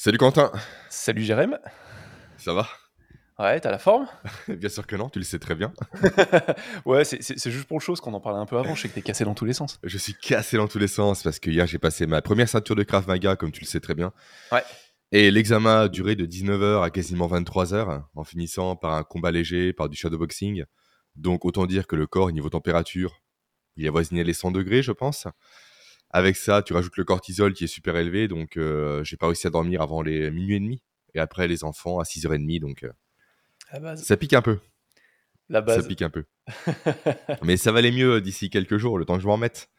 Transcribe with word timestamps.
Salut 0.00 0.18
Quentin, 0.18 0.52
Salut 0.88 1.24
Jérém. 1.24 1.58
ça 2.36 2.52
va? 2.54 2.68
Ouais, 3.36 3.58
t'as 3.58 3.72
la 3.72 3.80
forme? 3.80 4.06
Bien 4.48 4.68
sûr 4.68 4.86
que 4.86 4.94
non, 4.94 5.08
tu 5.08 5.18
le 5.18 5.24
sais 5.24 5.40
très 5.40 5.56
bien. 5.56 5.72
Ouais, 6.86 7.04
c'est- 7.04 7.50
juste 7.50 7.64
pour 7.66 7.78
le 7.80 7.82
chose 7.82 8.00
qu'on 8.00 8.14
en 8.14 8.20
parlait 8.20 8.38
un 8.38 8.46
peu 8.46 8.56
avant. 8.58 8.76
Je 8.76 8.82
sais 8.82 8.88
que 8.88 8.94
t'es 8.94 9.02
cassé 9.02 9.24
dans 9.24 9.34
tous 9.34 9.44
les 9.44 9.54
sens. 9.54 9.80
Je 9.82 9.98
suis 9.98 10.14
cassé 10.14 10.56
dans 10.56 10.68
tous 10.68 10.78
les 10.78 10.86
sens 10.86 11.24
parce 11.24 11.40
que 11.40 11.50
hier 11.50 11.66
j'ai 11.66 11.80
passé 11.80 12.06
ma 12.06 12.22
première 12.22 12.48
ceinture 12.48 12.76
de 12.76 12.84
Krav 12.84 13.08
Maga, 13.08 13.34
comme 13.34 13.50
tu 13.50 13.60
le 13.60 13.66
sais 13.66 13.80
très 13.80 13.96
bien. 13.96 14.12
Ouais. 14.52 14.62
Et 15.10 15.32
l'examen 15.32 15.80
a 15.80 15.88
duré 15.88 16.14
de 16.14 16.26
19h 16.26 16.84
à 16.84 16.90
quasiment 16.90 17.26
23h, 17.26 18.04
en 18.14 18.22
finissant 18.22 18.76
par 18.76 18.92
un 18.92 19.02
combat 19.02 19.32
léger, 19.32 19.72
par 19.72 19.88
du 19.88 19.96
shadowboxing. 19.96 20.62
Donc 21.16 21.44
autant 21.44 21.66
dire 21.66 21.88
que 21.88 21.96
le 21.96 22.06
corps, 22.06 22.30
niveau 22.30 22.50
température, 22.50 23.20
il 23.74 23.88
avoisinait 23.88 24.22
les 24.22 24.32
100 24.32 24.52
degrés, 24.52 24.80
je 24.80 24.92
pense. 24.92 25.26
Avec 26.10 26.36
ça, 26.36 26.62
tu 26.62 26.72
rajoutes 26.72 26.96
le 26.96 27.04
cortisol 27.04 27.52
qui 27.52 27.64
est 27.64 27.68
super 27.68 27.96
élevé, 27.96 28.28
donc 28.28 28.56
euh, 28.56 29.04
j'ai 29.04 29.16
pas 29.16 29.26
réussi 29.26 29.46
à 29.46 29.50
dormir 29.50 29.82
avant 29.82 30.02
les 30.02 30.30
minuit 30.30 30.56
et 30.56 30.60
demi. 30.60 30.82
Et 31.14 31.20
après 31.20 31.48
les 31.48 31.64
enfants 31.64 31.98
à 32.00 32.04
6h30, 32.04 32.60
donc 32.60 32.84
euh, 32.84 33.96
ça 33.96 34.16
pique 34.16 34.32
un 34.34 34.42
peu. 34.42 34.58
La 35.48 35.64
Ça 35.66 35.82
pique 35.82 36.02
un 36.02 36.10
peu. 36.10 36.24
Mais 37.42 37.56
ça 37.56 37.72
va 37.72 37.78
aller 37.78 37.90
mieux 37.90 38.20
d'ici 38.20 38.50
quelques 38.50 38.76
jours, 38.76 38.98
le 38.98 39.04
temps 39.04 39.16
que 39.16 39.22
je 39.22 39.26
m'en 39.26 39.34
remette. 39.34 39.70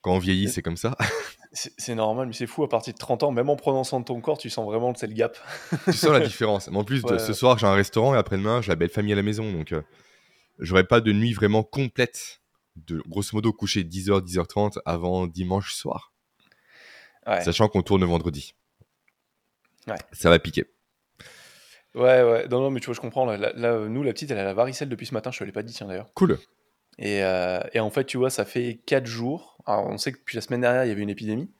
Quand 0.00 0.12
on 0.12 0.18
vieillit, 0.18 0.48
c'est 0.50 0.62
comme 0.62 0.76
ça. 0.76 0.96
C'est 1.54 1.94
normal, 1.94 2.26
mais 2.26 2.32
c'est 2.32 2.48
fou. 2.48 2.64
À 2.64 2.68
partir 2.68 2.92
de 2.92 2.98
30 2.98 3.22
ans, 3.22 3.30
même 3.30 3.48
en 3.48 3.54
prenant 3.54 3.84
soin 3.84 4.00
de 4.00 4.04
ton 4.04 4.20
corps, 4.20 4.38
tu 4.38 4.50
sens 4.50 4.66
vraiment 4.66 4.92
le 5.00 5.14
gap. 5.14 5.38
tu 5.84 5.92
sens 5.92 6.10
la 6.10 6.18
différence. 6.26 6.68
Mais 6.68 6.76
en 6.76 6.82
plus, 6.82 7.00
Ouais, 7.04 7.20
ce 7.20 7.32
soir, 7.32 7.58
j'ai 7.58 7.66
un 7.68 7.74
restaurant 7.74 8.12
et 8.12 8.18
après-demain, 8.18 8.60
j'ai 8.60 8.72
la 8.72 8.74
belle 8.74 8.88
famille 8.88 9.12
à 9.12 9.16
la 9.16 9.22
maison. 9.22 9.52
Donc, 9.52 9.70
euh, 9.70 9.80
j'aurai 10.58 10.82
pas 10.82 11.00
de 11.00 11.12
nuit 11.12 11.32
vraiment 11.32 11.62
complète. 11.62 12.40
De 12.76 13.02
grosso 13.06 13.30
modo 13.32 13.52
coucher 13.52 13.84
10h, 13.84 14.22
10h30 14.24 14.78
avant 14.84 15.26
dimanche 15.26 15.74
soir. 15.74 16.12
Ouais. 17.26 17.42
Sachant 17.42 17.68
qu'on 17.68 17.82
tourne 17.82 18.04
vendredi. 18.04 18.54
Ouais. 19.86 19.96
Ça 20.12 20.30
va 20.30 20.38
piquer. 20.38 20.64
Ouais, 21.94 22.22
ouais. 22.22 22.48
Non, 22.48 22.60
non, 22.60 22.70
mais 22.70 22.80
tu 22.80 22.86
vois, 22.86 22.94
je 22.94 23.00
comprends. 23.00 23.24
Là, 23.24 23.88
nous, 23.88 24.02
la 24.02 24.12
petite, 24.12 24.30
elle 24.30 24.38
a 24.38 24.44
la 24.44 24.54
varicelle 24.54 24.88
depuis 24.88 25.06
ce 25.06 25.14
matin. 25.14 25.30
Je 25.30 25.38
te 25.38 25.44
l'ai 25.44 25.52
pas 25.52 25.62
dit, 25.62 25.72
tiens, 25.72 25.86
d'ailleurs. 25.86 26.12
Cool. 26.14 26.38
Et, 26.98 27.22
euh, 27.22 27.60
et 27.72 27.80
en 27.80 27.90
fait, 27.90 28.04
tu 28.04 28.16
vois, 28.16 28.30
ça 28.30 28.44
fait 28.44 28.80
4 28.86 29.06
jours. 29.06 29.58
Alors, 29.66 29.86
on 29.86 29.98
sait 29.98 30.12
que 30.12 30.18
depuis 30.18 30.36
la 30.36 30.40
semaine 30.40 30.60
dernière, 30.60 30.84
il 30.84 30.88
y 30.88 30.90
avait 30.90 31.02
une 31.02 31.10
épidémie. 31.10 31.52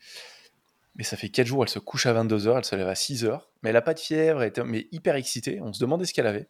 Mais 0.97 1.05
ça 1.05 1.17
fait 1.17 1.29
4 1.29 1.47
jours, 1.47 1.63
elle 1.63 1.69
se 1.69 1.79
couche 1.79 2.07
à 2.07 2.13
22h, 2.15 2.59
elle 2.59 2.65
se 2.65 2.77
lève 2.77 2.89
à 2.89 2.95
6h. 2.95 3.41
Mais 3.63 3.71
elle 3.71 3.77
a 3.77 3.83
pas 3.83 3.95
de 3.95 4.01
fièvre, 4.01 4.43
elle 4.43 4.49
était 4.49 4.63
mais 4.65 4.87
hyper 4.93 5.17
excitée. 5.17 5.61
On 5.61 5.73
se 5.73 5.81
demandait 5.81 6.05
ce 6.05 6.15
qu'elle 6.15 6.27
avait. 6.27 6.49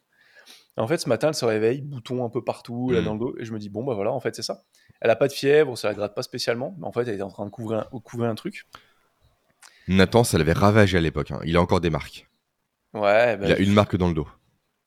Et 0.77 0.81
en 0.81 0.87
fait, 0.87 0.97
ce 0.97 1.07
matin, 1.07 1.29
elle 1.29 1.33
se 1.35 1.45
réveille, 1.45 1.81
bouton 1.81 2.25
un 2.25 2.29
peu 2.29 2.43
partout, 2.43 2.89
là 2.91 3.01
Mm. 3.01 3.05
dans 3.05 3.13
le 3.13 3.19
dos. 3.19 3.35
Et 3.39 3.45
je 3.45 3.53
me 3.53 3.59
dis, 3.59 3.69
bon, 3.69 3.83
bah 3.83 3.93
voilà, 3.93 4.11
en 4.11 4.19
fait, 4.19 4.35
c'est 4.35 4.41
ça. 4.41 4.63
Elle 5.01 5.09
a 5.09 5.15
pas 5.15 5.27
de 5.27 5.33
fièvre, 5.33 5.77
ça 5.77 5.87
la 5.87 5.93
gratte 5.93 6.15
pas 6.15 6.23
spécialement. 6.23 6.75
Mais 6.79 6.85
en 6.85 6.91
fait, 6.91 7.01
elle 7.01 7.13
était 7.15 7.21
en 7.23 7.29
train 7.29 7.45
de 7.45 7.49
couvrir 7.51 7.87
un, 7.91 7.99
couvrir 7.99 8.29
un 8.29 8.35
truc. 8.35 8.67
Nathan, 9.87 10.23
ça 10.23 10.37
l'avait 10.37 10.53
ravagé 10.53 10.97
à 10.97 11.01
l'époque. 11.01 11.31
hein. 11.31 11.39
Il 11.45 11.55
a 11.57 11.61
encore 11.61 11.79
des 11.81 11.89
marques. 11.89 12.27
Ouais, 12.93 13.37
bah, 13.37 13.45
Il 13.47 13.51
a 13.53 13.59
une 13.59 13.73
marque 13.73 13.95
dans 13.95 14.07
le 14.07 14.13
dos. 14.13 14.27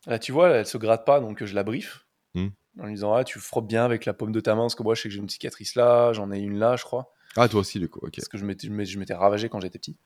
Là, 0.07 0.19
tu 0.19 0.33
vois, 0.33 0.51
elle 0.51 0.67
se 0.67 0.79
gratte 0.79 1.05
pas, 1.07 1.21
donc 1.21 1.45
je 1.45 1.55
la 1.55 1.63
briefe. 1.63 2.07
Hmm. 2.35 2.49
En 2.81 2.87
lui 2.87 2.95
disant, 2.95 3.15
ah, 3.15 3.25
tu 3.25 3.39
frottes 3.39 3.67
bien 3.67 3.85
avec 3.85 4.05
la 4.07 4.13
paume 4.15 4.33
de 4.33 4.41
ta 4.41 4.55
main, 4.55 4.63
parce 4.63 4.75
que 4.75 4.83
moi, 4.83 4.95
je 4.95 5.03
sais 5.03 5.09
que 5.09 5.15
j'ai 5.15 5.21
une 5.21 5.29
cicatrice 5.29 5.75
là, 5.75 6.13
j'en 6.13 6.31
ai 6.33 6.39
une 6.39 6.59
là, 6.59 6.77
je 6.77 6.85
crois. 6.85 7.13
Ah, 7.37 7.49
toi 7.49 7.61
aussi, 7.61 7.79
du 7.79 7.89
coup. 7.89 8.01
Ok. 8.03 8.15
Parce 8.17 8.29
que 8.29 8.39
je 8.39 8.45
m'étais, 8.45 8.67
je 8.67 8.73
m'étais- 8.73 8.91
je 8.91 8.99
m'étais 8.99 9.15
ravagé 9.15 9.49
quand 9.49 9.61
j'étais 9.61 9.79
petit. 9.79 9.97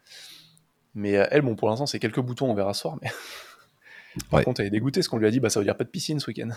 Mais 0.95 1.17
euh, 1.17 1.27
elle, 1.31 1.43
bon, 1.43 1.55
pour 1.55 1.69
l'instant, 1.69 1.87
c'est 1.87 1.99
quelques 1.99 2.21
boutons, 2.21 2.51
on 2.51 2.55
verra 2.55 2.75
ce 2.75 2.83
soir. 2.83 2.97
Mais... 3.03 3.11
Par 4.31 4.39
Ouais. 4.39 4.45
contre, 4.45 4.61
elle 4.61 4.67
est 4.67 4.71
dégoûtée, 4.71 5.01
parce 5.01 5.09
qu'on 5.09 5.19
lui 5.19 5.27
a 5.27 5.31
dit, 5.31 5.41
bah, 5.41 5.49
ça 5.51 5.59
veut 5.61 5.65
dire 5.65 5.77
pas 5.77 5.85
de 5.85 5.89
piscine 5.91 6.21
ce 6.21 6.27
week-end. 6.29 6.51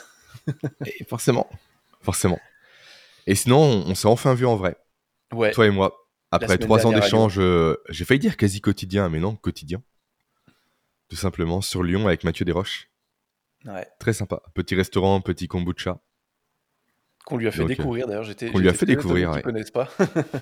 Et 0.85 1.03
forcément. 1.05 1.49
Forcément. 2.01 2.39
Et 3.27 3.35
sinon, 3.35 3.57
on, 3.59 3.91
on 3.91 3.95
s'est 3.95 4.07
enfin 4.07 4.33
vu 4.33 4.45
en 4.45 4.55
vrai. 4.55 4.77
Ouais, 5.33 5.51
Toi 5.51 5.65
et 5.67 5.71
moi. 5.71 6.07
Après 6.31 6.57
trois 6.57 6.85
ans 6.85 6.91
d'échange, 6.91 7.35
euh, 7.39 7.77
j'ai 7.89 8.03
failli 8.05 8.19
dire 8.19 8.35
quasi 8.37 8.59
quotidien, 8.61 9.09
mais 9.09 9.19
non, 9.19 9.35
quotidien. 9.35 9.81
Tout 11.09 11.15
simplement, 11.15 11.61
sur 11.61 11.81
Lyon 11.83 12.07
avec 12.07 12.23
Mathieu 12.23 12.45
Desroches. 12.45 12.89
ouais. 13.65 13.87
Très 13.99 14.13
sympa. 14.13 14.41
Petit 14.53 14.75
restaurant, 14.75 15.21
petit 15.21 15.47
kombucha. 15.47 15.99
Qu'on 17.25 17.37
lui 17.37 17.47
a 17.47 17.51
fait 17.51 17.59
Donc, 17.59 17.71
euh, 17.71 17.75
découvrir, 17.75 18.05
d'ailleurs. 18.07 18.23
J'étais, 18.23 18.51
qu'on 18.51 18.59
lui 18.59 18.69
a 18.69 18.73
fait 18.73 18.85
découvrir, 18.85 19.41
connaissent 19.41 19.71
pas. 19.71 19.89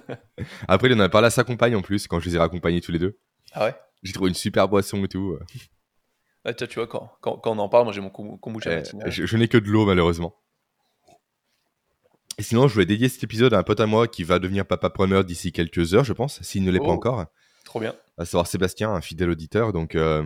Après, 0.67 0.89
il 0.89 0.93
en 0.95 0.99
a 0.99 1.09
parlé 1.09 1.27
à 1.27 1.29
sa 1.29 1.43
compagne 1.43 1.75
en 1.75 1.81
plus, 1.81 2.07
quand 2.07 2.19
je 2.19 2.25
les 2.29 2.35
ai 2.35 2.39
raccompagnés 2.39 2.81
tous 2.81 2.91
les 2.91 2.99
deux. 2.99 3.17
ah 3.53 3.65
ouais? 3.65 3.75
J'ai 4.01 4.11
trouvé 4.11 4.29
une 4.29 4.35
super 4.35 4.67
boisson 4.67 5.01
et 5.05 5.07
tout. 5.07 5.37
Ah, 6.45 6.53
tiens, 6.53 6.67
tu 6.67 6.75
vois, 6.79 6.87
quand, 6.87 7.09
quand, 7.21 7.37
quand 7.37 7.51
on 7.51 7.59
en 7.59 7.69
parle, 7.69 7.85
moi, 7.85 7.93
j'ai 7.93 8.01
mon 8.01 8.09
kombu- 8.09 8.37
kombucha 8.39 8.69
Euh, 8.69 8.75
matinal. 8.77 9.09
je 9.11 9.25
je 9.25 9.37
n'ai 9.37 9.47
que 9.47 9.57
de 9.57 9.67
l'eau, 9.69 9.85
malheureusement. 9.85 10.35
Et 12.37 12.43
sinon, 12.43 12.67
je 12.67 12.73
voulais 12.73 12.85
dédier 12.85 13.09
cet 13.09 13.23
épisode 13.23 13.53
à 13.53 13.59
un 13.59 13.63
pote 13.63 13.79
à 13.79 13.85
moi 13.85 14.07
qui 14.07 14.23
va 14.23 14.39
devenir 14.39 14.65
papa 14.65 14.89
preneur 14.89 15.23
d'ici 15.23 15.51
quelques 15.51 15.93
heures, 15.93 16.03
je 16.03 16.13
pense, 16.13 16.41
s'il 16.41 16.63
ne 16.63 16.71
l'est 16.71 16.79
pas 16.79 16.85
Oh. 16.87 16.91
encore. 16.91 17.25
Trop 17.65 17.79
bien. 17.79 17.95
à 18.17 18.25
savoir 18.25 18.45
Sébastien, 18.45 18.91
un 18.91 19.01
fidèle 19.01 19.29
auditeur, 19.31 19.71
donc 19.73 19.95
euh, 19.95 20.23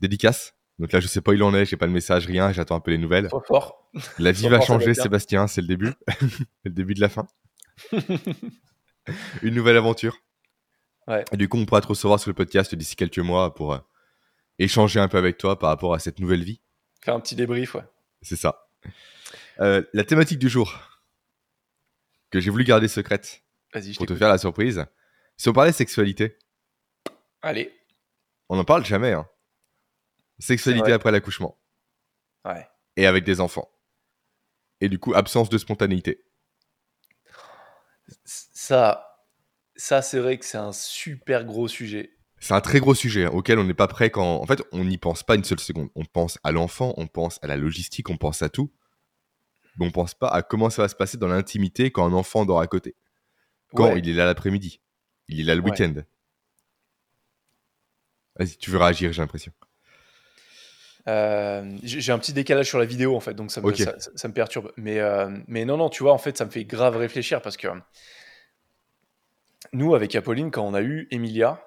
dédicace. 0.00 0.54
Donc 0.78 0.92
là, 0.92 1.00
je 1.00 1.06
sais 1.08 1.20
pas 1.20 1.30
où 1.32 1.34
il 1.34 1.42
en 1.42 1.54
est, 1.54 1.64
j'ai 1.64 1.76
pas 1.76 1.86
le 1.86 1.92
message, 1.92 2.26
rien, 2.26 2.52
j'attends 2.52 2.76
un 2.76 2.80
peu 2.80 2.90
les 2.92 2.98
nouvelles. 2.98 3.26
Trop 3.28 3.40
fort. 3.40 3.90
La 4.18 4.30
vie 4.30 4.48
va 4.48 4.58
fort, 4.58 4.66
changer, 4.66 4.92
Sébastien. 4.94 5.46
C'est 5.48 5.62
le 5.62 5.66
début. 5.66 5.92
le 6.64 6.70
début 6.70 6.94
de 6.94 7.00
la 7.00 7.08
fin. 7.08 7.26
Une 9.42 9.54
nouvelle 9.54 9.76
aventure. 9.76 10.18
Ouais. 11.08 11.24
Et 11.32 11.36
du 11.36 11.48
coup, 11.48 11.56
on 11.58 11.64
pourra 11.66 11.80
te 11.80 11.86
recevoir 11.86 12.18
sur 12.20 12.30
le 12.30 12.34
podcast 12.34 12.74
d'ici 12.74 12.94
quelques 12.96 13.18
mois 13.18 13.54
pour 13.54 13.72
euh, 13.74 13.78
échanger 14.58 15.00
un 15.00 15.08
peu 15.08 15.18
avec 15.18 15.38
toi 15.38 15.58
par 15.58 15.70
rapport 15.70 15.94
à 15.94 15.98
cette 15.98 16.18
nouvelle 16.18 16.42
vie. 16.44 16.60
Faire 17.02 17.14
un 17.14 17.20
petit 17.20 17.36
débrief, 17.36 17.74
ouais. 17.74 17.84
C'est 18.22 18.36
ça. 18.36 18.68
Euh, 19.60 19.82
la 19.92 20.04
thématique 20.04 20.38
du 20.38 20.48
jour, 20.48 20.78
que 22.30 22.40
j'ai 22.40 22.50
voulu 22.50 22.64
garder 22.64 22.88
secrète 22.88 23.42
Vas-y, 23.72 23.92
je 23.92 23.98
pour 23.98 24.06
te 24.06 24.14
faire 24.14 24.28
la 24.28 24.38
surprise, 24.38 24.84
si 25.36 25.48
on 25.48 25.52
parlait 25.52 25.72
sexualité, 25.72 26.38
Allez. 27.42 27.72
on 28.48 28.56
n'en 28.56 28.64
parle 28.64 28.84
jamais. 28.84 29.12
Hein. 29.12 29.28
Sexualité 30.38 30.92
après 30.92 31.12
l'accouchement. 31.12 31.58
Ouais. 32.44 32.68
et 32.96 33.06
avec 33.06 33.24
des 33.24 33.40
enfants. 33.40 33.68
Et 34.80 34.88
du 34.88 34.98
coup, 35.00 35.14
absence 35.14 35.48
de 35.48 35.58
spontanéité. 35.58 36.24
Ça, 38.24 39.24
ça 39.74 40.00
c'est 40.02 40.20
vrai 40.20 40.38
que 40.38 40.44
c'est 40.44 40.58
un 40.58 40.72
super 40.72 41.44
gros 41.44 41.66
sujet. 41.66 42.15
C'est 42.46 42.54
un 42.54 42.60
très 42.60 42.78
gros 42.78 42.94
sujet 42.94 43.24
hein, 43.24 43.30
auquel 43.32 43.58
on 43.58 43.64
n'est 43.64 43.74
pas 43.74 43.88
prêt 43.88 44.08
quand. 44.10 44.36
En 44.36 44.46
fait, 44.46 44.62
on 44.70 44.84
n'y 44.84 44.98
pense 44.98 45.24
pas 45.24 45.34
une 45.34 45.42
seule 45.42 45.58
seconde. 45.58 45.88
On 45.96 46.04
pense 46.04 46.38
à 46.44 46.52
l'enfant, 46.52 46.94
on 46.96 47.08
pense 47.08 47.40
à 47.42 47.48
la 47.48 47.56
logistique, 47.56 48.08
on 48.08 48.16
pense 48.16 48.40
à 48.40 48.48
tout. 48.48 48.70
Mais 49.78 49.86
on 49.86 49.90
pense 49.90 50.14
pas 50.14 50.28
à 50.28 50.42
comment 50.42 50.70
ça 50.70 50.82
va 50.82 50.88
se 50.88 50.94
passer 50.94 51.18
dans 51.18 51.26
l'intimité 51.26 51.90
quand 51.90 52.06
un 52.06 52.12
enfant 52.12 52.44
dort 52.46 52.60
à 52.60 52.68
côté. 52.68 52.94
Quand 53.74 53.88
Ouais. 53.88 53.98
il 53.98 54.08
est 54.08 54.12
là 54.12 54.26
l'après-midi. 54.26 54.80
Il 55.26 55.40
est 55.40 55.42
là 55.42 55.56
le 55.56 55.60
Ouais. 55.60 55.70
week-end. 55.72 55.94
Vas-y, 58.38 58.56
tu 58.58 58.70
veux 58.70 58.78
réagir, 58.78 59.12
j'ai 59.12 59.22
l'impression. 59.22 59.50
Euh, 61.08 61.76
j'ai 61.82 62.12
un 62.12 62.18
petit 62.20 62.32
décalage 62.32 62.66
sur 62.68 62.78
la 62.78 62.84
vidéo 62.84 63.16
en 63.16 63.20
fait, 63.20 63.34
donc 63.34 63.50
ça 63.50 63.60
me, 63.60 63.66
Ok. 63.66 63.76
ça, 63.78 63.98
ça- 63.98 64.10
ça 64.14 64.28
me 64.28 64.32
perturbe. 64.34 64.72
Mais, 64.76 65.00
euh, 65.00 65.36
mais 65.48 65.64
non, 65.64 65.76
non, 65.76 65.88
tu 65.88 66.04
vois, 66.04 66.12
en 66.12 66.18
fait, 66.18 66.36
ça 66.38 66.44
me 66.44 66.50
fait 66.50 66.64
grave 66.64 66.96
réfléchir 66.96 67.42
parce 67.42 67.56
que 67.56 67.66
nous, 69.72 69.94
avec 69.96 70.14
Apolline, 70.14 70.50
quand 70.52 70.62
on 70.64 70.74
a 70.74 70.82
eu 70.82 71.08
Emilia, 71.10 71.60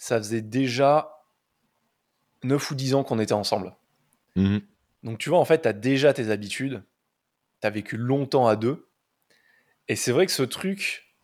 ça 0.00 0.16
faisait 0.16 0.40
déjà 0.40 1.12
9 2.42 2.70
ou 2.70 2.74
10 2.74 2.94
ans 2.94 3.04
qu'on 3.04 3.18
était 3.18 3.34
ensemble. 3.34 3.76
Mhm. 4.34 4.62
Donc 5.02 5.18
tu 5.18 5.28
vois, 5.28 5.38
en 5.38 5.44
fait, 5.44 5.60
tu 5.62 5.68
as 5.68 5.74
déjà 5.74 6.14
tes 6.14 6.30
habitudes, 6.30 6.82
tu 7.60 7.66
as 7.66 7.70
vécu 7.70 7.98
longtemps 7.98 8.46
à 8.46 8.56
deux. 8.56 8.88
Et 9.88 9.96
c'est 9.96 10.10
vrai 10.12 10.24
que 10.24 10.32
ce 10.32 10.42
truc, 10.42 11.14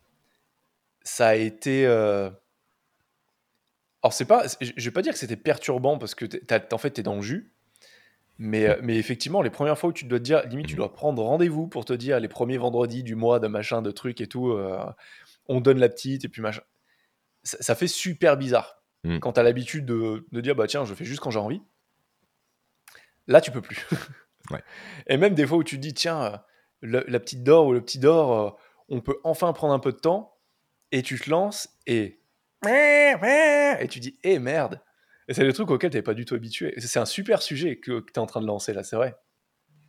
ça 1.01 1.29
a 1.29 1.35
été... 1.35 1.87
euh, 1.87 2.29
Alors 4.03 4.13
c'est 4.13 4.25
pas, 4.25 4.43
je 4.61 4.83
vais 4.85 4.91
pas 4.91 5.01
dire 5.01 5.13
que 5.13 5.19
c'était 5.19 5.35
perturbant 5.37 5.97
parce 5.97 6.13
que 6.13 6.25
t'as- 6.25 6.61
en 6.71 6.77
fait, 6.77 6.91
tu 6.91 6.99
es 6.99 7.03
dans 7.03 7.15
le 7.15 7.21
jus. 7.21 7.51
Mais, 8.39 8.67
euh, 8.67 8.75
mais 8.83 8.97
effectivement, 8.97 9.41
les 9.41 9.49
premières 9.49 9.79
fois 9.79 9.89
où 9.89 9.93
tu 9.93 10.05
dois 10.05 10.19
te 10.19 10.23
dire, 10.23 10.45
limite, 10.47 10.67
tu 10.67 10.73
Mhm. 10.73 10.77
dois 10.77 10.93
prendre 10.93 11.23
rendez-vous 11.23 11.67
pour 11.67 11.85
te 11.85 11.93
dire 11.93 12.19
les 12.19 12.27
premiers 12.27 12.59
vendredis 12.59 13.01
du 13.01 13.15
mois 13.15 13.39
de 13.39 13.47
machin, 13.47 13.81
de 13.81 13.89
trucs 13.89 14.21
et 14.21 14.27
tout, 14.27 14.49
euh, 14.51 14.85
on 15.47 15.61
donne 15.61 15.79
la 15.79 15.89
petite 15.89 16.23
et 16.25 16.29
puis 16.29 16.43
machin. 16.43 16.61
Ça, 17.47 17.57
ça 17.61 17.75
fait 17.75 17.87
super 17.87 18.35
bizarre. 18.37 18.83
Mhm. 19.03 19.19
Quand 19.19 19.33
tu 19.33 19.39
as 19.39 19.43
l'habitude 19.43 19.85
de, 19.85 20.27
de 20.31 20.41
dire, 20.41 20.55
bah 20.55 20.67
tiens, 20.67 20.83
je 20.85 20.93
fais 20.93 21.05
juste 21.05 21.21
quand 21.21 21.31
j'ai 21.31 21.39
envie. 21.39 21.61
Là, 23.27 23.41
tu 23.41 23.51
peux 23.51 23.61
plus. 23.61 23.85
Ouais. 24.49 24.63
Et 25.07 25.17
même 25.17 25.33
des 25.35 25.45
fois 25.45 25.57
où 25.57 25.63
tu 25.65 25.75
te 25.75 25.81
dis, 25.81 25.93
tiens, 25.93 26.23
euh, 26.23 26.37
le- 26.79 27.03
la 27.09 27.19
petite 27.19 27.43
dort 27.43 27.67
ou 27.67 27.73
le 27.73 27.81
petit 27.81 27.99
dort, 27.99 28.31
euh, 28.31 28.49
on 28.87 29.01
peut 29.01 29.17
enfin 29.25 29.51
prendre 29.51 29.73
un 29.73 29.79
peu 29.79 29.91
de 29.91 29.97
temps, 29.97 30.37
et 30.93 31.01
tu 31.01 31.19
te 31.19 31.29
lances 31.29 31.67
et. 31.85 32.21
Et 32.65 33.87
tu 33.89 33.99
dis, 33.99 34.17
eh 34.23 34.39
merde! 34.39 34.79
Et 35.27 35.33
c'est 35.33 35.43
le 35.43 35.51
truc 35.51 35.69
auquel 35.69 35.91
tu 35.91 36.01
pas 36.01 36.13
du 36.13 36.23
tout 36.23 36.33
habitué. 36.33 36.73
C'est 36.77 36.97
un 36.99 37.05
super 37.05 37.41
sujet 37.41 37.77
que, 37.77 37.99
tu 37.99 38.13
es 38.15 38.19
en 38.19 38.25
train 38.25 38.39
de 38.39 38.47
lancer 38.47 38.71
là, 38.71 38.83
c'est 38.83 38.95
vrai. 38.95 39.17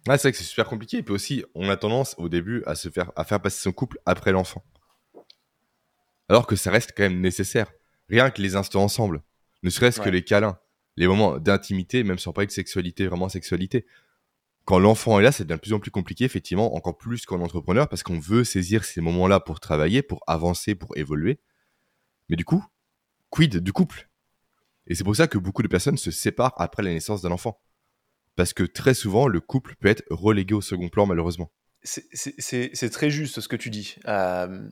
Ouais, 0.08 0.18
c'est 0.18 0.22
vrai 0.22 0.32
que 0.32 0.38
c'est 0.38 0.42
super 0.44 0.66
compliqué. 0.66 0.96
Et 0.96 1.02
puis 1.04 1.14
aussi, 1.14 1.44
on 1.54 1.68
a 1.68 1.76
tendance 1.76 2.16
au 2.18 2.28
début 2.28 2.64
à 2.66 2.74
se 2.74 2.88
faire, 2.88 3.12
à 3.14 3.22
faire 3.22 3.40
passer 3.40 3.60
son 3.60 3.70
couple 3.70 3.98
après 4.06 4.32
l'enfant. 4.32 4.64
Alors 6.28 6.46
que 6.46 6.56
ça 6.56 6.70
reste 6.70 6.92
quand 6.96 7.04
même 7.04 7.20
nécessaire. 7.20 7.72
Rien 8.08 8.30
que 8.30 8.42
les 8.42 8.56
instants 8.56 8.84
ensemble. 8.84 9.22
Ne 9.62 9.70
serait-ce 9.70 10.00
que 10.00 10.08
les 10.08 10.22
câlins. 10.22 10.58
Les 10.96 11.06
moments 11.06 11.38
d'intimité, 11.38 12.02
même 12.02 12.18
sans 12.18 12.32
parler 12.32 12.46
de 12.46 12.52
sexualité, 12.52 13.06
vraiment 13.06 13.28
sexualité. 13.28 13.86
Quand 14.64 14.78
l'enfant 14.78 15.18
est 15.18 15.22
là, 15.22 15.30
devient 15.30 15.46
de 15.46 15.56
plus 15.56 15.72
en 15.72 15.80
plus 15.80 15.90
compliqué, 15.90 16.24
effectivement, 16.24 16.74
encore 16.74 16.98
plus 16.98 17.24
qu'en 17.24 17.40
entrepreneur, 17.40 17.88
parce 17.88 18.02
qu'on 18.02 18.18
veut 18.18 18.44
saisir 18.44 18.84
ces 18.84 19.00
moments-là 19.00 19.40
pour 19.40 19.60
travailler, 19.60 20.02
pour 20.02 20.22
avancer, 20.26 20.74
pour 20.74 20.96
évoluer. 20.96 21.40
Mais 22.28 22.36
du 22.36 22.44
coup, 22.44 22.64
quid 23.30 23.58
du 23.58 23.72
couple? 23.72 24.10
Et 24.86 24.94
c'est 24.94 25.04
pour 25.04 25.16
ça 25.16 25.26
que 25.26 25.38
beaucoup 25.38 25.62
de 25.62 25.68
personnes 25.68 25.96
se 25.96 26.10
séparent 26.10 26.54
après 26.56 26.82
la 26.82 26.90
naissance 26.90 27.22
d'un 27.22 27.30
enfant. 27.30 27.60
Parce 28.36 28.52
que 28.52 28.62
très 28.62 28.94
souvent, 28.94 29.26
le 29.26 29.40
couple 29.40 29.74
peut 29.80 29.88
être 29.88 30.04
relégué 30.10 30.54
au 30.54 30.60
second 30.60 30.88
plan, 30.88 31.06
malheureusement. 31.06 31.50
C'est 31.82 32.90
très 32.90 33.10
juste 33.10 33.40
ce 33.40 33.48
que 33.48 33.56
tu 33.56 33.70
dis. 33.70 33.96
Euh, 34.06 34.68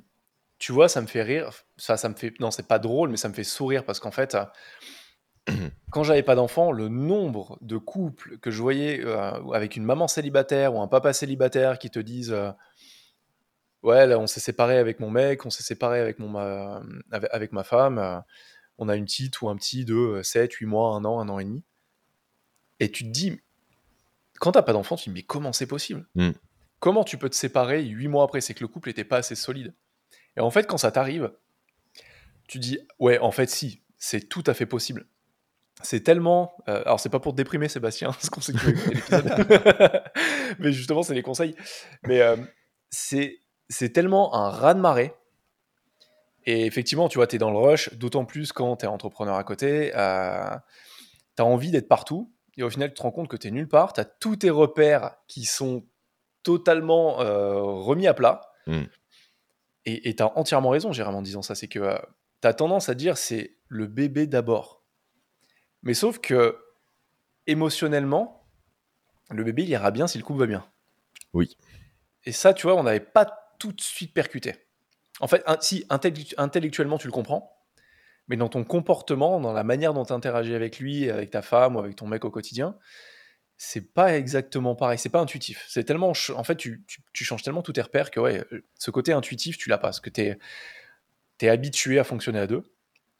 tu 0.58 0.72
vois, 0.72 0.88
ça 0.88 1.00
me 1.00 1.06
fait 1.06 1.22
rire. 1.22 1.50
Ça, 1.76 1.96
ça 1.96 2.08
me 2.08 2.14
fait. 2.14 2.32
Non, 2.40 2.50
c'est 2.50 2.66
pas 2.66 2.78
drôle, 2.78 3.10
mais 3.10 3.16
ça 3.16 3.28
me 3.28 3.34
fait 3.34 3.44
sourire 3.44 3.84
parce 3.84 4.00
qu'en 4.00 4.10
fait, 4.10 4.36
quand 5.90 6.02
j'avais 6.02 6.22
pas 6.22 6.34
d'enfant, 6.34 6.72
le 6.72 6.88
nombre 6.88 7.58
de 7.60 7.76
couples 7.76 8.38
que 8.38 8.50
je 8.50 8.60
voyais 8.62 9.04
euh, 9.04 9.32
avec 9.52 9.76
une 9.76 9.84
maman 9.84 10.08
célibataire 10.08 10.74
ou 10.74 10.80
un 10.80 10.88
papa 10.88 11.12
célibataire 11.12 11.78
qui 11.78 11.90
te 11.90 11.98
disent 11.98 12.32
euh, 12.32 12.50
Ouais, 13.82 14.06
là, 14.06 14.18
on 14.18 14.26
s'est 14.26 14.40
séparé 14.40 14.78
avec 14.78 14.98
mon 14.98 15.10
mec, 15.10 15.46
on 15.46 15.50
s'est 15.50 15.62
séparé 15.62 16.00
avec, 16.00 16.18
mon, 16.18 16.28
ma, 16.28 16.82
avec, 17.30 17.52
ma 17.52 17.62
femme, 17.62 17.98
euh, 17.98 18.18
on 18.78 18.88
a 18.88 18.96
une 18.96 19.04
petite 19.04 19.40
ou 19.42 19.48
un 19.48 19.56
petit 19.56 19.84
de 19.84 20.20
7, 20.24 20.52
8 20.52 20.66
mois, 20.66 20.96
1 20.96 21.04
an, 21.04 21.20
1 21.20 21.28
an 21.28 21.38
et 21.38 21.44
demi. 21.44 21.62
Et 22.80 22.90
tu 22.90 23.04
te 23.04 23.10
dis, 23.10 23.40
quand 24.40 24.52
t'as 24.52 24.62
pas 24.62 24.72
d'enfant, 24.72 24.96
tu 24.96 25.04
te 25.04 25.10
dis 25.10 25.14
Mais 25.14 25.22
comment 25.22 25.52
c'est 25.52 25.66
possible? 25.66 26.06
Mm. 26.14 26.30
Comment 26.80 27.04
tu 27.04 27.16
peux 27.16 27.30
te 27.30 27.36
séparer 27.36 27.84
8 27.84 28.08
mois 28.08 28.24
après? 28.24 28.40
C'est 28.40 28.54
que 28.54 28.64
le 28.64 28.68
couple 28.68 28.88
n'était 28.88 29.04
pas 29.04 29.18
assez 29.18 29.34
solide. 29.34 29.72
Et 30.36 30.40
en 30.40 30.50
fait, 30.50 30.66
quand 30.66 30.78
ça 30.78 30.90
t'arrive, 30.90 31.32
tu 32.48 32.58
dis 32.58 32.78
Ouais, 32.98 33.18
en 33.18 33.30
fait, 33.30 33.48
si, 33.48 33.82
c'est 33.98 34.28
tout 34.28 34.44
à 34.46 34.54
fait 34.54 34.66
possible 34.66 35.06
c'est 35.82 36.00
tellement. 36.00 36.56
Euh, 36.68 36.82
alors, 36.84 37.00
c'est 37.00 37.08
pas 37.08 37.20
pour 37.20 37.32
déprimer 37.32 37.68
Sébastien, 37.68 38.12
ce 38.20 38.30
qu'on 38.30 38.40
sait 38.40 38.52
que 38.52 38.66
l'épisode. 38.66 40.02
mais 40.58 40.72
justement, 40.72 41.02
c'est 41.02 41.14
les 41.14 41.22
conseils. 41.22 41.54
Mais 42.04 42.20
euh, 42.20 42.36
c'est, 42.90 43.38
tellement 43.92 44.34
un 44.34 44.48
raz-de-marée. 44.50 45.14
Et 46.44 46.64
effectivement, 46.64 47.08
tu 47.08 47.18
vois, 47.18 47.26
tu 47.26 47.36
es 47.36 47.38
dans 47.38 47.50
le 47.50 47.58
rush, 47.58 47.92
d'autant 47.94 48.24
plus 48.24 48.52
quand 48.52 48.76
tu 48.76 48.84
es 48.84 48.88
entrepreneur 48.88 49.34
à 49.34 49.44
côté. 49.44 49.92
Euh, 49.96 50.56
tu 51.36 51.42
as 51.42 51.46
envie 51.46 51.70
d'être 51.70 51.88
partout. 51.88 52.32
Et 52.56 52.62
au 52.62 52.70
final, 52.70 52.90
tu 52.90 52.94
te 52.94 53.02
rends 53.02 53.10
compte 53.10 53.28
que 53.28 53.36
tu 53.36 53.48
es 53.48 53.50
nulle 53.50 53.68
part. 53.68 53.92
Tu 53.92 54.00
as 54.00 54.04
tous 54.04 54.36
tes 54.36 54.50
repères 54.50 55.16
qui 55.26 55.44
sont 55.44 55.84
totalement 56.42 57.16
remis 57.16 58.06
à 58.06 58.14
plat. 58.14 58.40
Hmm. 58.66 58.84
Et 59.86 60.16
tu 60.16 60.22
as 60.22 60.36
entièrement 60.36 60.70
raison, 60.70 60.92
Jérôme, 60.92 61.14
en 61.14 61.22
disant 61.22 61.42
ça. 61.42 61.54
C'est 61.54 61.68
que 61.68 61.96
tu 62.42 62.48
as 62.48 62.54
tendance 62.54 62.88
à 62.88 62.94
dire 62.94 63.16
c'est 63.16 63.56
le 63.68 63.86
bébé 63.86 64.26
d'abord. 64.26 64.84
Mais 65.82 65.94
sauf 65.94 66.18
que 66.18 66.58
émotionnellement, 67.46 68.48
le 69.30 69.44
bébé 69.44 69.62
il 69.62 69.68
ira 69.68 69.92
bien 69.92 70.08
si 70.08 70.18
le 70.18 70.24
couple 70.24 70.40
va 70.40 70.46
bien. 70.46 70.68
Oui. 71.32 71.56
Et 72.24 72.32
ça, 72.32 72.52
tu 72.52 72.66
vois, 72.66 72.74
on 72.74 72.82
n'avait 72.82 72.98
pas 73.00 73.54
tout 73.58 73.72
de 73.72 73.80
suite 73.80 74.12
percuté. 74.12 74.56
En 75.20 75.28
fait, 75.28 75.44
si 75.60 75.86
intellectuellement 75.88 76.98
tu 76.98 77.06
le 77.06 77.12
comprends, 77.12 77.56
mais 78.28 78.36
dans 78.36 78.48
ton 78.48 78.64
comportement, 78.64 79.40
dans 79.40 79.52
la 79.52 79.62
manière 79.62 79.94
dont 79.94 80.04
tu 80.04 80.12
interagis 80.12 80.54
avec 80.54 80.80
lui, 80.80 81.08
avec 81.08 81.30
ta 81.30 81.42
femme 81.42 81.76
ou 81.76 81.78
avec 81.78 81.94
ton 81.94 82.08
mec 82.08 82.24
au 82.24 82.30
quotidien, 82.30 82.76
c'est 83.58 83.92
pas 83.92 84.16
exactement 84.16 84.74
pareil, 84.74 84.98
c'est 84.98 85.08
pas 85.08 85.20
intuitif. 85.20 85.64
C'est 85.68 85.84
tellement, 85.84 86.12
en 86.34 86.44
fait, 86.44 86.56
tu, 86.56 86.84
changes 87.14 87.42
tellement 87.42 87.62
tous 87.62 87.72
tes 87.72 87.80
repères 87.80 88.10
que 88.10 88.20
ouais, 88.20 88.44
ce 88.78 88.90
côté 88.90 89.12
intuitif, 89.12 89.56
tu 89.56 89.70
l'as 89.70 89.78
pas, 89.78 89.88
parce 89.88 90.00
que 90.00 90.10
tu 90.10 90.36
es, 91.40 91.48
habitué 91.48 91.98
à 91.98 92.04
fonctionner 92.04 92.38
à 92.38 92.46
deux. 92.46 92.62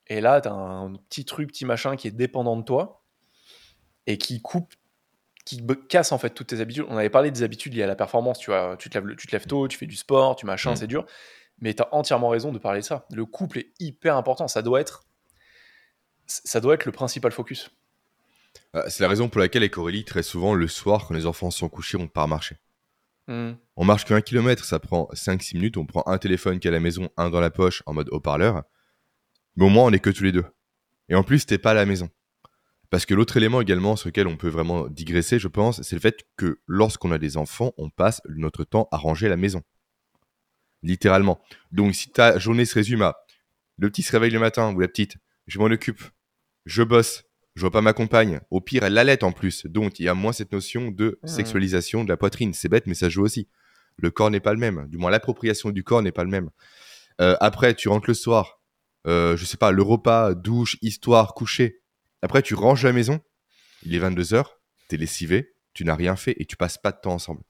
Et 0.09 0.21
là, 0.21 0.41
tu 0.41 0.49
as 0.49 0.53
un 0.53 0.95
petit 0.95 1.25
truc, 1.25 1.49
petit 1.49 1.65
machin 1.65 1.97
qui 1.97 2.07
est 2.09 2.13
dépendant 2.13 2.57
de 2.57 2.63
toi 2.63 3.03
et 4.07 4.19
qui 4.19 4.43
coupe, 4.43 4.75
qui 5.45 5.65
casse 5.89 6.13
en 6.13 6.19
fait 6.19 6.31
toutes 6.31 6.49
tes 6.49 6.61
habitudes. 6.61 6.85
On 6.89 6.97
avait 6.97 7.11
parlé 7.11 7.31
des 7.31 7.43
habitudes 7.43 7.75
liées 7.75 7.83
à 7.83 7.87
la 7.87 7.97
performance. 7.97 8.39
Tu, 8.39 8.51
vois, 8.51 8.77
tu, 8.77 8.91
te, 8.91 8.99
lèves, 8.99 9.17
tu 9.17 9.27
te 9.27 9.33
lèves 9.33 9.47
tôt, 9.47 9.69
tu 9.69 9.79
fais 9.79 9.87
du 9.87 9.97
sport, 9.97 10.37
tu 10.37 10.45
machin, 10.45 10.73
mm. 10.73 10.77
c'est 10.77 10.87
dur. 10.87 11.07
Mais 11.61 11.73
tu 11.73 11.83
as 11.83 11.95
entièrement 11.95 12.29
raison 12.29 12.53
de 12.53 12.59
parler 12.59 12.81
de 12.81 12.85
ça. 12.85 13.07
Le 13.11 13.25
couple 13.25 13.59
est 13.61 13.73
hyper 13.81 14.17
important. 14.17 14.49
Ça 14.49 14.61
doit 14.61 14.81
être, 14.81 15.05
ça 16.27 16.61
doit 16.61 16.75
être 16.75 16.85
le 16.85 16.93
principal 16.93 17.33
focus. 17.33 17.71
Ah, 18.77 18.91
c'est 18.91 19.03
la 19.03 19.09
raison 19.09 19.31
pour 19.31 19.41
laquelle, 19.41 19.63
avec 19.63 19.79
Aurélie, 19.79 20.05
très 20.05 20.23
souvent, 20.23 20.53
le 20.55 20.69
soir, 20.69 21.07
quand 21.07 21.15
les 21.15 21.25
enfants 21.25 21.51
sont 21.51 21.71
couchés, 21.71 21.97
on 21.97 22.09
part 22.09 22.29
marcher. 22.29 22.57
Mm. 23.27 23.53
On 23.77 23.85
marche 23.87 24.05
qu'un 24.05 24.21
kilomètre, 24.21 24.67
ça 24.67 24.79
prend 24.79 25.09
5-6 25.15 25.55
minutes. 25.55 25.79
On 25.79 25.87
prend 25.87 26.03
un 26.07 26.19
téléphone 26.19 26.59
qui 26.59 26.69
est 26.69 26.71
à 26.71 26.73
la 26.73 26.81
maison, 26.81 27.09
un 27.17 27.31
dans 27.31 27.41
la 27.41 27.51
poche 27.51 27.83
en 27.87 27.95
mode 27.95 28.11
haut-parleur. 28.13 28.65
Mais 29.57 29.65
au 29.65 29.71
moins, 29.71 29.85
on 29.85 29.93
est 29.93 29.99
que 29.99 30.11
tous 30.11 30.25
les 30.25 30.33
deux. 30.33 30.45
Et 31.09 31.15
en 31.15 31.23
plus, 31.23 31.47
t'es 31.47 31.57
pas 31.57 31.71
à 31.71 31.75
la 31.75 31.87
maison. 31.87 32.11
Parce 32.91 33.07
que 33.07 33.15
l'autre 33.15 33.39
élément 33.39 33.63
également 33.63 33.97
sur 33.97 34.09
lequel 34.09 34.27
on 34.27 34.37
peut 34.37 34.49
vraiment 34.49 34.89
digresser, 34.89 35.39
je 35.39 35.49
pense, 35.49 35.81
c'est 35.81 35.97
le 35.97 36.01
fait 36.01 36.27
que 36.37 36.61
lorsqu'on 36.67 37.13
a 37.13 37.19
des 37.19 37.39
enfants, 37.39 37.73
on 37.79 37.89
passe 37.89 38.21
notre 38.29 38.65
temps 38.65 38.89
à 38.93 38.99
ranger 38.99 39.31
la 39.31 39.39
maison. 39.39 39.63
Littéralement. 40.83 41.41
Donc 41.73 41.95
si 41.95 42.11
ta 42.11 42.39
journée 42.39 42.67
se 42.67 42.75
résume 42.75 43.03
à 43.03 43.17
le 43.79 43.91
petit 43.91 44.03
se 44.03 44.13
réveille 44.13 44.31
le 44.31 44.39
matin 44.39 44.73
ou 44.75 44.81
la 44.81 44.89
petite, 44.89 45.17
je 45.47 45.59
m'en 45.59 45.67
occupe, 45.67 46.03
je 46.65 46.83
bosse, 46.83 47.25
je 47.57 47.63
vois 47.63 47.71
pas 47.71 47.81
ma 47.81 47.95
compagne, 47.95 48.41
au 48.51 48.61
pire 48.61 48.85
elle 48.85 48.93
l'allait 48.93 49.25
en 49.25 49.33
plus, 49.33 49.65
donc 49.65 49.99
il 49.99 50.05
y 50.05 50.09
a 50.09 50.15
moins 50.15 50.33
cette 50.33 50.53
notion 50.53 50.91
de 50.91 51.19
mmh. 51.23 51.27
sexualisation 51.27 52.05
de 52.05 52.11
la 52.11 52.19
poitrine. 52.19 52.53
C'est 52.53 52.69
bête, 52.69 52.87
mais 52.87 52.95
ça 52.95 53.09
joue 53.09 53.23
aussi. 53.23 53.49
Le 53.97 54.11
corps 54.11 54.31
n'est 54.31 54.41
pas 54.41 54.53
le 54.53 54.59
même, 54.59 54.87
du 54.89 54.99
moins 54.99 55.11
l'appropriation 55.11 55.71
du 55.71 55.83
corps 55.83 56.03
n'est 56.03 56.13
pas 56.13 56.23
le 56.23 56.31
même. 56.31 56.51
Euh, 57.23 57.35
après, 57.41 57.75
tu 57.75 57.89
rentres 57.89 58.11
le 58.11 58.15
soir, 58.15 58.61
euh, 59.07 59.39
je 59.39 59.45
sais 59.47 59.57
pas, 59.57 59.71
le 59.71 59.81
repas, 59.81 60.35
douche, 60.35 60.77
histoire, 60.83 61.33
coucher. 61.33 61.81
Après, 62.21 62.43
tu 62.43 62.55
ranges 62.55 62.85
la 62.85 62.93
maison, 62.93 63.21
il 63.83 63.95
est 63.95 64.01
22h, 64.01 64.45
t'es 64.89 64.99
lessivé, 64.99 65.55
tu 65.73 65.87
n'as 65.87 65.95
rien 65.95 66.15
fait 66.15 66.35
et 66.39 66.45
tu 66.45 66.57
passes 66.57 66.77
pas 66.77 66.93
de 66.93 66.99
temps 67.03 67.15
ensemble. 67.15 67.41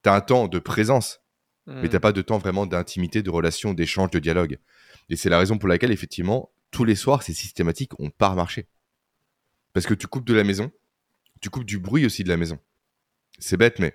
T'as 0.00 0.16
un 0.16 0.22
temps 0.22 0.48
de 0.48 0.58
présence, 0.58 1.20
mais 1.66 1.82
mais 1.82 1.88
t'as 1.90 2.00
pas 2.00 2.12
de 2.12 2.22
temps 2.22 2.38
vraiment 2.38 2.64
d'intimité, 2.64 3.22
de 3.22 3.30
relation, 3.30 3.74
d'échange, 3.74 4.10
de 4.10 4.18
dialogue. 4.18 4.58
Et 5.10 5.16
c'est 5.16 5.28
la 5.28 5.38
raison 5.38 5.58
pour 5.58 5.68
laquelle, 5.68 5.92
effectivement, 5.92 6.50
tous 6.70 6.84
les 6.84 6.94
soirs, 6.94 7.22
c'est 7.22 7.34
systématique, 7.34 7.92
on 7.98 8.08
part 8.08 8.36
marcher. 8.36 8.68
Parce 9.74 9.84
que 9.84 9.92
tu 9.92 10.06
coupes 10.06 10.26
de 10.26 10.34
la 10.34 10.44
maison, 10.44 10.72
tu 11.42 11.50
coupes 11.50 11.64
du 11.64 11.78
bruit 11.78 12.06
aussi 12.06 12.24
de 12.24 12.30
la 12.30 12.38
maison. 12.38 12.58
C'est 13.38 13.58
bête, 13.58 13.78
mais 13.78 13.94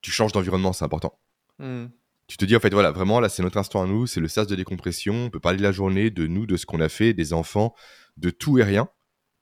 tu 0.00 0.12
changes 0.12 0.32
d'environnement, 0.32 0.72
c'est 0.72 0.84
important. 0.84 1.18
Hmm 1.58 1.86
tu 2.26 2.36
te 2.36 2.44
dis 2.44 2.56
en 2.56 2.60
fait 2.60 2.72
voilà 2.72 2.90
vraiment 2.90 3.20
là 3.20 3.28
c'est 3.28 3.42
notre 3.42 3.58
instant 3.58 3.82
à 3.82 3.86
nous 3.86 4.06
c'est 4.06 4.20
le 4.20 4.28
sas 4.28 4.46
de 4.46 4.54
décompression 4.54 5.26
on 5.26 5.30
peut 5.30 5.40
parler 5.40 5.58
de 5.58 5.62
la 5.62 5.72
journée 5.72 6.10
de 6.10 6.26
nous 6.26 6.46
de 6.46 6.56
ce 6.56 6.66
qu'on 6.66 6.80
a 6.80 6.88
fait 6.88 7.12
des 7.12 7.32
enfants 7.32 7.74
de 8.16 8.30
tout 8.30 8.58
et 8.58 8.64
rien 8.64 8.88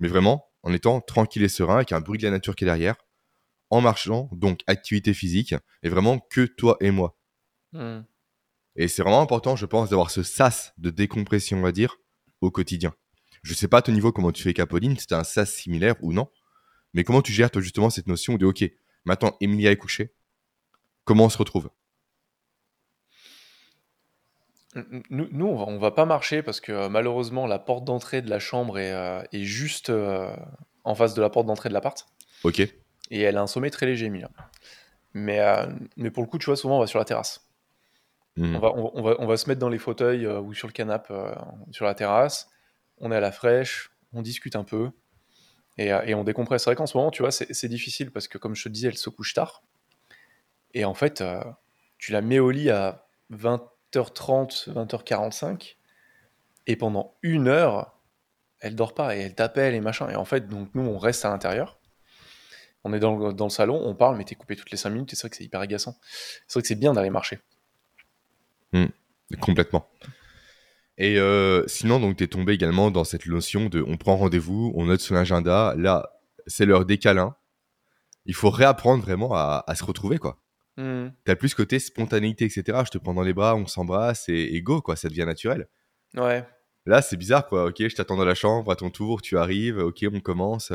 mais 0.00 0.08
vraiment 0.08 0.46
en 0.62 0.72
étant 0.72 1.00
tranquille 1.00 1.42
et 1.42 1.48
serein 1.48 1.76
avec 1.76 1.92
un 1.92 2.00
bruit 2.00 2.18
de 2.18 2.24
la 2.24 2.30
nature 2.30 2.56
qui 2.56 2.64
est 2.64 2.66
derrière 2.66 2.96
en 3.70 3.80
marchant 3.80 4.28
donc 4.32 4.60
activité 4.66 5.14
physique 5.14 5.54
et 5.82 5.88
vraiment 5.88 6.18
que 6.18 6.44
toi 6.44 6.76
et 6.80 6.90
moi 6.90 7.16
hmm. 7.72 8.00
et 8.76 8.88
c'est 8.88 9.02
vraiment 9.02 9.22
important 9.22 9.54
je 9.54 9.66
pense 9.66 9.90
d'avoir 9.90 10.10
ce 10.10 10.22
sas 10.22 10.72
de 10.78 10.90
décompression 10.90 11.58
on 11.58 11.62
va 11.62 11.72
dire 11.72 11.98
au 12.40 12.50
quotidien 12.50 12.92
je 13.42 13.54
sais 13.54 13.68
pas 13.68 13.78
à 13.78 13.82
ton 13.82 13.92
niveau 13.92 14.12
comment 14.12 14.32
tu 14.32 14.42
fais 14.42 14.54
Capoline 14.54 14.96
si 14.96 15.06
un 15.12 15.24
sas 15.24 15.50
similaire 15.50 15.96
ou 16.02 16.12
non 16.12 16.28
mais 16.94 17.04
comment 17.04 17.22
tu 17.22 17.32
gères 17.32 17.50
toi 17.50 17.62
justement 17.62 17.90
cette 17.90 18.06
notion 18.06 18.36
de 18.36 18.46
ok 18.46 18.64
maintenant 19.04 19.36
Emilia 19.40 19.70
est 19.70 19.76
couchée 19.76 20.14
comment 21.04 21.24
on 21.24 21.28
se 21.28 21.38
retrouve? 21.38 21.70
Nous, 25.10 25.28
nous, 25.30 25.46
on 25.46 25.76
va, 25.76 25.78
va 25.78 25.90
pas 25.90 26.06
marcher 26.06 26.42
parce 26.42 26.60
que 26.60 26.72
euh, 26.72 26.88
malheureusement, 26.88 27.46
la 27.46 27.58
porte 27.58 27.84
d'entrée 27.84 28.22
de 28.22 28.30
la 28.30 28.38
chambre 28.38 28.78
est, 28.78 28.92
euh, 28.92 29.22
juste 29.32 29.90
euh, 29.90 30.34
en 30.84 30.94
face 30.94 31.14
de 31.14 31.20
la 31.20 31.28
porte 31.28 31.46
d'entrée 31.46 31.68
de 31.68 31.74
l'appart. 31.74 32.08
Ok. 32.44 32.60
Et 32.60 33.20
elle 33.20 33.36
a 33.36 33.42
un 33.42 33.46
sommet 33.46 33.68
très 33.68 33.84
léger, 33.84 34.06
Emilia. 34.06 34.30
Mais, 35.12 35.40
mais 35.98 36.10
pour 36.10 36.22
le 36.22 36.28
coup, 36.28 36.38
tu 36.38 36.46
vois, 36.46 36.56
souvent, 36.56 36.78
on 36.78 36.80
va 36.80 36.86
sur 36.86 36.98
la 36.98 37.04
terrasse. 37.04 37.46
Hmm. 38.36 38.56
On, 38.56 38.58
va, 38.60 38.72
on, 38.74 39.02
va, 39.02 39.16
on, 39.18 39.26
va, 39.26 39.36
se 39.36 39.46
mettre 39.46 39.60
dans 39.60 39.68
les 39.68 39.78
fauteuils 39.78 40.26
ou 40.26 40.54
sur 40.54 40.66
le 40.66 40.72
canapé 40.72 41.12
sur 41.70 41.84
la 41.84 41.92
terrasse. 41.92 42.48
On 43.02 43.12
est 43.12 43.16
à 43.16 43.20
la 43.20 43.32
fraîche, 43.32 43.90
on 44.14 44.22
discute 44.22 44.56
un 44.56 44.64
peu 44.64 44.90
et, 45.76 45.88
et 45.88 46.14
on 46.14 46.24
décompresse. 46.24 46.64
C'est 46.64 46.70
vrai 46.70 46.76
qu'en 46.76 46.86
ce 46.86 46.96
moment, 46.96 47.10
tu 47.10 47.22
vois, 47.22 47.30
c'est 47.30 47.68
difficile 47.68 48.10
parce 48.10 48.28
que, 48.28 48.38
comme 48.38 48.54
je 48.54 48.64
te 48.64 48.68
disais, 48.70 48.88
elle 48.88 48.96
se 48.96 49.10
couche 49.10 49.34
tard. 49.34 49.62
Et 50.72 50.86
en 50.86 50.94
fait, 50.94 51.22
tu 51.98 52.12
la 52.12 52.22
mets 52.22 52.38
au 52.38 52.50
lit 52.50 52.70
à 52.70 53.06
20 53.30 53.68
20h30, 53.92 54.70
20h45, 54.72 55.76
et 56.66 56.76
pendant 56.76 57.14
une 57.22 57.48
heure, 57.48 57.98
elle 58.60 58.74
dort 58.74 58.94
pas 58.94 59.16
et 59.16 59.20
elle 59.20 59.34
t'appelle 59.34 59.74
et 59.74 59.80
machin. 59.80 60.08
Et 60.08 60.16
en 60.16 60.24
fait, 60.24 60.48
donc 60.48 60.70
nous, 60.74 60.82
on 60.82 60.98
reste 60.98 61.24
à 61.24 61.30
l'intérieur. 61.30 61.78
On 62.84 62.92
est 62.92 63.00
dans 63.00 63.16
le, 63.16 63.48
salon, 63.48 63.80
on 63.84 63.94
parle, 63.94 64.16
mais 64.16 64.24
t'es 64.24 64.34
coupé 64.34 64.56
toutes 64.56 64.70
les 64.70 64.76
5 64.76 64.90
minutes, 64.90 65.12
et 65.12 65.16
c'est 65.16 65.22
vrai 65.22 65.30
que 65.30 65.36
c'est 65.36 65.44
hyper 65.44 65.60
agaçant. 65.60 65.96
C'est 66.48 66.54
vrai 66.54 66.62
que 66.62 66.68
c'est 66.68 66.74
bien 66.74 66.92
d'aller 66.92 67.10
marcher. 67.10 67.38
Hmm. 68.72 68.86
complètement. 69.40 69.88
Et 70.98 71.18
euh, 71.18 71.66
sinon, 71.66 72.00
donc, 72.00 72.16
t'es 72.16 72.26
tombé 72.26 72.52
également 72.52 72.90
dans 72.90 73.04
cette 73.04 73.26
notion 73.26 73.68
de 73.68 73.82
on 73.86 73.96
prend 73.96 74.16
rendez-vous, 74.16 74.72
on 74.74 74.86
note 74.86 75.00
son 75.00 75.16
agenda, 75.16 75.74
là, 75.76 76.10
c'est 76.46 76.66
l'heure 76.66 76.84
des 76.84 76.98
câlins. 76.98 77.34
Il 78.26 78.34
faut 78.34 78.50
réapprendre 78.50 79.02
vraiment 79.02 79.34
à, 79.34 79.64
à 79.66 79.74
se 79.74 79.84
retrouver, 79.84 80.18
quoi. 80.18 80.42
Mmh. 80.76 81.08
T'as 81.24 81.36
plus 81.36 81.54
côté 81.54 81.78
spontanéité, 81.78 82.44
etc. 82.44 82.82
Je 82.84 82.90
te 82.90 82.98
prends 82.98 83.14
dans 83.14 83.22
les 83.22 83.34
bras, 83.34 83.54
on 83.56 83.66
s'embrasse 83.66 84.28
et, 84.28 84.60
go, 84.62 84.80
quoi, 84.80 84.96
ça 84.96 85.08
devient 85.08 85.24
naturel. 85.26 85.68
Ouais. 86.14 86.46
Là, 86.86 87.02
c'est 87.02 87.16
bizarre, 87.16 87.46
quoi. 87.46 87.66
Ok, 87.66 87.76
je 87.78 87.94
t'attends 87.94 88.16
dans 88.16 88.24
la 88.24 88.34
chambre, 88.34 88.70
à 88.70 88.76
ton 88.76 88.90
tour, 88.90 89.22
tu 89.22 89.38
arrives, 89.38 89.78
ok, 89.78 90.04
on 90.12 90.20
commence. 90.20 90.72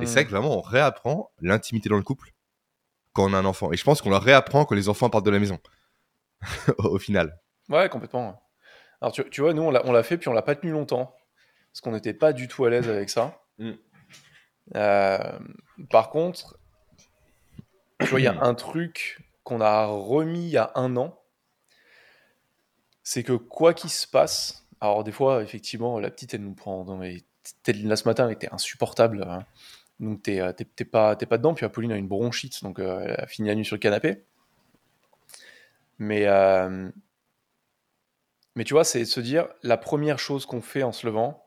Et 0.00 0.06
c'est 0.06 0.12
vrai 0.12 0.22
mmh. 0.22 0.26
que 0.26 0.30
vraiment, 0.30 0.58
on 0.58 0.60
réapprend 0.60 1.32
l'intimité 1.40 1.88
dans 1.88 1.96
le 1.96 2.02
couple 2.02 2.32
quand 3.12 3.28
on 3.28 3.34
a 3.34 3.38
un 3.38 3.44
enfant. 3.44 3.72
Et 3.72 3.76
je 3.76 3.84
pense 3.84 4.00
qu'on 4.02 4.10
la 4.10 4.18
réapprend 4.18 4.64
quand 4.64 4.74
les 4.74 4.88
enfants 4.88 5.10
partent 5.10 5.26
de 5.26 5.30
la 5.30 5.40
maison, 5.40 5.58
au 6.78 6.98
final. 6.98 7.40
Ouais, 7.68 7.88
complètement. 7.88 8.40
Alors, 9.00 9.12
tu, 9.12 9.28
tu 9.30 9.40
vois, 9.40 9.54
nous, 9.54 9.62
on 9.62 9.92
l'a 9.92 10.02
fait, 10.02 10.18
puis 10.18 10.28
on 10.28 10.32
l'a 10.32 10.42
pas 10.42 10.54
tenu 10.54 10.72
longtemps. 10.72 11.14
parce 11.72 11.80
qu'on 11.80 11.92
n'était 11.92 12.14
pas 12.14 12.32
du 12.32 12.48
tout 12.48 12.64
à 12.64 12.70
l'aise 12.70 12.88
avec 12.88 13.10
ça. 13.10 13.42
Mm. 13.58 13.72
Euh, 14.76 15.38
par 15.90 16.10
contre, 16.10 16.58
tu 18.00 18.06
vois, 18.06 18.20
il 18.20 18.24
y 18.24 18.28
a 18.28 18.42
un 18.42 18.54
truc 18.54 19.20
qu'on 19.44 19.60
a 19.60 19.86
remis 19.86 20.44
il 20.44 20.50
y 20.50 20.56
a 20.58 20.72
un 20.74 20.96
an, 20.96 21.20
c'est 23.02 23.22
que 23.22 23.32
quoi 23.32 23.74
qu'il 23.74 23.90
se 23.90 24.06
passe, 24.06 24.66
alors 24.80 25.04
des 25.04 25.12
fois, 25.12 25.42
effectivement, 25.42 25.98
la 25.98 26.10
petite, 26.10 26.34
elle 26.34 26.42
nous 26.42 26.54
prend... 26.54 26.84
Non, 26.84 26.96
mais 26.96 27.22
là 27.66 27.96
ce 27.96 28.04
matin, 28.04 28.26
elle 28.26 28.34
était 28.34 28.52
insupportable. 28.52 29.24
hein. 29.24 29.44
Donc 29.98 30.22
t'es 30.22 30.40
euh, 30.40 30.52
pas, 30.90 31.16
t'es 31.16 31.26
pas 31.26 31.36
dedans, 31.38 31.52
puis 31.54 31.66
Apolline 31.66 31.92
a 31.92 31.96
une 31.96 32.08
bronchite, 32.08 32.62
donc 32.62 32.78
euh, 32.78 33.00
elle 33.04 33.20
a 33.20 33.26
fini 33.26 33.48
la 33.48 33.54
nuit 33.54 33.64
sur 33.64 33.76
le 33.76 33.80
canapé. 33.80 34.24
Mais, 35.98 36.26
euh, 36.26 36.90
mais 38.56 38.64
tu 38.64 38.74
vois, 38.74 38.84
c'est 38.84 39.00
de 39.00 39.04
se 39.04 39.20
dire, 39.20 39.48
la 39.62 39.76
première 39.76 40.18
chose 40.18 40.46
qu'on 40.46 40.60
fait 40.60 40.82
en 40.82 40.92
se 40.92 41.06
levant, 41.06 41.44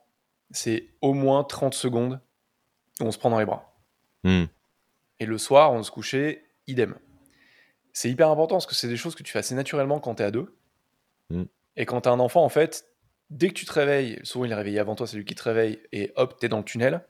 c'est 0.52 0.90
au 1.02 1.14
moins 1.14 1.44
30 1.44 1.74
secondes 1.74 2.22
où 3.00 3.06
on 3.06 3.12
se 3.12 3.18
prend 3.18 3.30
dans 3.30 3.40
les 3.40 3.46
bras. 3.46 3.76
Hmm. 4.24 4.46
Et 5.20 5.26
le 5.26 5.38
soir, 5.38 5.74
on 5.74 5.84
se 5.84 5.92
couchait, 5.92 6.46
idem. 6.68 6.96
C'est 7.94 8.10
hyper 8.10 8.30
important 8.30 8.56
parce 8.56 8.66
que 8.66 8.76
c'est 8.76 8.88
des 8.88 8.98
choses 8.98 9.16
que 9.16 9.24
tu 9.24 9.32
fais 9.32 9.40
assez 9.40 9.56
naturellement 9.56 10.00
quand 10.00 10.16
t'es 10.16 10.24
à 10.24 10.32
deux. 10.32 10.58
Mm. 11.30 11.44
Et 11.76 11.86
quand 11.86 12.02
t'as 12.02 12.12
un 12.12 12.20
enfant, 12.20 12.44
en 12.44 12.50
fait, 12.50 12.86
dès 13.30 13.50
que 13.50 13.54
tu 13.54 13.66
te 13.66 13.74
réveilles, 13.74 14.20
souvent 14.24 14.46
il 14.46 14.52
est 14.52 14.56
réveillé 14.56 14.80
avant 14.80 14.96
toi, 14.96 15.08
c'est 15.08 15.18
lui 15.18 15.26
qui 15.26 15.36
te 15.36 15.44
réveille, 15.44 15.80
et 15.92 16.12
hop, 16.16 16.40
t'es 16.40 16.50
dans 16.50 16.58
le 16.58 16.64
tunnel. 16.64 17.06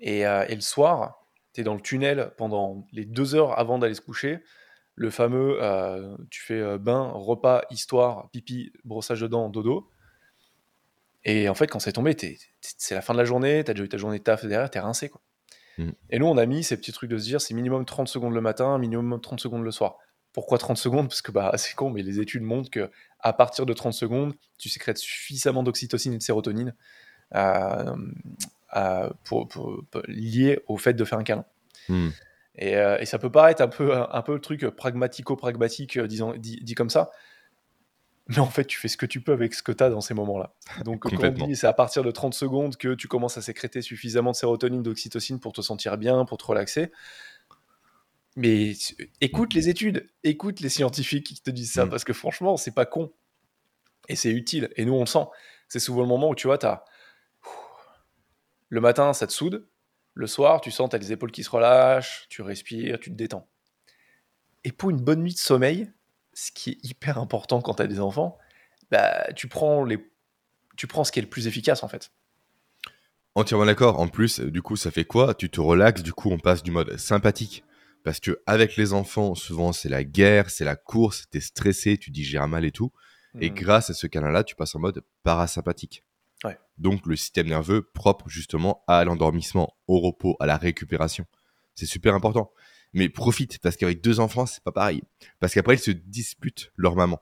Et, 0.00 0.26
euh, 0.26 0.46
et 0.48 0.54
le 0.54 0.60
soir, 0.60 1.28
t'es 1.52 1.62
dans 1.62 1.74
le 1.74 1.80
tunnel 1.80 2.32
pendant 2.36 2.86
les 2.92 3.04
deux 3.04 3.34
heures 3.34 3.58
avant 3.58 3.78
d'aller 3.78 3.94
se 3.94 4.00
coucher. 4.00 4.40
Le 5.00 5.10
fameux, 5.10 5.58
euh, 5.62 6.16
tu 6.28 6.42
fais 6.42 6.58
euh, 6.60 6.76
bain, 6.76 7.12
repas, 7.14 7.62
histoire, 7.70 8.28
pipi, 8.30 8.72
brossage 8.84 9.20
de 9.20 9.28
dents, 9.28 9.48
dodo. 9.48 9.88
Et 11.24 11.48
en 11.48 11.54
fait, 11.54 11.68
quand 11.68 11.78
c'est 11.78 11.92
tombé, 11.92 12.16
c'est 12.60 12.94
la 12.94 13.00
fin 13.02 13.12
de 13.12 13.18
la 13.18 13.24
journée, 13.24 13.62
t'as 13.64 13.74
déjà 13.74 13.84
eu 13.84 13.88
ta 13.88 13.96
journée 13.96 14.18
de 14.18 14.24
taf 14.24 14.44
derrière, 14.44 14.68
t'es 14.70 14.80
rincé. 14.80 15.08
Quoi. 15.08 15.20
Mm. 15.78 15.90
Et 16.10 16.18
nous, 16.18 16.26
on 16.26 16.36
a 16.36 16.46
mis 16.46 16.64
ces 16.64 16.76
petits 16.76 16.92
trucs 16.92 17.10
de 17.10 17.18
se 17.18 17.24
dire, 17.24 17.40
c'est 17.40 17.54
minimum 17.54 17.84
30 17.84 18.08
secondes 18.08 18.34
le 18.34 18.40
matin, 18.40 18.76
minimum 18.78 19.20
30 19.20 19.38
secondes 19.40 19.62
le 19.62 19.70
soir. 19.70 19.98
Pourquoi 20.32 20.58
30 20.58 20.76
secondes? 20.76 21.08
Parce 21.08 21.22
que 21.22 21.30
bah, 21.32 21.52
c'est 21.56 21.74
con, 21.74 21.90
mais 21.90 22.02
les 22.02 22.18
études 22.18 22.42
montrent 22.42 22.70
que 22.70 22.90
à 23.20 23.32
partir 23.32 23.66
de 23.66 23.72
30 23.72 23.92
secondes, 23.92 24.34
tu 24.58 24.68
sécrètes 24.68 24.98
suffisamment 24.98 25.62
d'oxytocine 25.62 26.12
et 26.14 26.18
de 26.18 26.22
sérotonine 26.22 26.74
euh, 27.34 27.96
euh, 28.76 29.10
pour, 29.24 29.46
pour- 29.48 29.84
pour- 29.90 30.02
lié 30.08 30.60
au 30.66 30.76
fait 30.76 30.94
de 30.94 31.04
faire 31.04 31.18
un 31.18 31.24
câlin. 31.24 31.44
Hmm. 31.88 32.08
Et, 32.58 32.76
euh, 32.76 32.98
et 32.98 33.06
ça 33.06 33.18
peut 33.18 33.30
paraître 33.30 33.62
un 33.62 33.68
peu, 33.68 33.92
un 33.96 34.22
peu 34.22 34.34
le 34.34 34.40
truc 34.40 34.66
pragmatico-pragmatique, 34.68 35.96
euh, 35.96 36.06
disons- 36.08 36.34
dit, 36.36 36.58
dit 36.62 36.74
comme 36.74 36.90
ça. 36.90 37.10
Mais 38.26 38.40
en 38.40 38.46
fait, 38.50 38.64
tu 38.66 38.78
fais 38.78 38.88
ce 38.88 38.96
que 38.98 39.06
tu 39.06 39.20
peux 39.22 39.32
avec 39.32 39.54
ce 39.54 39.62
que 39.62 39.72
tu 39.72 39.82
as 39.82 39.88
dans 39.90 40.00
ces 40.02 40.12
moments-là. 40.12 40.52
Donc, 40.84 41.04
c'est 41.54 41.66
à 41.66 41.72
partir 41.72 42.02
de 42.02 42.10
30 42.10 42.34
secondes 42.34 42.76
que 42.76 42.94
tu 42.94 43.08
commences 43.08 43.38
à 43.38 43.42
sécréter 43.42 43.80
suffisamment 43.80 44.32
de 44.32 44.36
sérotonine, 44.36 44.82
d'oxytocine 44.82 45.40
pour 45.40 45.52
te 45.54 45.62
sentir 45.62 45.96
bien, 45.96 46.24
pour 46.26 46.36
te 46.36 46.44
relaxer. 46.44 46.90
Mais 48.36 48.72
écoute 49.20 49.54
les 49.54 49.68
études, 49.68 50.08
écoute 50.24 50.60
les 50.60 50.68
scientifiques 50.68 51.26
qui 51.26 51.40
te 51.40 51.50
disent 51.50 51.72
ça, 51.72 51.86
Mm. 51.86 51.90
parce 51.90 52.04
que 52.04 52.12
franchement, 52.12 52.56
c'est 52.56 52.74
pas 52.74 52.86
con. 52.86 53.12
Et 54.08 54.16
c'est 54.16 54.30
utile. 54.30 54.68
Et 54.76 54.84
nous, 54.84 54.94
on 54.94 55.00
le 55.00 55.06
sent. 55.06 55.24
C'est 55.68 55.80
souvent 55.80 56.02
le 56.02 56.06
moment 56.08 56.28
où 56.28 56.34
tu 56.34 56.46
vois, 56.48 56.62
as... 56.66 56.84
le 58.68 58.80
matin, 58.80 59.12
ça 59.12 59.26
te 59.26 59.32
soude. 59.32 59.66
Le 60.18 60.26
soir, 60.26 60.60
tu 60.60 60.72
sens, 60.72 60.90
tu 60.90 60.96
as 60.96 60.98
les 60.98 61.12
épaules 61.12 61.30
qui 61.30 61.44
se 61.44 61.50
relâchent, 61.50 62.26
tu 62.28 62.42
respires, 62.42 62.98
tu 62.98 63.08
te 63.08 63.14
détends. 63.14 63.48
Et 64.64 64.72
pour 64.72 64.90
une 64.90 65.00
bonne 65.00 65.22
nuit 65.22 65.32
de 65.32 65.38
sommeil, 65.38 65.92
ce 66.34 66.50
qui 66.50 66.70
est 66.70 66.84
hyper 66.84 67.18
important 67.18 67.62
quand 67.62 67.74
tu 67.74 67.82
as 67.82 67.86
des 67.86 68.00
enfants, 68.00 68.36
bah, 68.90 69.32
tu, 69.36 69.46
prends 69.46 69.84
les... 69.84 70.04
tu 70.76 70.88
prends 70.88 71.04
ce 71.04 71.12
qui 71.12 71.20
est 71.20 71.22
le 71.22 71.28
plus 71.28 71.46
efficace 71.46 71.84
en 71.84 71.88
fait. 71.88 72.10
Entièrement 73.36 73.66
d'accord. 73.66 74.00
En 74.00 74.08
plus, 74.08 74.40
euh, 74.40 74.50
du 74.50 74.60
coup, 74.60 74.74
ça 74.74 74.90
fait 74.90 75.04
quoi? 75.04 75.34
Tu 75.34 75.50
te 75.50 75.60
relaxes, 75.60 76.02
du 76.02 76.12
coup, 76.12 76.32
on 76.32 76.38
passe 76.40 76.64
du 76.64 76.72
mode 76.72 76.96
sympathique. 76.96 77.62
Parce 78.02 78.18
que 78.18 78.42
avec 78.44 78.76
les 78.76 78.92
enfants, 78.94 79.36
souvent, 79.36 79.72
c'est 79.72 79.88
la 79.88 80.02
guerre, 80.02 80.50
c'est 80.50 80.64
la 80.64 80.74
course, 80.74 81.26
t'es 81.30 81.38
stressé, 81.40 81.96
tu 81.96 82.10
digères 82.10 82.48
mal 82.48 82.64
et 82.64 82.72
tout. 82.72 82.90
Et 83.40 83.50
Mm. 83.50 83.54
grâce 83.54 83.90
à 83.90 83.94
ce 83.94 84.08
câlin-là, 84.08 84.42
tu 84.42 84.56
passes 84.56 84.74
en 84.74 84.80
mode 84.80 85.04
parasympathique. 85.22 86.02
Ouais. 86.44 86.58
Donc, 86.76 87.06
le 87.06 87.16
système 87.16 87.48
nerveux 87.48 87.82
propre 87.82 88.28
justement 88.28 88.84
à 88.86 89.04
l'endormissement, 89.04 89.76
au 89.86 90.00
repos, 90.00 90.36
à 90.40 90.46
la 90.46 90.56
récupération. 90.56 91.26
C'est 91.74 91.86
super 91.86 92.14
important. 92.14 92.52
Mais 92.92 93.08
profite, 93.08 93.58
parce 93.58 93.76
qu'avec 93.76 94.00
deux 94.00 94.20
enfants, 94.20 94.46
c'est 94.46 94.62
pas 94.62 94.72
pareil. 94.72 95.02
Parce 95.40 95.54
qu'après, 95.54 95.74
ils 95.74 95.80
se 95.80 95.90
disputent 95.90 96.72
leur 96.76 96.96
maman. 96.96 97.20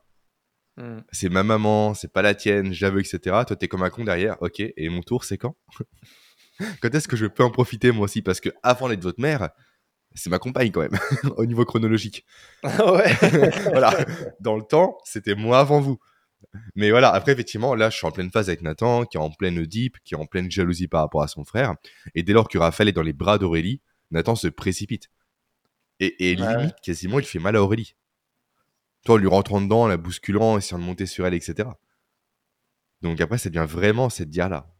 Mm. 0.76 0.98
C'est 1.10 1.28
ma 1.28 1.42
maman, 1.42 1.94
c'est 1.94 2.12
pas 2.12 2.22
la 2.22 2.34
tienne, 2.34 2.72
j'avoue, 2.72 2.98
etc. 2.98 3.18
Toi, 3.46 3.56
t'es 3.56 3.68
comme 3.68 3.82
un 3.82 3.90
con 3.90 4.04
derrière. 4.04 4.40
Ok, 4.42 4.60
et 4.60 4.88
mon 4.88 5.02
tour, 5.02 5.24
c'est 5.24 5.38
quand 5.38 5.56
Quand 6.80 6.94
est-ce 6.94 7.08
que 7.08 7.16
je 7.16 7.26
peux 7.26 7.42
en 7.42 7.50
profiter 7.50 7.92
moi 7.92 8.04
aussi? 8.04 8.22
Parce 8.22 8.40
que 8.40 8.50
avant 8.62 8.88
d'être 8.88 9.02
votre 9.02 9.20
mère, 9.20 9.50
c'est 10.14 10.30
ma 10.30 10.38
compagne 10.38 10.70
quand 10.70 10.80
même, 10.80 10.98
au 11.36 11.44
niveau 11.44 11.64
chronologique. 11.64 12.24
ouais. 12.64 13.12
voilà, 13.70 13.92
dans 14.40 14.56
le 14.56 14.62
temps, 14.62 14.98
c'était 15.04 15.34
moi 15.34 15.58
avant 15.58 15.80
vous. 15.80 15.98
Mais 16.74 16.90
voilà, 16.90 17.10
après, 17.10 17.32
effectivement, 17.32 17.74
là, 17.74 17.90
je 17.90 17.96
suis 17.96 18.06
en 18.06 18.10
pleine 18.12 18.30
phase 18.30 18.48
avec 18.48 18.62
Nathan, 18.62 19.04
qui 19.04 19.16
est 19.16 19.20
en 19.20 19.30
pleine 19.30 19.64
deep, 19.66 19.98
qui 20.04 20.14
est 20.14 20.16
en 20.16 20.26
pleine 20.26 20.50
jalousie 20.50 20.88
par 20.88 21.00
rapport 21.02 21.22
à 21.22 21.28
son 21.28 21.44
frère. 21.44 21.74
Et 22.14 22.22
dès 22.22 22.32
lors 22.32 22.48
que 22.48 22.58
Raphaël 22.58 22.88
est 22.88 22.92
dans 22.92 23.02
les 23.02 23.12
bras 23.12 23.38
d'Aurélie, 23.38 23.80
Nathan 24.10 24.34
se 24.34 24.48
précipite. 24.48 25.10
Et, 26.00 26.30
et 26.30 26.36
Ouais. 26.36 26.56
limite, 26.56 26.76
quasiment, 26.82 27.18
il 27.18 27.24
fait 27.26 27.38
mal 27.38 27.56
à 27.56 27.62
Aurélie. 27.62 27.94
Toi, 29.04 29.14
en 29.16 29.18
lui 29.18 29.28
rentrant 29.28 29.60
dedans, 29.60 29.82
en 29.82 29.86
la 29.86 29.96
bousculant, 29.96 30.58
essayant 30.58 30.78
de 30.78 30.84
monter 30.84 31.06
sur 31.06 31.26
elle, 31.26 31.34
etc. 31.34 31.68
Donc 33.02 33.20
après, 33.20 33.38
ça 33.38 33.48
devient 33.50 33.66
vraiment 33.68 34.08
cette 34.10 34.30
dière-là. 34.30 34.72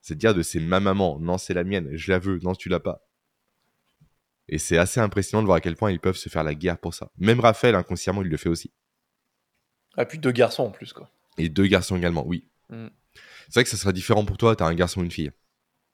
Cette 0.00 0.18
dière 0.18 0.34
de 0.34 0.42
c'est 0.42 0.60
ma 0.60 0.80
maman, 0.80 1.18
non, 1.18 1.38
c'est 1.38 1.54
la 1.54 1.64
mienne, 1.64 1.88
je 1.94 2.12
la 2.12 2.18
veux, 2.18 2.38
non, 2.42 2.54
tu 2.54 2.68
l'as 2.68 2.80
pas. 2.80 3.00
Et 4.48 4.58
c'est 4.58 4.76
assez 4.76 5.00
impressionnant 5.00 5.42
de 5.42 5.46
voir 5.46 5.56
à 5.56 5.60
quel 5.62 5.76
point 5.76 5.90
ils 5.90 6.00
peuvent 6.00 6.16
se 6.16 6.28
faire 6.28 6.44
la 6.44 6.54
guerre 6.54 6.78
pour 6.78 6.92
ça. 6.92 7.10
Même 7.16 7.40
Raphaël, 7.40 7.74
inconsciemment, 7.74 8.20
il 8.22 8.28
le 8.28 8.36
fait 8.36 8.50
aussi. 8.50 8.70
Ah, 9.96 10.04
puis 10.04 10.18
deux 10.18 10.32
garçons 10.32 10.64
en 10.64 10.70
plus, 10.70 10.92
quoi. 10.92 11.08
Et 11.38 11.48
deux 11.48 11.66
garçons 11.66 11.96
également, 11.96 12.24
oui. 12.26 12.44
Mm. 12.70 12.86
C'est 13.48 13.54
vrai 13.54 13.64
que 13.64 13.70
ça 13.70 13.76
sera 13.76 13.92
différent 13.92 14.24
pour 14.24 14.36
toi, 14.38 14.56
t'as 14.56 14.66
un 14.66 14.74
garçon 14.74 15.00
ou 15.00 15.04
une 15.04 15.10
fille. 15.10 15.30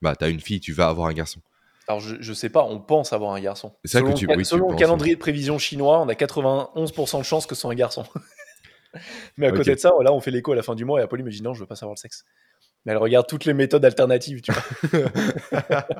Bah, 0.03 0.15
t'as 0.17 0.31
une 0.31 0.41
fille, 0.41 0.61
tu 0.61 0.73
vas 0.73 0.89
avoir 0.89 1.09
un 1.09 1.13
garçon. 1.13 1.41
Alors, 1.89 2.01
je, 2.01 2.17
je 2.21 2.33
sais 2.33 2.49
pas, 2.51 2.63
on 2.65 2.79
pense 2.79 3.13
avoir 3.13 3.33
un 3.35 3.41
garçon. 3.41 3.75
C'est 3.85 3.93
ça 3.93 4.01
que 4.01 4.07
Selon, 4.07 4.17
tu- 4.17 4.27
le, 4.27 4.37
oui, 4.37 4.43
tu 4.45 4.49
selon 4.51 4.71
le 4.71 4.77
calendrier 4.77 5.15
de 5.17 5.21
prévision 5.21 5.59
chinois, 5.59 6.01
on 6.01 6.09
a 6.09 6.15
91% 6.15 7.19
de 7.19 7.23
chances 7.25 7.47
que 7.47 7.55
ce 7.55 7.63
soit 7.63 7.73
un 7.73 7.75
garçon. 7.75 8.05
Mais 9.37 9.47
à 9.49 9.53
côté 9.53 9.75
de 9.75 9.81
ça, 9.81 9.91
voilà, 9.95 10.13
on 10.13 10.21
fait 10.21 10.31
l'écho 10.31 10.53
à 10.53 10.57
la 10.57 10.63
fin 10.63 10.75
du 10.75 10.85
mois 10.85 11.01
et 11.01 11.03
Apolline 11.03 11.27
me 11.27 11.31
dit 11.31 11.43
non, 11.43 11.53
je 11.55 11.61
veux 11.61 11.67
pas 11.67 11.77
savoir 11.77 11.95
le 11.95 11.99
sexe. 12.01 12.25
Mais 12.87 12.93
elle 12.93 12.99
regarde 12.99 13.27
toutes 13.27 13.45
les 13.45 13.53
méthodes 13.55 13.85
alternatives, 13.85 14.41
tu 14.41 14.53
vois. 14.53 15.03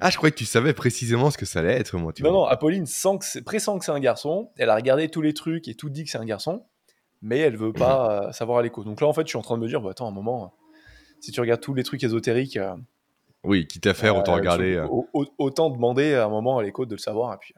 Ah, 0.00 0.10
je 0.10 0.16
croyais 0.16 0.32
que 0.32 0.36
tu 0.38 0.44
savais 0.44 0.72
précisément 0.74 1.30
ce 1.30 1.38
que 1.38 1.46
ça 1.46 1.60
allait 1.60 1.72
être, 1.74 1.96
moi, 1.96 2.12
tu 2.12 2.22
non, 2.22 2.30
vois. 2.30 2.38
non, 2.40 2.44
Apolline 2.46 2.86
sent 2.86 3.18
que 3.20 3.24
c'est- 3.24 3.42
pressent 3.42 3.78
que 3.78 3.84
c'est 3.84 3.92
un 3.92 4.00
garçon. 4.00 4.50
Elle 4.58 4.70
a 4.70 4.74
regardé 4.74 5.08
tous 5.08 5.22
les 5.22 5.34
trucs 5.34 5.68
et 5.68 5.74
tout 5.74 5.88
dit 5.90 6.04
que 6.04 6.10
c'est 6.10 6.18
un 6.18 6.24
garçon. 6.24 6.64
Mais 7.22 7.38
elle 7.38 7.56
veut 7.56 7.72
pas 7.72 8.26
euh, 8.28 8.32
savoir 8.32 8.58
à 8.58 8.62
l'écho. 8.62 8.84
Donc 8.84 9.00
là, 9.00 9.06
en 9.06 9.12
fait, 9.12 9.22
je 9.22 9.28
suis 9.28 9.38
en 9.38 9.42
train 9.42 9.56
de 9.56 9.62
me 9.62 9.68
dire, 9.68 9.80
bah, 9.80 9.90
attends, 9.90 10.06
un 10.08 10.12
moment, 10.12 10.44
euh, 10.44 10.48
si 11.20 11.32
tu 11.32 11.40
regardes 11.40 11.60
tous 11.60 11.74
les 11.74 11.82
trucs 11.82 12.02
ésotériques, 12.04 12.56
euh, 12.56 12.74
Oui, 13.42 13.66
quitte 13.66 13.86
à 13.86 13.94
faire, 13.94 14.16
autant 14.16 14.34
regarder. 14.34 14.84
tu- 14.88 15.30
autant 15.38 15.70
demander 15.70 16.14
à 16.14 16.26
un 16.26 16.28
moment 16.28 16.58
à 16.58 16.62
l'écho 16.62 16.86
de 16.86 16.94
le 16.94 16.98
savoir. 17.00 17.34
Et 17.34 17.38
puis, 17.38 17.54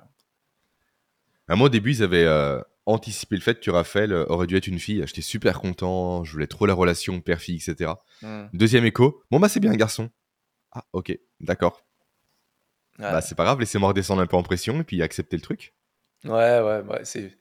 À 1.49 1.57
moi, 1.57 1.67
au 1.67 1.71
début, 1.71 1.91
ils 1.93 2.03
avaient 2.03 2.25
euh, 2.25 2.61
anticipé 2.87 3.37
le 3.37 3.43
fait 3.43 3.61
que 3.61 3.71
Raphaël 3.71 4.13
aurait 4.13 4.47
dû 4.47 4.57
être 4.57 4.67
une 4.67 4.79
fille. 4.79 5.03
J'étais 5.07 5.23
super 5.23 5.61
content, 5.61 6.25
je 6.25 6.33
voulais 6.33 6.47
trop 6.47 6.67
la 6.67 6.75
relation 6.75 7.21
père-fille, 7.21 7.57
etc. 7.57 7.95
hmm. 8.23 8.47
Deuxième 8.53 8.85
écho, 8.85 9.23
bon, 9.31 9.41
bah, 9.41 9.49
c'est 9.49 9.61
bien 9.61 9.73
un 9.73 9.77
garçon. 9.77 10.11
Ah, 10.73 10.85
ok, 10.93 11.19
d'accord. 11.41 11.83
Ouais. 12.99 13.05
Bah, 13.05 13.21
c'est 13.21 13.35
pas 13.37 13.45
grave, 13.45 13.61
laissez-moi 13.61 13.89
redescendre 13.89 14.21
un 14.23 14.27
peu 14.27 14.37
en 14.37 14.43
pression 14.43 14.81
et 14.81 14.85
puis 14.85 15.03
accepter 15.03 15.37
le 15.37 15.43
truc. 15.43 15.75
Ouais, 16.25 16.61
ouais, 16.61 16.81
ouais, 16.83 17.01
c'est. 17.05 17.39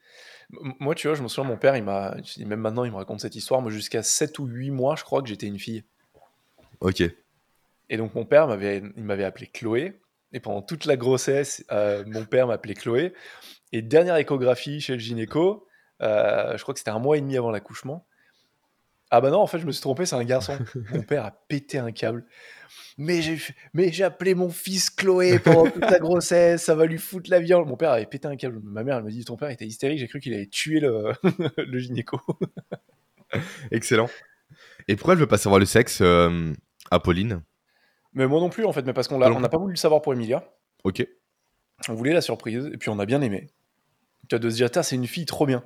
Moi, 0.50 0.96
tu 0.96 1.08
vois, 1.08 1.16
je 1.16 1.24
me 1.24 1.28
souviens, 1.28 1.50
mon 1.50 1.58
père, 1.58 1.76
il 1.76 1.84
m'a. 1.84 2.16
Même 2.40 2.62
maintenant, 2.62 2.86
il 2.86 2.92
me 2.92 2.98
raconte 2.98 3.20
cette 3.20 3.36
histoire. 3.36 3.62
Moi, 3.62 3.72
jusqu'à 3.72 4.02
7 4.02 4.40
ou 4.40 4.46
8 4.46 4.72
mois, 4.72 4.96
je 4.96 5.04
crois 5.04 5.22
que 5.22 5.28
j'étais 5.28 5.48
une 5.48 5.60
fille. 5.60 5.84
Ok. 6.80 7.04
Et 7.90 7.98
donc, 7.98 8.16
mon 8.16 8.26
père 8.26 8.48
m'avait, 8.48 8.82
il 8.96 9.04
m'avait 9.04 9.26
appelé 9.26 9.48
Chloé. 9.48 10.00
Et 10.34 10.40
pendant 10.40 10.62
toute 10.62 10.86
la 10.86 10.98
grossesse, 10.98 11.66
euh, 11.72 12.04
mon 12.08 12.26
père 12.26 12.48
m'appelait 12.48 12.76
Chloé. 12.76 13.14
Et 13.74 13.82
dernière 13.82 14.16
échographie 14.16 14.80
chez 14.80 14.94
le 14.94 15.00
gynéco, 15.00 15.68
euh, 16.02 16.58
je 16.58 16.62
crois 16.62 16.74
que 16.74 16.80
c'était 16.80 16.92
un 16.92 17.00
mois 17.00 17.18
et 17.18 17.22
demi 17.22 17.38
avant 17.38 17.52
l'accouchement. 17.52 18.06
Ah 19.10 19.22
bah 19.22 19.30
non, 19.30 19.40
en 19.40 19.48
fait, 19.48 19.60
je 19.60 19.66
me 19.66 19.72
suis 19.72 19.82
trompé, 19.82 20.06
c'est 20.06 20.16
un 20.16 20.24
garçon. 20.24 20.58
mon 20.92 21.02
père 21.02 21.26
a 21.26 21.32
pété 21.32 21.78
un 21.78 21.92
câble. 21.92 22.26
Mais 22.98 23.22
j'ai, 23.22 23.38
fait- 23.38 23.54
mais 23.74 23.92
j'ai 23.92 24.04
appelé 24.04 24.36
mon 24.36 24.50
fils 24.50 24.90
Chloé 24.90 25.40
pendant 25.40 25.70
toute 25.70 25.84
la 25.90 26.00
grossesse, 26.00 26.64
ça 26.64 26.76
va 26.76 26.86
lui 26.86 26.98
foutre 26.98 27.30
la 27.30 27.40
viande. 27.40 27.68
Mon 27.68 27.78
père 27.78 27.92
avait 27.92 28.06
pété 28.06 28.28
un 28.28 28.36
câble. 28.36 28.60
Ma 28.64 28.84
mère, 28.84 28.98
elle 28.98 29.04
me 29.04 29.12
dit, 29.12 29.24
ton 29.24 29.38
père 29.38 29.50
était 29.50 29.66
hystérique, 29.66 30.00
j'ai 30.00 30.08
cru 30.08 30.20
qu'il 30.20 30.34
allait 30.34 30.48
tuer 30.48 30.80
le, 30.80 31.14
le 31.58 31.80
gynéco. 31.80 32.20
Excellent. 33.72 34.10
Et 34.88 34.96
pourquoi 34.96 35.14
elle 35.14 35.20
veut 35.20 35.28
pas 35.28 35.38
savoir 35.38 35.60
le 35.60 35.66
sexe, 35.66 36.00
euh, 36.02 36.54
Apolline 36.92 37.42
Mais 38.14 38.28
moi 38.28 38.40
non 38.40 38.50
plus, 38.50 38.66
en 38.66 38.72
fait, 38.74 38.84
mais 38.86 38.94
parce 38.94 39.08
qu'on 39.08 39.20
n'a 39.20 39.50
pas 39.50 39.58
voulu 39.58 39.74
le 39.74 39.78
savoir 39.78 40.02
pour 40.02 40.14
Emilia. 40.14 40.44
Ok. 40.84 41.06
On 41.90 41.94
voulait 41.94 42.14
la 42.14 42.22
surprise, 42.22 42.70
et 42.74 42.78
puis 42.78 42.90
on 42.90 43.00
a 43.00 43.06
bien 43.06 43.22
aimé. 43.22 43.48
Tu 44.30 44.36
as 44.36 44.40
de 44.40 44.50
se 44.50 44.56
dire, 44.56 44.70
c'est 44.84 44.96
une 44.96 45.08
fille 45.08 45.26
trop 45.26 45.46
bien. 45.46 45.64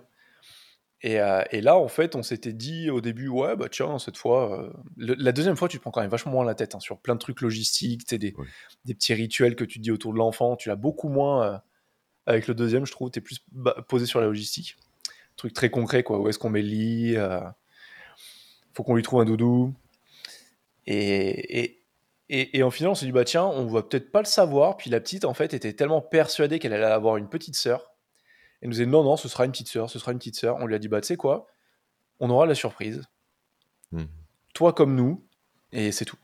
Et, 1.03 1.19
euh, 1.19 1.41
et 1.51 1.61
là, 1.61 1.77
en 1.77 1.87
fait, 1.87 2.15
on 2.15 2.21
s'était 2.21 2.53
dit 2.53 2.91
au 2.91 3.01
début, 3.01 3.27
ouais, 3.27 3.55
bah 3.55 3.67
tiens, 3.71 3.97
cette 3.97 4.17
fois, 4.17 4.59
euh, 4.65 4.69
le- 4.97 5.15
la 5.15 5.31
deuxième 5.31 5.55
fois, 5.55 5.67
tu 5.67 5.77
te 5.77 5.81
prends 5.81 5.89
quand 5.89 6.01
même 6.01 6.11
vachement 6.11 6.31
moins 6.31 6.45
la 6.45 6.53
tête 6.53 6.75
hein, 6.75 6.79
sur 6.79 6.99
plein 6.99 7.15
de 7.15 7.19
trucs 7.19 7.41
logistiques, 7.41 8.05
tu 8.05 8.19
des, 8.19 8.31
des 8.85 8.93
petits 8.93 9.13
rituels 9.15 9.55
que 9.55 9.63
tu 9.63 9.79
dis 9.79 9.89
autour 9.89 10.13
de 10.13 10.19
l'enfant. 10.19 10.55
Tu 10.55 10.69
l'as 10.69 10.75
beaucoup 10.75 11.09
moins 11.09 11.43
euh, 11.45 11.57
avec 12.27 12.47
le 12.47 12.53
deuxième, 12.53 12.85
je 12.85 12.91
trouve. 12.91 13.09
Tu 13.09 13.17
es 13.17 13.21
plus 13.21 13.39
ba- 13.51 13.83
posé 13.87 14.05
sur 14.05 14.19
la 14.21 14.27
logistique. 14.27 14.77
Truc 15.37 15.53
très 15.53 15.71
concret, 15.71 16.03
quoi. 16.03 16.19
Où 16.19 16.29
est-ce 16.29 16.37
qu'on 16.37 16.51
met 16.51 16.61
le 16.61 16.67
lit 16.67 17.15
Faut 18.73 18.83
qu'on 18.83 18.95
lui 18.95 19.01
trouve 19.03 19.21
un 19.21 19.25
doudou. 19.25 19.73
Et, 20.87 21.59
et, 21.63 21.83
et, 22.29 22.57
et 22.59 22.63
en 22.63 22.69
final, 22.71 22.91
on 22.91 22.95
s'est 22.95 23.05
dit, 23.05 23.11
bah 23.11 23.23
tiens, 23.25 23.45
on 23.45 23.65
va 23.65 23.81
peut-être 23.83 24.11
pas 24.11 24.19
le 24.19 24.25
savoir. 24.27 24.77
Puis 24.77 24.89
la 24.89 24.99
petite, 24.99 25.25
en 25.25 25.33
fait, 25.33 25.53
était 25.53 25.73
tellement 25.73 26.01
persuadée 26.01 26.59
qu'elle 26.59 26.73
allait 26.73 26.85
avoir 26.85 27.17
une 27.17 27.27
petite 27.27 27.55
sœur. 27.55 27.90
Elle 28.61 28.69
nous 28.69 28.81
a 28.81 28.85
dit, 28.85 28.89
non, 28.89 29.03
non, 29.03 29.17
ce 29.17 29.27
sera 29.27 29.45
une 29.45 29.51
petite 29.51 29.67
sœur, 29.67 29.89
ce 29.89 29.99
sera 29.99 30.11
une 30.11 30.19
petite 30.19 30.35
sœur. 30.35 30.57
On 30.57 30.65
lui 30.65 30.75
a 30.75 30.79
dit, 30.79 30.87
bah 30.87 31.01
tu 31.01 31.07
sais 31.07 31.17
quoi? 31.17 31.47
On 32.19 32.29
aura 32.29 32.45
la 32.45 32.55
surprise. 32.55 33.03
Hmm. 33.91 34.05
Toi 34.53 34.73
comme 34.73 34.95
nous. 34.95 35.25
Et 35.71 35.91
c'est 35.91 36.05
tout. 36.05 36.17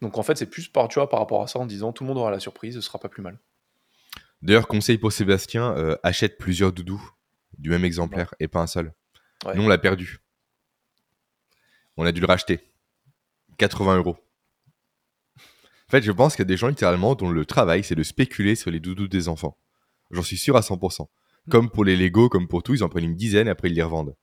Donc 0.00 0.16
en 0.18 0.22
fait, 0.22 0.36
c'est 0.36 0.46
plus 0.46 0.68
par, 0.68 0.88
tu 0.88 0.98
vois, 0.98 1.08
par 1.08 1.18
rapport 1.18 1.42
à 1.42 1.46
ça 1.46 1.58
en 1.58 1.66
disant, 1.66 1.92
tout 1.92 2.04
le 2.04 2.08
monde 2.08 2.18
aura 2.18 2.30
la 2.30 2.40
surprise, 2.40 2.74
ce 2.74 2.80
sera 2.80 2.98
pas 2.98 3.08
plus 3.08 3.22
mal. 3.22 3.38
D'ailleurs, 4.42 4.68
conseil 4.68 4.96
pour 4.96 5.12
Sébastien, 5.12 5.76
euh, 5.76 5.96
achète 6.02 6.38
plusieurs 6.38 6.72
doudous 6.72 7.02
du 7.58 7.68
même 7.68 7.84
exemplaire 7.84 8.34
et 8.40 8.48
pas 8.48 8.60
un 8.60 8.66
seul. 8.66 8.94
Ouais. 9.44 9.54
Nous, 9.54 9.62
on 9.62 9.68
l'a 9.68 9.78
perdu. 9.78 10.20
On 11.96 12.06
a 12.06 12.12
dû 12.12 12.20
le 12.20 12.26
racheter. 12.26 12.60
80 13.58 13.98
euros. 13.98 14.16
En 15.36 15.90
fait, 15.90 16.02
je 16.02 16.12
pense 16.12 16.36
qu'il 16.36 16.42
y 16.42 16.46
a 16.46 16.46
des 16.46 16.56
gens 16.56 16.68
littéralement 16.68 17.14
dont 17.14 17.28
le 17.28 17.44
travail, 17.44 17.84
c'est 17.84 17.96
de 17.96 18.02
spéculer 18.02 18.54
sur 18.54 18.70
les 18.70 18.80
doudous 18.80 19.08
des 19.08 19.28
enfants. 19.28 19.58
J'en 20.10 20.22
suis 20.22 20.38
sûr 20.38 20.56
à 20.56 20.60
100%. 20.60 21.08
Comme 21.50 21.70
pour 21.70 21.84
les 21.84 21.96
Lego, 21.96 22.28
comme 22.28 22.48
pour 22.48 22.62
tout, 22.62 22.74
ils 22.74 22.82
en 22.82 22.88
prennent 22.88 23.04
une 23.04 23.16
dizaine 23.16 23.48
et 23.48 23.50
après 23.50 23.68
ils 23.68 23.74
les 23.74 23.82
revendent. 23.82 24.16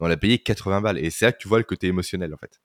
On 0.00 0.10
a 0.10 0.16
payé 0.16 0.38
80 0.38 0.80
balles. 0.80 0.98
Et 0.98 1.10
c'est 1.10 1.24
là 1.24 1.32
que 1.32 1.38
tu 1.38 1.48
vois 1.48 1.58
le 1.58 1.64
côté 1.64 1.86
émotionnel, 1.86 2.34
en 2.34 2.36
fait. 2.36 2.60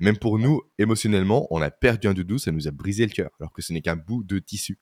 Même 0.00 0.16
pour 0.16 0.38
nous, 0.38 0.62
émotionnellement, 0.78 1.48
on 1.50 1.60
a 1.60 1.70
perdu 1.70 2.06
un 2.06 2.14
doudou, 2.14 2.38
ça 2.38 2.52
nous 2.52 2.68
a 2.68 2.70
brisé 2.70 3.04
le 3.04 3.12
cœur, 3.12 3.30
alors 3.40 3.52
que 3.52 3.62
ce 3.62 3.72
n'est 3.72 3.80
qu'un 3.80 3.96
bout 3.96 4.22
de 4.22 4.38
tissu. 4.38 4.78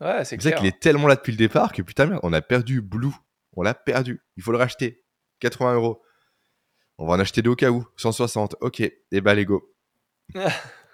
Ouais, 0.00 0.24
c'est 0.24 0.36
clair. 0.38 0.58
qu'il 0.58 0.66
est 0.66 0.80
tellement 0.80 1.06
là 1.06 1.16
depuis 1.16 1.32
le 1.32 1.38
départ 1.38 1.72
que 1.72 1.82
putain 1.82 2.06
merde, 2.06 2.20
on 2.22 2.32
a 2.32 2.42
perdu 2.42 2.82
Blue. 2.82 3.12
On 3.56 3.62
l'a 3.62 3.74
perdu. 3.74 4.22
Il 4.36 4.42
faut 4.42 4.52
le 4.52 4.58
racheter. 4.58 5.04
80 5.40 5.74
euros. 5.74 6.02
On 6.98 7.06
va 7.06 7.14
en 7.14 7.20
acheter 7.20 7.42
deux 7.42 7.50
au 7.50 7.56
cas 7.56 7.70
où. 7.70 7.86
160. 7.96 8.56
Ok. 8.60 8.80
Et 8.80 9.20
bah, 9.20 9.34
Lego. 9.34 9.74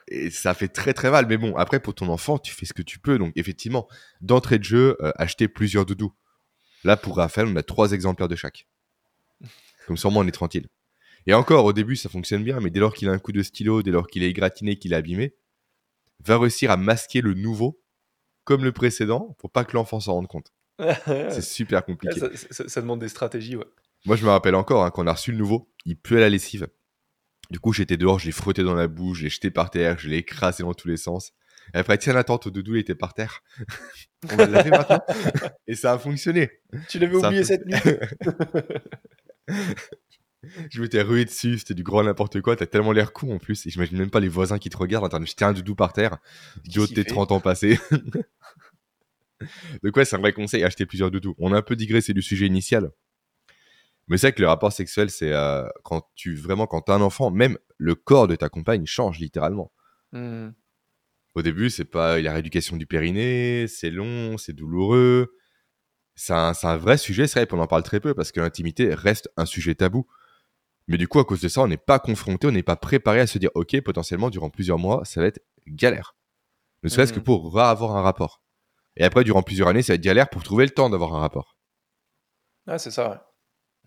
Et 0.08 0.30
ça 0.30 0.54
fait 0.54 0.68
très 0.68 0.94
très 0.94 1.10
mal. 1.10 1.26
Mais 1.26 1.36
bon, 1.36 1.56
après, 1.56 1.80
pour 1.80 1.94
ton 1.94 2.08
enfant, 2.08 2.38
tu 2.38 2.52
fais 2.52 2.66
ce 2.66 2.72
que 2.72 2.82
tu 2.82 2.98
peux. 2.98 3.18
Donc, 3.18 3.32
effectivement, 3.36 3.88
d'entrée 4.20 4.58
de 4.58 4.64
jeu, 4.64 4.96
euh, 5.00 5.12
acheter 5.16 5.48
plusieurs 5.48 5.86
doudous. 5.86 6.12
Là, 6.84 6.96
pour 6.96 7.16
Raphaël, 7.16 7.46
on 7.48 7.56
a 7.56 7.62
trois 7.62 7.92
exemplaires 7.92 8.28
de 8.28 8.36
chaque. 8.36 8.66
Comme 9.86 9.96
ça, 9.96 10.08
au 10.08 10.10
moins, 10.10 10.24
on 10.24 10.28
est 10.28 10.32
tranquille. 10.32 10.68
Et 11.26 11.34
encore, 11.34 11.64
au 11.64 11.72
début, 11.72 11.96
ça 11.96 12.08
fonctionne 12.08 12.42
bien. 12.44 12.60
Mais 12.60 12.70
dès 12.70 12.80
lors 12.80 12.94
qu'il 12.94 13.08
a 13.08 13.12
un 13.12 13.18
coup 13.18 13.32
de 13.32 13.42
stylo, 13.42 13.82
dès 13.82 13.90
lors 13.92 14.06
qu'il 14.08 14.22
est 14.22 14.28
égratigné, 14.30 14.76
qu'il 14.76 14.92
est 14.92 14.96
abîmé, 14.96 15.34
va 16.24 16.38
réussir 16.38 16.70
à 16.70 16.76
masquer 16.76 17.20
le 17.20 17.34
nouveau 17.34 17.80
comme 18.44 18.64
le 18.64 18.72
précédent 18.72 19.36
pour 19.38 19.50
pas 19.50 19.64
que 19.64 19.74
l'enfant 19.76 20.00
s'en 20.00 20.14
rende 20.14 20.26
compte. 20.28 20.52
C'est 21.06 21.42
super 21.42 21.84
compliqué. 21.84 22.18
ça, 22.18 22.28
ça- 22.50 22.68
ça 22.68 22.80
demande 22.80 23.00
des 23.00 23.08
stratégies, 23.08 23.56
ouais. 23.56 23.66
Moi, 24.04 24.16
je 24.16 24.24
me 24.24 24.30
rappelle 24.30 24.56
encore, 24.56 24.84
hein, 24.84 24.90
quand 24.90 25.04
on 25.04 25.06
a 25.06 25.12
reçu 25.12 25.30
le 25.30 25.38
nouveau, 25.38 25.70
il 25.84 25.96
puait 25.96 26.18
la 26.18 26.28
lessive. 26.28 26.66
Du 27.50 27.60
coup, 27.60 27.72
j'étais 27.72 27.96
dehors, 27.96 28.18
je 28.18 28.26
l'ai 28.26 28.32
frotté 28.32 28.64
dans 28.64 28.74
la 28.74 28.88
bouche, 28.88 29.18
je 29.18 29.24
l'ai 29.24 29.30
jeté 29.30 29.50
par 29.50 29.70
terre, 29.70 29.98
je 29.98 30.08
l'ai 30.08 30.16
écrasé 30.18 30.64
dans 30.64 30.74
tous 30.74 30.88
les 30.88 30.96
sens. 30.96 31.32
Et 31.74 31.78
après, 31.78 31.98
tiens, 31.98 32.16
attends, 32.16 32.38
ton 32.38 32.50
doudou, 32.50 32.74
il 32.74 32.80
était 32.80 32.94
par 32.94 33.14
terre. 33.14 33.42
on 34.30 34.36
va 34.36 34.46
le 34.46 34.52
laver 34.52 34.70
maintenant. 34.70 35.00
Et 35.66 35.74
ça 35.74 35.92
a 35.92 35.98
fonctionné. 35.98 36.50
Tu 36.88 36.98
l'avais 36.98 37.16
oublié 37.16 37.44
fait- 37.44 37.44
cette 37.44 37.66
nuit 37.66 37.74
Je 40.70 40.82
m'étais 40.82 41.02
rué 41.02 41.24
dessus, 41.24 41.58
c'était 41.58 41.74
du 41.74 41.84
grand 41.84 42.02
n'importe 42.02 42.40
quoi. 42.40 42.56
T'as 42.56 42.66
tellement 42.66 42.90
l'air 42.92 43.12
con 43.12 43.34
en 43.34 43.38
plus. 43.38 43.64
Et 43.66 43.70
j'imagine 43.70 43.96
même 43.98 44.10
pas 44.10 44.18
les 44.20 44.28
voisins 44.28 44.58
qui 44.58 44.70
te 44.70 44.76
regardent 44.76 45.04
en 45.04 45.08
train 45.08 45.20
de 45.20 45.26
jeter 45.26 45.44
un 45.44 45.52
doudou 45.52 45.74
par 45.76 45.92
terre. 45.92 46.18
Idiot, 46.64 46.86
qu'il 46.86 46.96
tes 46.96 47.04
fait 47.04 47.10
30 47.10 47.30
ans 47.32 47.40
passés. 47.40 47.78
Donc 49.82 49.96
ouais, 49.96 50.04
c'est 50.04 50.16
un 50.16 50.20
vrai 50.20 50.32
conseil, 50.32 50.64
acheter 50.64 50.84
plusieurs 50.86 51.10
doudous. 51.10 51.34
On 51.38 51.52
a 51.52 51.58
un 51.58 51.62
peu 51.62 51.76
digressé 51.76 52.12
du 52.12 52.22
sujet 52.22 52.46
initial. 52.46 52.90
Mais 54.08 54.18
c'est 54.18 54.28
vrai 54.28 54.32
que 54.32 54.42
le 54.42 54.48
rapport 54.48 54.72
sexuel, 54.72 55.10
c'est 55.10 55.32
euh, 55.32 55.64
quand 55.84 56.08
tu 56.16 56.34
vraiment 56.34 56.66
quand 56.66 56.82
t'as 56.82 56.94
un 56.94 57.00
enfant, 57.00 57.30
même 57.30 57.56
le 57.78 57.94
corps 57.94 58.26
de 58.26 58.34
ta 58.34 58.48
compagne 58.48 58.84
change 58.84 59.20
littéralement. 59.20 59.72
Hmm. 60.12 60.50
Au 61.34 61.42
début, 61.42 61.70
c'est 61.70 61.84
pas 61.86 62.20
la 62.20 62.32
rééducation 62.32 62.76
du 62.76 62.86
périnée, 62.86 63.66
c'est 63.66 63.90
long, 63.90 64.36
c'est 64.36 64.52
douloureux. 64.52 65.34
C'est 66.14 66.34
un, 66.34 66.76
vrai 66.76 66.98
sujet, 66.98 67.26
c'est 67.26 67.40
vrai 67.40 67.46
qu'on 67.46 67.58
en 67.58 67.66
parle 67.66 67.82
très 67.82 68.00
peu 68.00 68.12
parce 68.14 68.32
que 68.32 68.40
l'intimité 68.40 68.94
reste 68.94 69.30
un 69.36 69.46
sujet 69.46 69.74
tabou. 69.74 70.06
Mais 70.88 70.98
du 70.98 71.08
coup, 71.08 71.20
à 71.20 71.24
cause 71.24 71.40
de 71.40 71.48
ça, 71.48 71.62
on 71.62 71.68
n'est 71.68 71.76
pas 71.78 71.98
confronté, 71.98 72.46
on 72.46 72.50
n'est 72.50 72.62
pas 72.62 72.76
préparé 72.76 73.20
à 73.20 73.26
se 73.26 73.38
dire, 73.38 73.50
ok, 73.54 73.80
potentiellement, 73.80 74.28
durant 74.30 74.50
plusieurs 74.50 74.78
mois, 74.78 75.04
ça 75.04 75.20
va 75.20 75.28
être 75.28 75.40
galère. 75.66 76.16
Ne 76.82 76.88
serait-ce 76.88 77.12
que 77.12 77.18
Mhm. 77.18 77.24
pour 77.24 77.58
avoir 77.60 77.96
un 77.96 78.02
rapport. 78.02 78.42
Et 78.96 79.04
après, 79.04 79.24
durant 79.24 79.42
plusieurs 79.42 79.68
années, 79.68 79.82
ça 79.82 79.92
va 79.92 79.94
être 79.94 80.02
galère 80.02 80.28
pour 80.28 80.42
trouver 80.42 80.64
le 80.66 80.70
temps 80.72 80.90
d'avoir 80.90 81.14
un 81.14 81.20
rapport. 81.20 81.56
Ouais, 82.66 82.78
c'est 82.78 82.90
ça, 82.90 83.10
ouais. 83.10 83.16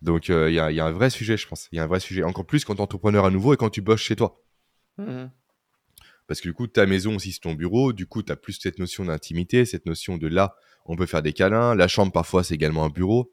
Donc, 0.02 0.30
euh, 0.30 0.50
il 0.50 0.54
y, 0.54 0.60
a, 0.60 0.70
il 0.70 0.74
y 0.74 0.80
a 0.80 0.84
un 0.84 0.92
vrai 0.92 1.10
sujet, 1.10 1.36
je 1.36 1.46
pense. 1.46 1.68
Il 1.72 1.76
y 1.76 1.78
a 1.78 1.84
un 1.84 1.86
vrai 1.86 2.00
sujet. 2.00 2.22
Encore 2.24 2.44
plus 2.44 2.64
quand 2.64 2.74
t'es 2.74 2.80
entrepreneur 2.80 3.24
à 3.24 3.30
nouveau 3.30 3.54
et 3.54 3.56
quand 3.56 3.70
tu 3.70 3.80
bosses 3.82 4.00
chez 4.00 4.16
toi. 4.16 4.42
Mhm. 4.98 5.30
Parce 6.26 6.40
que 6.40 6.48
du 6.48 6.54
coup, 6.54 6.66
ta 6.66 6.86
maison 6.86 7.16
aussi, 7.16 7.32
c'est 7.32 7.40
ton 7.40 7.54
bureau. 7.54 7.92
Du 7.92 8.06
coup, 8.06 8.22
tu 8.22 8.32
as 8.32 8.36
plus 8.36 8.54
cette 8.54 8.78
notion 8.78 9.04
d'intimité, 9.04 9.64
cette 9.64 9.86
notion 9.86 10.16
de 10.16 10.26
là, 10.26 10.56
on 10.84 10.96
peut 10.96 11.06
faire 11.06 11.22
des 11.22 11.32
câlins. 11.32 11.74
La 11.74 11.86
chambre, 11.88 12.12
parfois, 12.12 12.42
c'est 12.42 12.54
également 12.54 12.84
un 12.84 12.90
bureau. 12.90 13.32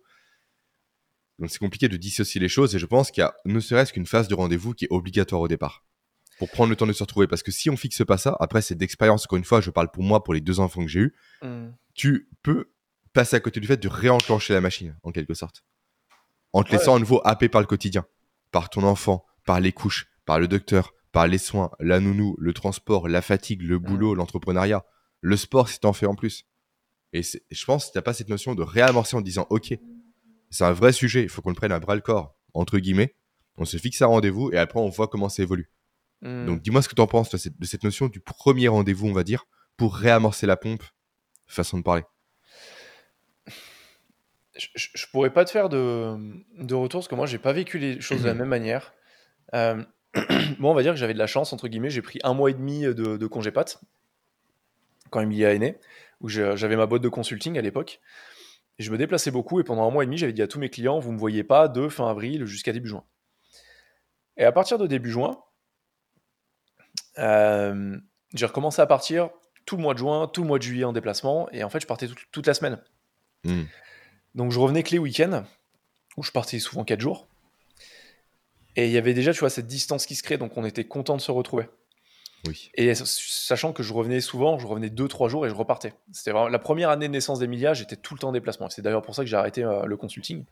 Donc, 1.40 1.50
c'est 1.50 1.58
compliqué 1.60 1.88
de 1.90 1.98
dissocier 1.98 2.40
les 2.40 2.50
choses. 2.50 2.76
Et 2.76 2.80
je 2.80 2.86
pense 2.86 3.10
qu'il 3.10 3.22
y 3.22 3.26
a 3.26 3.34
ne 3.46 3.60
serait-ce 3.60 3.94
qu'une 3.94 4.06
phase 4.06 4.28
de 4.28 4.36
rendez-vous 4.36 4.74
qui 4.74 4.86
est 4.86 4.92
obligatoire 4.92 5.42
au 5.42 5.48
départ. 5.48 5.84
Pour 6.38 6.50
prendre 6.50 6.70
le 6.70 6.76
temps 6.76 6.86
de 6.88 6.94
se 6.94 7.04
retrouver. 7.04 7.28
Parce 7.28 7.42
que 7.44 7.52
si 7.52 7.70
on 7.70 7.78
fixe 7.78 8.04
pas 8.06 8.18
ça, 8.18 8.38
après, 8.40 8.62
c'est 8.62 8.76
d'expérience. 8.76 9.26
Encore 9.26 9.38
une 9.38 9.44
fois, 9.44 9.62
je 9.62 9.72
parle 9.72 9.90
pour 9.92 10.04
moi, 10.04 10.24
pour 10.24 10.34
les 10.34 10.42
deux 10.42 10.60
enfants 10.60 10.82
que 10.82 10.88
j'ai 10.90 11.00
eus. 11.00 11.16
Hmm. 11.42 11.70
Tu 11.96 12.30
peux 12.44 12.70
passer 13.14 13.36
à 13.36 13.40
côté 13.40 13.60
du 13.60 13.68
fait 13.68 13.78
de 13.78 13.88
réenclencher 13.88 14.54
la 14.54 14.62
machine, 14.62 14.96
en 15.04 15.12
quelque 15.12 15.34
sorte. 15.34 15.64
En 16.52 16.64
te 16.64 16.72
Ouais. 16.72 16.78
laissant 16.78 16.96
à 16.96 17.00
nouveau 17.00 17.22
happé 17.24 17.50
par 17.50 17.62
le 17.62 17.68
quotidien. 17.68 18.06
Par 18.52 18.70
ton 18.70 18.84
enfant, 18.84 19.26
par 19.46 19.60
les 19.60 19.72
couches, 19.72 20.08
par 20.26 20.40
le 20.40 20.48
docteur, 20.48 20.94
par 21.14 21.28
les 21.28 21.38
soins, 21.38 21.72
la 21.80 22.02
nounou, 22.02 22.36
le 22.40 22.52
transport, 22.54 23.08
la 23.08 23.22
fatigue, 23.22 23.62
le 23.62 23.80
boulot, 23.80 24.16
l'entrepreneuriat, 24.16 24.84
le 25.22 25.38
sport 25.38 25.70
si 25.70 25.80
t'en 25.80 25.94
fais 25.94 26.06
en 26.08 26.16
plus. 26.16 26.46
Et 27.14 27.22
je 27.24 27.66
pense 27.66 27.86
que 27.88 27.92
t'as 27.94 28.02
pas 28.02 28.14
cette 28.14 28.28
notion 28.30 28.56
de 28.56 28.64
réamorcer 28.64 29.16
en 29.16 29.22
disant 29.22 29.48
ok, 29.50 29.76
c'est 30.50 30.64
un 30.66 30.74
vrai 30.74 30.92
sujet, 30.92 31.22
il 31.24 31.30
faut 31.30 31.42
qu'on 31.42 31.50
le 31.52 31.56
prenne 31.56 31.72
à 31.72 31.80
bras 31.80 31.96
le 31.96 32.02
corps, 32.02 32.36
entre 32.54 32.80
guillemets. 32.80 33.16
On 33.58 33.66
se 33.66 33.78
fixe 33.78 34.02
un 34.02 34.08
rendez-vous 34.08 34.52
et 34.52 34.58
après 34.58 34.80
on 34.80 34.90
voit 34.90 35.08
comment 35.08 35.30
ça 35.30 35.44
évolue. 35.44 35.70
Hmm. 36.22 36.46
Donc 36.48 36.62
dis-moi 36.64 36.82
ce 36.82 36.90
que 36.90 36.96
t'en 36.96 37.06
penses 37.08 37.30
toi, 37.30 37.40
de 37.46 37.66
cette 37.66 37.84
notion 37.84 38.08
du 38.08 38.20
premier 38.20 38.68
rendez-vous, 38.68 39.08
on 39.08 39.14
va 39.14 39.24
dire, 39.24 39.46
pour 39.78 39.96
réamorcer 39.96 40.48
la 40.48 40.58
pompe, 40.58 40.84
façon 41.46 41.78
de 41.78 41.84
parler. 41.84 42.04
je, 44.58 44.68
je- 44.76 44.90
je 44.96 45.06
pourrais 45.12 45.32
pas 45.34 45.46
te 45.46 45.52
faire 45.52 45.70
de, 45.70 46.16
de 46.58 46.74
retour 46.76 47.00
parce 47.02 47.08
que 47.08 47.16
moi 47.16 47.26
j'ai 47.28 47.38
pas 47.40 47.54
vécu 47.54 47.78
les 47.78 48.02
choses 48.02 48.22
de 48.24 48.28
la 48.28 48.34
même 48.42 48.48
manière. 48.50 48.94
Euh, 49.54 49.84
moi 50.60 50.72
on 50.72 50.74
va 50.74 50.82
dire 50.84 50.94
que 50.94 51.00
j'avais 51.00 51.14
de 51.14 51.20
la 51.20 51.28
chance 51.28 51.54
entre 51.54 51.68
guillemets, 51.68 51.90
j'ai 51.90 52.02
pris 52.02 52.20
un 52.24 52.34
mois 52.34 52.50
et 52.50 52.54
demi 52.54 52.82
de, 52.82 52.94
de 53.18 53.28
congé 53.28 53.52
pat 53.52 53.80
quand 55.10 55.22
Emilia 55.22 55.54
est 55.54 55.60
née, 55.60 55.78
où 56.22 56.30
j'avais 56.30 56.76
ma 56.76 56.86
boîte 56.88 57.02
de 57.04 57.10
consulting 57.10 57.58
à 57.58 57.62
l'époque. 57.62 58.00
Et 58.80 58.84
je 58.84 58.92
me 58.92 58.98
déplaçais 58.98 59.30
beaucoup 59.30 59.60
et 59.60 59.64
pendant 59.64 59.88
un 59.88 59.92
mois 59.92 60.04
et 60.04 60.08
demi 60.08 60.18
j'avais 60.18 60.34
dit 60.34 60.42
à 60.42 60.48
tous 60.48 60.60
mes 60.60 60.70
clients 60.70 61.00
vous 61.00 61.12
me 61.12 61.18
voyez 61.20 61.44
pas 61.44 61.68
de 61.68 61.88
fin 61.90 62.08
avril 62.10 62.46
jusqu'à 62.46 62.72
début 62.74 62.90
juin. 62.90 63.04
Et 64.38 64.44
à 64.44 64.52
partir 64.52 64.80
de 64.80 64.88
début 64.88 65.12
juin, 65.12 65.40
euh, 67.20 67.98
j'ai 68.34 68.46
recommencé 68.46 68.82
à 68.82 68.88
partir 68.88 69.30
tout 69.66 69.78
le 69.78 69.84
mois 69.84 69.94
de 69.94 70.00
juin, 70.00 70.28
tout 70.28 70.42
le 70.42 70.48
mois 70.48 70.58
de 70.58 70.64
juillet 70.64 70.84
en 70.84 70.94
déplacement 70.94 71.50
et 71.52 71.64
en 71.64 71.70
fait 71.70 71.80
je 71.80 71.88
partais 71.88 72.08
toute- 72.08 72.26
toute 72.32 72.48
la 72.48 72.54
semaine. 72.54 72.80
Hmm. 73.44 73.64
Donc 74.36 74.52
je 74.52 74.60
revenais 74.60 74.84
que 74.84 74.90
les 74.92 75.00
week-ends, 75.00 75.44
où 76.18 76.24
je 76.24 76.32
partais 76.32 76.60
souvent 76.60 76.84
4 76.84 77.00
jours. 77.00 77.28
Et 78.76 78.86
il 78.88 78.92
y 78.92 78.98
avait 78.98 79.14
déjà, 79.14 79.34
tu 79.34 79.40
vois, 79.40 79.50
cette 79.50 79.68
distance 79.68 80.06
qui 80.06 80.16
se 80.16 80.24
crée, 80.24 80.38
donc 80.38 80.58
on 80.58 80.66
était 80.66 80.84
content 80.86 81.16
de 81.16 81.22
se 81.22 81.32
retrouver. 81.32 81.68
Oui. 82.48 82.72
Et 82.76 82.94
sachant 82.96 83.72
que 83.72 83.84
je 83.84 83.94
revenais 83.94 84.20
souvent, 84.20 84.60
je 84.60 84.68
revenais 84.68 84.90
2-3 84.90 85.30
jours 85.30 85.46
et 85.46 85.50
je 85.50 85.56
repartais. 85.56 85.94
C'était 86.12 86.32
vraiment 86.32 86.50
la 86.50 86.60
première 86.60 86.90
année 86.90 87.08
de 87.08 87.14
naissance 87.14 87.40
d'Emilia, 87.40 87.74
j'étais 87.74 87.96
tout 87.96 88.16
le 88.16 88.20
temps 88.20 88.30
en 88.30 88.34
déplacement. 88.34 88.70
C'est 88.70 88.82
d'ailleurs 88.82 89.02
pour 89.02 89.16
ça 89.16 89.24
que 89.24 89.30
j'ai 89.30 89.38
arrêté 89.38 89.64
euh, 89.64 89.86
le 89.86 89.96
consulting. 89.96 90.44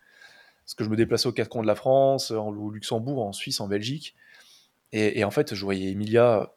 Parce 0.63 0.75
que 0.75 0.83
je 0.85 0.89
me 0.89 0.95
déplaçais 0.95 1.27
aux 1.27 1.33
quatre 1.33 1.49
coins 1.49 1.63
de 1.63 1.67
la 1.67 1.75
France, 1.75 2.31
en- 2.31 2.47
au 2.55 2.69
Luxembourg, 2.69 3.25
en 3.25 3.33
Suisse, 3.33 3.59
en 3.59 3.67
Belgique. 3.67 4.15
Et, 4.93 5.19
et 5.19 5.23
en 5.25 5.31
fait, 5.31 5.53
je 5.53 5.63
voyais 5.65 5.89
Emilia 5.91 6.53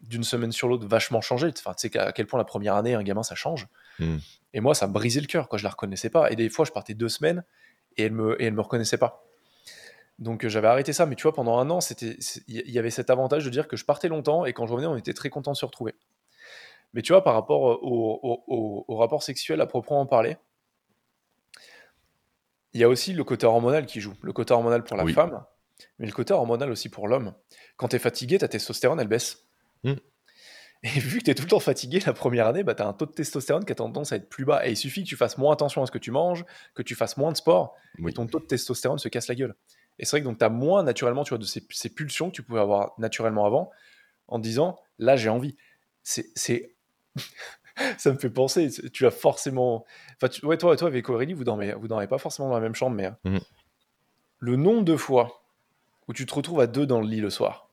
d'une 0.00 0.24
semaine 0.24 0.50
sur 0.50 0.66
l'autre 0.68 0.86
vachement 0.88 1.20
changer. 1.20 1.50
Enfin, 1.56 1.72
tu 1.74 1.82
sais 1.82 1.90
qu'à 1.90 2.10
quel 2.12 2.26
point 2.26 2.38
la 2.38 2.44
première 2.44 2.74
année, 2.74 2.94
un 2.94 3.02
gamin, 3.02 3.22
ça 3.22 3.34
change. 3.36 3.68
Hmm. 4.00 4.16
Et 4.54 4.60
moi, 4.60 4.74
ça 4.74 4.86
me 4.88 4.92
brisait 4.92 5.20
le 5.20 5.26
cœur 5.26 5.48
quand 5.48 5.56
je 5.56 5.64
la 5.64 5.70
reconnaissais 5.70 6.10
pas. 6.10 6.32
Et 6.32 6.36
des 6.36 6.48
fois, 6.48 6.64
je 6.64 6.72
partais 6.72 6.94
deux 6.94 7.08
semaines 7.08 7.44
et 7.96 8.04
elle 8.04 8.12
me, 8.12 8.40
et 8.42 8.46
elle 8.46 8.54
me 8.54 8.60
reconnaissait 8.60 8.98
pas. 8.98 9.24
Donc 10.18 10.44
euh, 10.44 10.48
j'avais 10.48 10.68
arrêté 10.68 10.92
ça, 10.92 11.06
mais 11.06 11.16
tu 11.16 11.22
vois, 11.24 11.32
pendant 11.32 11.58
un 11.58 11.68
an, 11.70 11.80
il 12.00 12.70
y 12.70 12.78
avait 12.78 12.90
cet 12.90 13.10
avantage 13.10 13.44
de 13.44 13.50
dire 13.50 13.66
que 13.68 13.76
je 13.76 13.84
partais 13.84 14.08
longtemps 14.08 14.44
et 14.44 14.52
quand 14.52 14.66
je 14.66 14.72
revenais, 14.72 14.86
on 14.86 14.96
était 14.96 15.12
très 15.14 15.28
content 15.30 15.52
de 15.52 15.56
se 15.56 15.64
retrouver. 15.64 15.94
Mais 16.92 17.02
tu 17.02 17.12
vois, 17.12 17.24
par 17.24 17.34
rapport 17.34 17.72
euh, 17.72 17.78
au, 17.82 18.20
au- 18.22 18.44
au- 18.46 18.84
au 18.86 18.96
rapport 18.96 19.22
sexuel 19.24 19.60
à 19.60 19.66
proprement 19.66 20.06
parler, 20.06 20.36
il 22.72 22.80
y 22.80 22.84
a 22.84 22.88
aussi 22.88 23.12
le 23.12 23.24
côté 23.24 23.46
hormonal 23.46 23.86
qui 23.86 24.00
joue. 24.00 24.14
Le 24.22 24.32
côté 24.32 24.52
hormonal 24.52 24.82
pour 24.84 24.96
la 24.96 25.04
Oui. 25.04 25.12
femme, 25.12 25.44
mais 25.98 26.06
le 26.06 26.12
côté 26.12 26.32
hormonal 26.34 26.70
aussi 26.70 26.88
pour 26.88 27.08
l'homme. 27.08 27.34
Quand 27.76 27.88
tu 27.88 27.96
es 27.96 27.98
fatigué, 28.00 28.38
ta 28.38 28.48
testostérone, 28.48 29.00
elle 29.00 29.08
baisse. 29.08 29.44
Mm. 29.84 29.92
Et 30.84 30.88
vu 31.00 31.18
que 31.20 31.24
tu 31.24 31.30
es 31.30 31.34
tout 31.34 31.44
le 31.44 31.48
temps 31.48 31.60
fatigué 31.60 31.98
la 32.04 32.12
première 32.12 32.46
année, 32.46 32.62
bah, 32.62 32.74
tu 32.74 32.82
as 32.82 32.86
un 32.86 32.92
taux 32.92 33.06
de 33.06 33.12
testostérone 33.12 33.64
qui 33.64 33.72
a 33.72 33.74
tendance 33.74 34.12
à 34.12 34.16
être 34.16 34.28
plus 34.28 34.44
bas. 34.44 34.66
Et 34.66 34.72
il 34.72 34.76
suffit 34.76 35.02
que 35.02 35.08
tu 35.08 35.16
fasses 35.16 35.38
moins 35.38 35.52
attention 35.54 35.82
à 35.82 35.86
ce 35.86 35.90
que 35.90 35.98
tu 35.98 36.10
manges, 36.10 36.44
que 36.74 36.82
tu 36.82 36.94
fasses 36.94 37.16
moins 37.16 37.32
de 37.32 37.36
sport, 37.38 37.74
Oui. 37.98 38.10
et 38.10 38.14
ton 38.14 38.26
taux 38.26 38.38
de 38.40 38.44
testostérone 38.44 38.98
se 38.98 39.08
casse 39.08 39.28
la 39.28 39.34
gueule. 39.34 39.54
Et 39.98 40.04
c'est 40.04 40.18
vrai 40.20 40.28
que 40.32 40.36
tu 40.38 40.44
as 40.44 40.48
moins 40.48 40.82
naturellement 40.82 41.24
tu 41.24 41.30
vois, 41.30 41.38
de 41.38 41.44
ces, 41.44 41.64
ces 41.70 41.88
pulsions 41.88 42.30
que 42.30 42.34
tu 42.34 42.42
pouvais 42.42 42.60
avoir 42.60 42.92
naturellement 42.98 43.46
avant, 43.46 43.70
en 44.28 44.38
disant 44.38 44.78
là 44.98 45.16
j'ai 45.16 45.28
envie. 45.28 45.56
C'est, 46.02 46.32
ça 47.98 48.12
me 48.12 48.18
fait 48.18 48.30
penser. 48.30 48.70
Tu 48.92 49.06
as 49.06 49.10
forcément. 49.10 49.84
Enfin, 50.16 50.28
tu- 50.28 50.44
ouais, 50.46 50.58
toi, 50.58 50.76
toi 50.76 50.88
avec 50.88 51.08
Aurélie, 51.08 51.32
vous 51.32 51.44
dormez, 51.44 51.72
vous 51.74 51.88
dormez 51.88 52.06
pas 52.06 52.18
forcément 52.18 52.48
dans 52.48 52.54
la 52.54 52.60
même 52.60 52.74
chambre, 52.74 52.96
mais 52.96 53.06
euh, 53.06 53.10
Mhm. 53.30 53.40
le 54.40 54.56
nombre 54.56 54.84
de 54.84 54.96
fois 54.96 55.42
où 56.08 56.12
tu 56.12 56.26
te 56.26 56.34
retrouves 56.34 56.60
à 56.60 56.66
deux 56.66 56.86
dans 56.86 57.00
le 57.00 57.06
lit 57.06 57.20
le 57.20 57.30
soir 57.30 57.70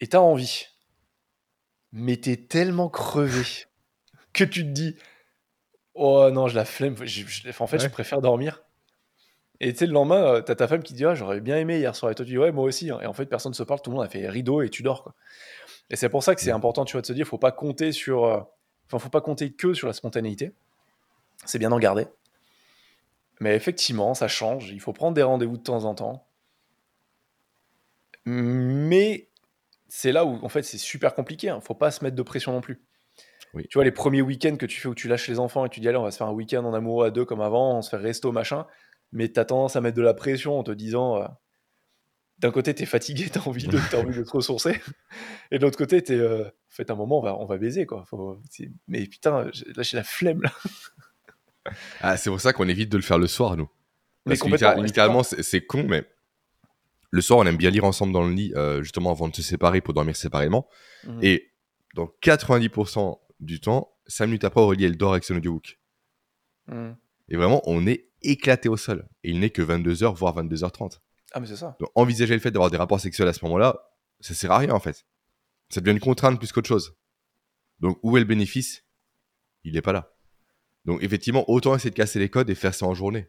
et 0.00 0.06
t'as 0.06 0.20
envie, 0.20 0.66
mais 1.92 2.16
t'es 2.16 2.36
tellement 2.36 2.88
crevé 2.88 3.42
que 4.32 4.44
tu 4.44 4.62
te 4.62 4.68
dis 4.70 4.96
oh 5.94 6.30
non, 6.30 6.48
je 6.48 6.54
la 6.54 6.64
flemme. 6.64 6.96
Je- 7.04 7.26
je- 7.26 7.48
en 7.58 7.66
fait, 7.66 7.78
je 7.78 7.88
préfère 7.88 8.20
dormir. 8.22 8.62
Et 9.60 9.72
tu 9.72 9.80
sais, 9.80 9.86
le 9.86 9.92
lendemain, 9.92 10.22
euh, 10.36 10.40
t'as 10.40 10.54
ta 10.54 10.66
femme 10.68 10.82
qui 10.82 10.94
dit 10.94 11.04
ah, 11.04 11.14
j'aurais 11.14 11.40
bien 11.40 11.56
aimé 11.58 11.78
hier 11.78 11.94
soir. 11.94 12.10
Et 12.10 12.14
toi, 12.14 12.24
tu 12.24 12.32
dis 12.32 12.38
ouais, 12.38 12.50
moi 12.52 12.64
aussi. 12.64 12.90
hein. 12.90 12.98
Et 13.02 13.06
en 13.06 13.12
fait, 13.12 13.26
personne 13.26 13.50
ne 13.50 13.56
se 13.56 13.62
parle, 13.62 13.80
tout 13.82 13.90
le 13.90 13.96
monde 13.96 14.04
a 14.06 14.08
fait 14.08 14.26
rideau 14.28 14.62
et 14.62 14.70
tu 14.70 14.82
dors. 14.82 15.02
Quoi. 15.02 15.14
Et 15.90 15.96
c'est 15.96 16.08
pour 16.08 16.22
ça 16.22 16.34
que 16.34 16.40
c'est 16.40 16.50
important, 16.52 16.84
tu 16.84 16.92
vois, 16.92 17.02
de 17.02 17.06
se 17.06 17.12
dire 17.12 17.26
faut 17.26 17.38
pas 17.38 17.52
compter 17.52 17.92
sur. 17.92 18.24
euh, 18.24 18.40
Enfin, 18.86 18.98
faut 18.98 19.08
pas 19.10 19.20
compter 19.20 19.52
que 19.52 19.72
sur 19.72 19.86
la 19.86 19.92
spontanéité. 19.92 20.52
C'est 21.44 21.60
bien 21.60 21.70
d'en 21.70 21.78
garder. 21.78 22.06
Mais 23.38 23.54
effectivement, 23.54 24.14
ça 24.14 24.26
change. 24.26 24.70
Il 24.70 24.80
faut 24.80 24.92
prendre 24.92 25.14
des 25.14 25.22
rendez-vous 25.22 25.56
de 25.56 25.62
temps 25.62 25.84
en 25.84 25.94
temps. 25.94 26.26
Mais 28.24 29.28
c'est 29.88 30.10
là 30.10 30.24
où, 30.24 30.38
en 30.44 30.48
fait, 30.48 30.62
c'est 30.62 30.76
super 30.78 31.14
compliqué. 31.14 31.50
Hein. 31.50 31.60
Faut 31.60 31.74
pas 31.74 31.92
se 31.92 32.02
mettre 32.02 32.16
de 32.16 32.22
pression 32.22 32.50
non 32.52 32.60
plus. 32.60 32.82
Oui. 33.54 33.64
Tu 33.68 33.78
vois, 33.78 33.84
les 33.84 33.92
premiers 33.92 34.22
week-ends 34.22 34.56
que 34.56 34.66
tu 34.66 34.80
fais 34.80 34.88
où 34.88 34.94
tu 34.94 35.06
lâches 35.06 35.28
les 35.28 35.38
enfants 35.38 35.64
et 35.64 35.68
tu 35.68 35.80
dis, 35.80 35.88
allez, 35.88 35.96
on 35.98 36.02
va 36.02 36.10
se 36.10 36.16
faire 36.18 36.26
un 36.26 36.32
week-end 36.32 36.64
en 36.64 36.74
amoureux 36.74 37.06
à 37.06 37.10
deux 37.10 37.24
comme 37.24 37.40
avant, 37.40 37.78
on 37.78 37.82
se 37.82 37.90
fait 37.90 37.96
resto, 37.96 38.30
machin. 38.32 38.66
Mais 39.12 39.28
tu 39.30 39.38
as 39.40 39.44
tendance 39.44 39.76
à 39.76 39.80
mettre 39.80 39.96
de 39.96 40.02
la 40.02 40.14
pression 40.14 40.58
en 40.58 40.62
te 40.62 40.70
disant, 40.70 41.22
euh, 41.22 41.26
d'un 42.38 42.50
côté, 42.52 42.74
tu 42.74 42.82
es 42.84 42.86
fatigué, 42.86 43.28
tu 43.32 43.38
as 43.38 43.46
envie, 43.48 43.66
de, 43.66 43.76
envie 43.96 44.16
de 44.16 44.22
te 44.24 44.30
ressourcer. 44.30 44.80
Et 45.50 45.58
de 45.58 45.64
l'autre 45.64 45.78
côté, 45.78 46.02
tu 46.02 46.14
es, 46.14 46.16
euh, 46.18 46.44
en 46.46 46.50
fait, 46.70 46.90
un 46.90 46.94
moment, 46.94 47.18
on 47.18 47.22
va, 47.22 47.36
on 47.36 47.44
va 47.44 47.58
baiser, 47.58 47.86
quoi. 47.86 48.04
Faut- 48.06 48.40
mais 48.88 49.06
putain, 49.06 49.44
là, 49.44 49.82
j'ai 49.82 49.96
la 49.96 50.04
flemme, 50.04 50.42
là. 50.42 50.52
Ah, 52.00 52.16
c'est 52.16 52.30
pour 52.30 52.40
ça 52.40 52.52
qu'on 52.52 52.68
évite 52.68 52.90
de 52.90 52.96
le 52.96 53.02
faire 53.02 53.18
le 53.18 53.26
soir, 53.26 53.56
nous. 53.56 53.68
Mais 54.26 54.36
Parce 54.36 54.40
que 54.42 54.48
littéra- 54.48 54.76
ouais, 54.76 54.84
littéralement, 54.86 55.22
c'est 55.22 55.64
con, 55.66 55.84
mais 55.88 56.04
le 57.10 57.20
soir, 57.20 57.38
on 57.40 57.46
aime 57.46 57.56
bien 57.56 57.70
lire 57.70 57.84
ensemble 57.84 58.12
dans 58.12 58.26
le 58.26 58.32
lit, 58.32 58.52
euh, 58.54 58.82
justement 58.82 59.10
avant 59.10 59.28
de 59.28 59.34
se 59.34 59.42
séparer 59.42 59.80
pour 59.80 59.92
dormir 59.94 60.14
séparément. 60.16 60.68
Mhm. 61.06 61.18
Et 61.22 61.52
dans 61.94 62.06
90% 62.06 63.20
du 63.40 63.60
temps, 63.60 63.92
5 64.06 64.26
minutes 64.26 64.44
après, 64.44 64.60
Aurélie, 64.60 64.84
elle 64.84 64.96
dort 64.96 65.12
avec 65.12 65.24
son 65.24 65.36
audiobook. 65.36 65.78
Mhm. 66.68 66.96
Et 67.28 67.36
vraiment, 67.36 67.60
on 67.66 67.86
est 67.86 68.09
éclaté 68.22 68.68
au 68.68 68.76
sol. 68.76 69.08
Et 69.24 69.30
il 69.30 69.40
n'est 69.40 69.50
que 69.50 69.62
22h, 69.62 70.14
voire 70.14 70.36
22h30. 70.36 70.98
Ah, 71.32 71.40
mais 71.40 71.46
c'est 71.46 71.56
ça. 71.56 71.76
Donc, 71.80 71.90
envisager 71.94 72.34
le 72.34 72.40
fait 72.40 72.50
d'avoir 72.50 72.70
des 72.70 72.76
rapports 72.76 73.00
sexuels 73.00 73.28
à 73.28 73.32
ce 73.32 73.44
moment-là, 73.44 73.90
ça 74.20 74.34
sert 74.34 74.50
à 74.52 74.58
rien, 74.58 74.72
en 74.72 74.80
fait. 74.80 75.06
Ça 75.70 75.80
devient 75.80 75.92
une 75.92 76.00
contrainte 76.00 76.38
plus 76.38 76.50
qu'autre 76.52 76.68
chose. 76.68 76.96
Donc, 77.78 77.98
où 78.02 78.16
est 78.16 78.20
le 78.20 78.26
bénéfice? 78.26 78.84
Il 79.64 79.74
n'est 79.74 79.82
pas 79.82 79.92
là. 79.92 80.12
Donc, 80.84 81.02
effectivement, 81.02 81.48
autant 81.48 81.74
essayer 81.74 81.90
de 81.90 81.94
casser 81.94 82.18
les 82.18 82.28
codes 82.28 82.50
et 82.50 82.54
faire 82.54 82.74
ça 82.74 82.86
en 82.86 82.94
journée. 82.94 83.28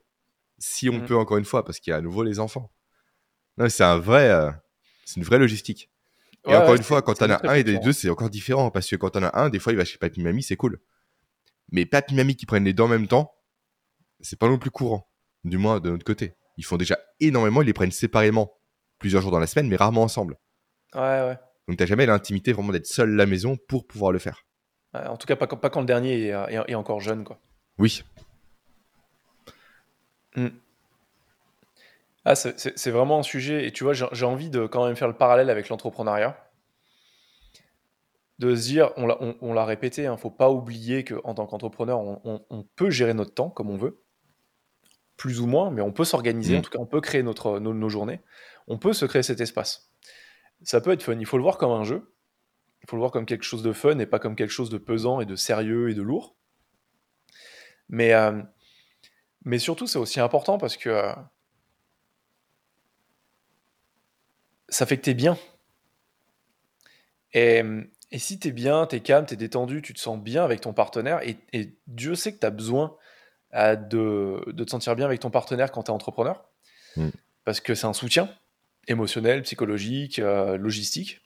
Si 0.58 0.90
on 0.90 0.94
Mhm. 1.00 1.06
peut, 1.06 1.16
encore 1.18 1.38
une 1.38 1.46
fois, 1.46 1.64
parce 1.66 1.80
qu'il 1.80 1.92
y 1.92 1.94
a 1.94 1.98
à 1.98 2.02
nouveau 2.02 2.24
les 2.24 2.40
enfants. 2.40 2.74
Non, 3.58 3.70
c'est 3.70 3.84
un 3.84 3.98
vrai... 3.98 4.30
euh, 4.30 4.52
c'est 5.06 5.18
une 5.18 5.24
vraie 5.24 5.40
logistique. 5.40 5.92
Et 6.46 6.50
Ouais, 6.50 6.56
encore 6.56 6.70
ouais, 6.72 6.78
une 6.78 6.84
fois, 6.84 7.02
quand 7.02 7.14
t'en 7.14 7.30
as 7.30 7.48
un 7.50 7.54
et 7.56 7.64
des 7.64 7.78
deux, 7.80 7.94
c'est 7.94 8.10
encore 8.10 8.30
différent. 8.30 8.72
Parce 8.72 8.88
que 8.90 8.96
quand 8.96 9.12
t'en 9.12 9.24
as 9.24 9.38
un, 9.40 9.50
des 9.50 9.60
fois, 9.60 9.74
il 9.74 9.76
va 9.76 9.86
chez 9.86 9.98
papy 10.00 10.22
mamie, 10.22 10.42
c'est 10.42 10.56
cool. 10.56 10.80
Mais 11.72 11.86
papy 11.86 12.16
mamie 12.16 12.36
qui 12.36 12.46
prennent 12.46 12.64
les 12.66 12.74
deux 12.74 12.84
en 12.84 12.88
même 12.88 13.08
temps, 13.08 13.32
c'est 14.24 14.40
pas 14.40 14.48
non 14.48 14.58
plus 14.58 14.72
courant. 14.72 15.08
Du 15.44 15.58
moins, 15.58 15.80
de 15.80 15.90
notre 15.90 16.04
côté. 16.06 16.36
Ils 16.58 16.66
font 16.66 16.78
déjà 16.78 16.98
énormément, 17.20 17.62
ils 17.62 17.66
les 17.66 17.74
prennent 17.74 17.92
séparément 17.92 18.52
plusieurs 19.00 19.22
jours 19.22 19.32
dans 19.32 19.40
la 19.40 19.48
semaine, 19.48 19.68
mais 19.68 19.76
rarement 19.76 20.04
ensemble. 20.04 20.38
Ouais, 20.94 21.02
ouais. 21.02 21.38
Donc 21.68 21.78
t'as 21.78 21.86
jamais 21.86 22.06
l'intimité 22.06 22.54
vraiment 22.54 22.72
d'être 22.74 22.86
seul 22.88 23.12
à 23.14 23.16
la 23.16 23.26
maison 23.26 23.58
pour 23.68 23.88
pouvoir 23.88 24.12
le 24.12 24.20
faire. 24.20 24.44
Ouais, 24.94 25.06
En 25.08 25.18
tout 25.18 25.26
cas, 25.26 25.36
pas 25.36 25.48
quand, 25.48 25.58
pas 25.58 25.70
quand 25.70 25.80
le 25.80 25.86
dernier 25.86 26.28
est, 26.28 26.54
est- 26.54 26.72
est 26.72 26.76
encore 26.76 27.00
jeune, 27.00 27.24
quoi. 27.24 27.40
Oui. 27.78 28.04
Ah, 32.24 32.36
c'est- 32.36 32.90
vraiment 32.92 33.20
un 33.20 33.24
sujet, 33.24 33.66
et 33.66 33.72
tu 33.72 33.84
vois, 33.84 33.94
j'ai 33.94 34.26
envie 34.26 34.50
de 34.50 34.68
quand 34.68 34.86
même 34.86 34.96
faire 34.96 35.08
le 35.08 35.16
parallèle 35.16 35.50
avec 35.50 35.70
l'entrepreneuriat. 35.70 36.38
De 38.38 38.56
se 38.56 38.62
dire, 38.64 38.92
on 38.98 39.06
l'a 39.08 39.18
on- 39.22 39.36
on 39.42 39.54
l'a 39.54 39.66
répété, 39.66 40.04
il 40.04 40.10
ne 40.12 40.16
faut 40.18 40.30
pas 40.32 40.50
oublier 40.50 41.04
qu'en 41.04 41.34
tant 41.34 41.46
qu'entrepreneur, 41.48 42.00
on 42.00 42.64
peut 42.76 42.90
gérer 42.90 43.14
notre 43.14 43.34
temps 43.34 43.50
comme 43.50 43.70
on 43.70 43.78
veut, 43.78 44.01
plus 45.22 45.40
ou 45.40 45.46
moins, 45.46 45.70
mais 45.70 45.84
on 45.84 45.92
peut 45.92 46.04
s'organiser, 46.04 46.58
en 46.58 46.64
tout 46.64 46.72
cas, 46.72 46.80
on 46.80 46.88
peut 46.88 47.00
créer 47.00 47.22
notre, 47.22 47.60
nos, 47.60 47.76
nos 47.76 47.90
journées, 47.90 48.22
on 48.66 48.80
peut 48.80 48.92
se 48.92 49.06
créer 49.06 49.22
cet 49.22 49.40
espace. 49.40 49.92
Ça 50.64 50.82
peut 50.82 50.92
être 50.92 51.04
fun, 51.04 51.14
il 51.20 51.28
faut 51.28 51.38
le 51.38 51.44
voir 51.44 51.60
comme 51.60 51.70
un 51.70 51.84
jeu, 51.84 52.12
il 52.82 52.90
faut 52.90 52.96
le 52.96 53.02
voir 53.02 53.12
comme 53.12 53.28
quelque 53.28 53.44
chose 53.44 53.62
de 53.62 53.72
fun 53.72 54.00
et 54.00 54.08
pas 54.08 54.18
comme 54.18 54.36
quelque 54.36 54.50
chose 54.50 54.72
de 54.72 54.80
pesant 54.80 55.22
et 55.22 55.28
de 55.28 55.36
sérieux 55.36 55.92
et 55.92 55.94
de 55.94 56.02
lourd. 56.02 56.36
Mais, 57.88 58.16
euh, 58.16 58.42
mais 59.46 59.60
surtout, 59.60 59.86
c'est 59.86 60.00
aussi 60.00 60.20
important 60.20 60.58
parce 60.58 60.76
que 60.76 60.90
euh, 60.90 61.14
ça 64.70 64.88
fait 64.88 64.98
que 64.98 65.04
t'es 65.04 65.14
bien. 65.14 65.38
Et, 67.34 67.62
et 68.10 68.18
si 68.18 68.40
t'es 68.40 68.52
bien, 68.52 68.88
t'es 68.88 69.02
calme, 69.02 69.28
t'es 69.28 69.36
détendu, 69.36 69.84
tu 69.84 69.94
te 69.94 70.00
sens 70.00 70.20
bien 70.20 70.44
avec 70.44 70.62
ton 70.62 70.74
partenaire, 70.74 71.22
et, 71.22 71.38
et 71.54 71.78
Dieu 71.86 72.16
sait 72.16 72.34
que 72.34 72.40
t'as 72.40 72.50
besoin 72.50 72.98
euh, 73.54 73.76
de, 73.76 74.44
de 74.52 74.64
te 74.64 74.70
sentir 74.72 74.96
bien 74.96 75.06
avec 75.06 75.20
ton 75.20 75.30
partenaire 75.30 75.72
quand 75.72 75.84
t'es 75.84 75.92
entrepreneur, 75.92 76.44
Mm. 76.98 77.10
parce 77.46 77.60
que 77.62 77.74
c'est 77.76 77.88
un 77.88 77.94
soutien 77.94 78.30
émotionnel, 78.88 79.42
psychologique, 79.44 80.20
euh, 80.20 80.58
logistique. 80.58 81.22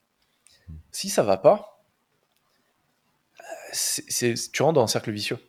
Si 0.92 1.10
ça 1.10 1.24
va 1.24 1.38
pas, 1.38 1.84
euh, 3.40 3.44
c'est- 3.72 4.06
c'est- 4.10 4.52
tu 4.52 4.62
rentres 4.64 4.76
dans 4.76 4.84
un 4.84 4.88
cercle 4.88 5.12
vicieux. 5.12 5.40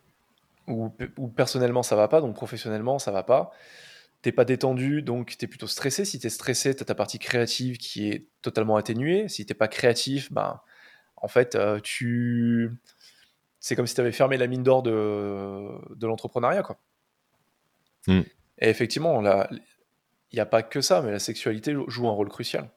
Où, 0.68 0.92
où 1.16 1.28
personnellement 1.28 1.82
ça 1.84 1.94
va 1.94 2.08
pas, 2.08 2.20
donc 2.20 2.34
professionnellement 2.34 2.98
ça 2.98 3.12
va 3.12 3.22
pas. 3.22 3.52
T'es 4.22 4.32
pas 4.32 4.44
détendu, 4.44 5.02
donc 5.02 5.36
t'es 5.38 5.46
plutôt 5.46 5.68
stressé. 5.68 6.04
Si 6.04 6.18
t'es 6.18 6.30
stressé, 6.30 6.74
t'as 6.74 6.84
ta 6.84 6.94
partie 6.96 7.18
créative 7.20 7.76
qui 7.76 8.08
est 8.10 8.26
totalement 8.42 8.76
atténuée. 8.76 9.28
Si 9.28 9.46
t'es 9.46 9.54
pas 9.54 9.68
créatif, 9.68 10.32
ben, 10.32 10.60
en 11.16 11.28
fait, 11.28 11.54
euh, 11.54 11.78
tu... 11.80 12.72
c'est 13.66 13.74
comme 13.74 13.88
si 13.88 13.96
t'avais 13.96 14.12
fermé 14.12 14.36
la 14.36 14.46
mine 14.46 14.62
d'or 14.62 14.84
de, 14.84 15.72
de 15.96 16.06
l'entrepreneuriat, 16.06 16.62
quoi. 16.62 16.78
Mm. 18.06 18.20
Et 18.58 18.68
effectivement, 18.68 19.20
il 19.24 19.60
n'y 20.32 20.38
a 20.38 20.46
pas 20.46 20.62
que 20.62 20.80
ça, 20.80 21.02
mais 21.02 21.10
la 21.10 21.18
sexualité 21.18 21.74
joue 21.88 22.06
un 22.06 22.12
rôle 22.12 22.28
crucial. 22.28 22.70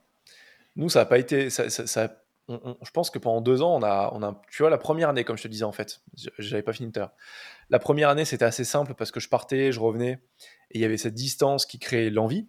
Nous, 0.77 0.89
ça 0.89 1.01
n'a 1.01 1.05
pas 1.05 1.19
été. 1.19 1.51
Ça, 1.51 1.69
ça- 1.69 1.85
ça- 1.85 2.23
on- 2.47 2.59
on- 2.63 2.77
je 2.83 2.89
pense 2.89 3.11
que 3.11 3.19
pendant 3.19 3.39
deux 3.39 3.61
ans, 3.61 3.75
on 3.75 3.83
a, 3.83 4.09
on 4.15 4.23
a. 4.23 4.41
Tu 4.49 4.63
vois, 4.63 4.71
la 4.71 4.79
première 4.79 5.09
année, 5.09 5.23
comme 5.23 5.37
je 5.37 5.43
te 5.43 5.47
disais, 5.47 5.63
en 5.63 5.71
fait, 5.71 6.01
j'avais 6.39 6.63
pas 6.63 6.73
fini 6.73 6.91
tout 6.91 6.97
à 6.99 7.03
l'heure. 7.03 7.13
La 7.69 7.77
première 7.77 8.09
année, 8.09 8.25
c'était 8.25 8.45
assez 8.45 8.63
simple 8.63 8.95
parce 8.95 9.11
que 9.11 9.19
je 9.19 9.29
partais, 9.29 9.71
je 9.71 9.79
revenais, 9.79 10.13
et 10.71 10.79
il 10.79 10.81
y 10.81 10.85
avait 10.85 10.97
cette 10.97 11.13
distance 11.13 11.67
qui 11.67 11.77
créait 11.77 12.09
l'envie. 12.09 12.47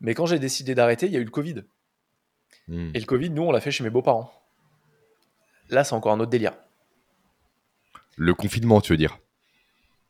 Mais 0.00 0.14
quand 0.14 0.24
j'ai 0.24 0.38
décidé 0.38 0.74
d'arrêter, 0.74 1.04
il 1.08 1.12
y 1.12 1.16
a 1.18 1.20
eu 1.20 1.24
le 1.24 1.30
Covid. 1.30 1.62
Mm. 2.68 2.92
Et 2.94 3.00
le 3.00 3.04
Covid, 3.04 3.28
nous, 3.28 3.42
on 3.42 3.52
l'a 3.52 3.60
fait 3.60 3.70
chez 3.70 3.84
mes 3.84 3.90
beaux-parents. 3.90 4.32
Là, 5.68 5.84
c'est 5.84 5.94
encore 5.94 6.12
un 6.12 6.20
autre 6.20 6.30
délire. 6.30 6.54
Le 8.16 8.34
confinement, 8.34 8.80
tu 8.80 8.92
veux 8.92 8.96
dire? 8.96 9.18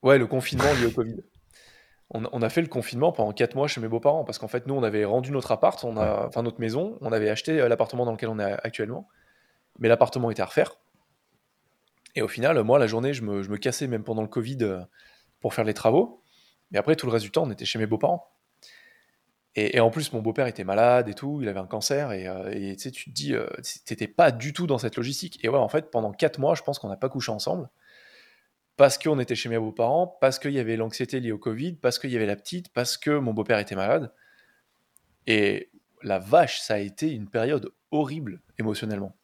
Ouais, 0.03 0.19
le 0.19 0.27
confinement 0.27 0.73
lié 0.75 0.87
au 0.87 0.91
Covid. 0.91 1.23
On, 2.11 2.25
on 2.33 2.43
a 2.43 2.49
fait 2.49 2.61
le 2.61 2.69
confinement 2.69 3.13
pendant 3.13 3.33
4 3.33 3.55
mois 3.55 3.69
chez 3.69 3.81
mes 3.81 3.89
beaux-parents 3.89 4.25
parce 4.25 4.39
qu'en 4.39 4.49
fait, 4.49 4.67
nous, 4.67 4.75
on 4.75 4.83
avait 4.83 5.05
rendu 5.05 5.31
notre 5.31 5.53
appart, 5.53 5.83
on 5.85 5.97
a, 5.97 6.27
enfin 6.27 6.43
notre 6.43 6.61
maison, 6.61 6.99
on 7.01 7.13
avait 7.13 7.31
acheté 7.31 7.61
euh, 7.61 7.69
l'appartement 7.69 8.05
dans 8.05 8.13
lequel 8.13 8.29
on 8.29 8.39
est 8.39 8.53
actuellement, 8.65 9.09
mais 9.79 9.89
l'appartement 9.89 10.31
était 10.31 10.43
à 10.43 10.47
refaire. 10.47 10.77
Et 12.15 12.23
au 12.23 12.29
final, 12.29 12.63
moi, 12.63 12.79
la 12.79 12.87
journée, 12.87 13.15
je 13.15 13.23
me, 13.23 13.43
je 13.43 13.51
me 13.51 13.57
cassais 13.57 13.87
même 13.87 14.05
pendant 14.05 14.23
le 14.23 14.29
Covid 14.29 14.59
euh, 14.63 14.81
pour 15.41 15.55
faire 15.55 15.65
les 15.65 15.75
travaux. 15.75 16.23
Mais 16.71 16.79
après, 16.79 16.97
tout 16.97 17.07
le 17.07 17.13
reste 17.13 17.25
du 17.25 17.31
temps, 17.31 17.45
on 17.45 17.51
était 17.51 17.65
chez 17.65 17.79
mes 17.79 17.87
beaux-parents. 17.87 18.29
Et, 19.55 19.77
et 19.77 19.81
en 19.81 19.91
plus, 19.91 20.13
mon 20.13 20.21
beau-père 20.21 20.47
était 20.47 20.65
malade 20.65 21.09
et 21.09 21.15
tout, 21.15 21.41
il 21.43 21.49
avait 21.49 21.61
un 21.61 21.67
cancer, 21.67 22.13
et, 22.13 22.27
euh, 22.27 22.51
et 22.51 22.75
tu 22.77 22.83
sais, 22.83 22.91
tu 22.91 23.11
te 23.11 23.15
dis, 23.15 23.35
euh, 23.35 23.47
t'étais 23.85 24.09
pas 24.09 24.31
du 24.31 24.53
tout 24.53 24.67
dans 24.67 24.79
cette 24.79 24.97
logistique. 24.97 25.43
Et 25.45 25.49
ouais, 25.49 25.59
en 25.59 25.69
fait, 25.69 25.91
pendant 25.91 26.13
4 26.13 26.39
mois, 26.39 26.55
je 26.55 26.63
pense 26.63 26.79
qu'on 26.79 26.89
n'a 26.89 26.97
pas 26.97 27.09
couché 27.09 27.33
ensemble 27.33 27.69
parce 28.77 28.99
qu'on 28.99 29.19
était 29.21 29.35
chez 29.35 29.49
mes 29.49 29.59
beaux-parents, 29.59 30.19
parce 30.21 30.39
qu'il 30.39 30.53
y 30.53 30.59
avait 30.59 30.77
l'anxiété 30.77 31.21
liée 31.21 31.33
au 31.33 31.39
Covid, 31.39 31.75
parce 31.75 31.99
qu'il 31.99 32.11
y 32.11 32.17
avait 32.17 32.27
la 32.27 32.37
petite, 32.37 32.73
parce 32.73 32.97
que 32.97 33.11
mon 33.19 33.33
beau-père 33.35 33.59
était 33.59 33.77
malade. 33.77 34.13
Et 35.27 35.71
la 36.03 36.19
vache, 36.19 36.61
ça 36.61 36.75
a 36.75 36.79
été 36.79 37.11
une 37.13 37.29
période 37.29 37.73
horrible 37.91 38.41
émotionnellement. 38.59 39.17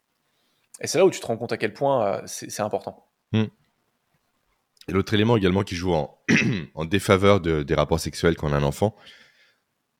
Et 0.81 0.87
c'est 0.87 0.99
là 0.99 1.07
où 1.07 1.11
tu 1.11 1.19
te 1.21 1.27
rends 1.27 1.37
compte 1.37 1.53
à 1.53 1.57
quel 1.57 1.73
point 1.73 2.07
euh, 2.07 2.23
c'est 2.27 2.61
important. 2.61 3.05
Et 3.33 4.93
l'autre 4.93 5.13
élément 5.13 5.37
également 5.37 5.65
qui 5.65 5.75
joue 5.75 5.93
en, 5.93 6.19
en 6.75 6.85
défaveur 6.85 7.41
de- 7.41 7.63
des 7.63 7.75
rapports 7.75 8.01
sexuels 8.01 8.37
quand 8.37 8.49
on 8.49 8.53
a 8.53 8.57
un 8.57 8.63
enfant, 8.63 8.97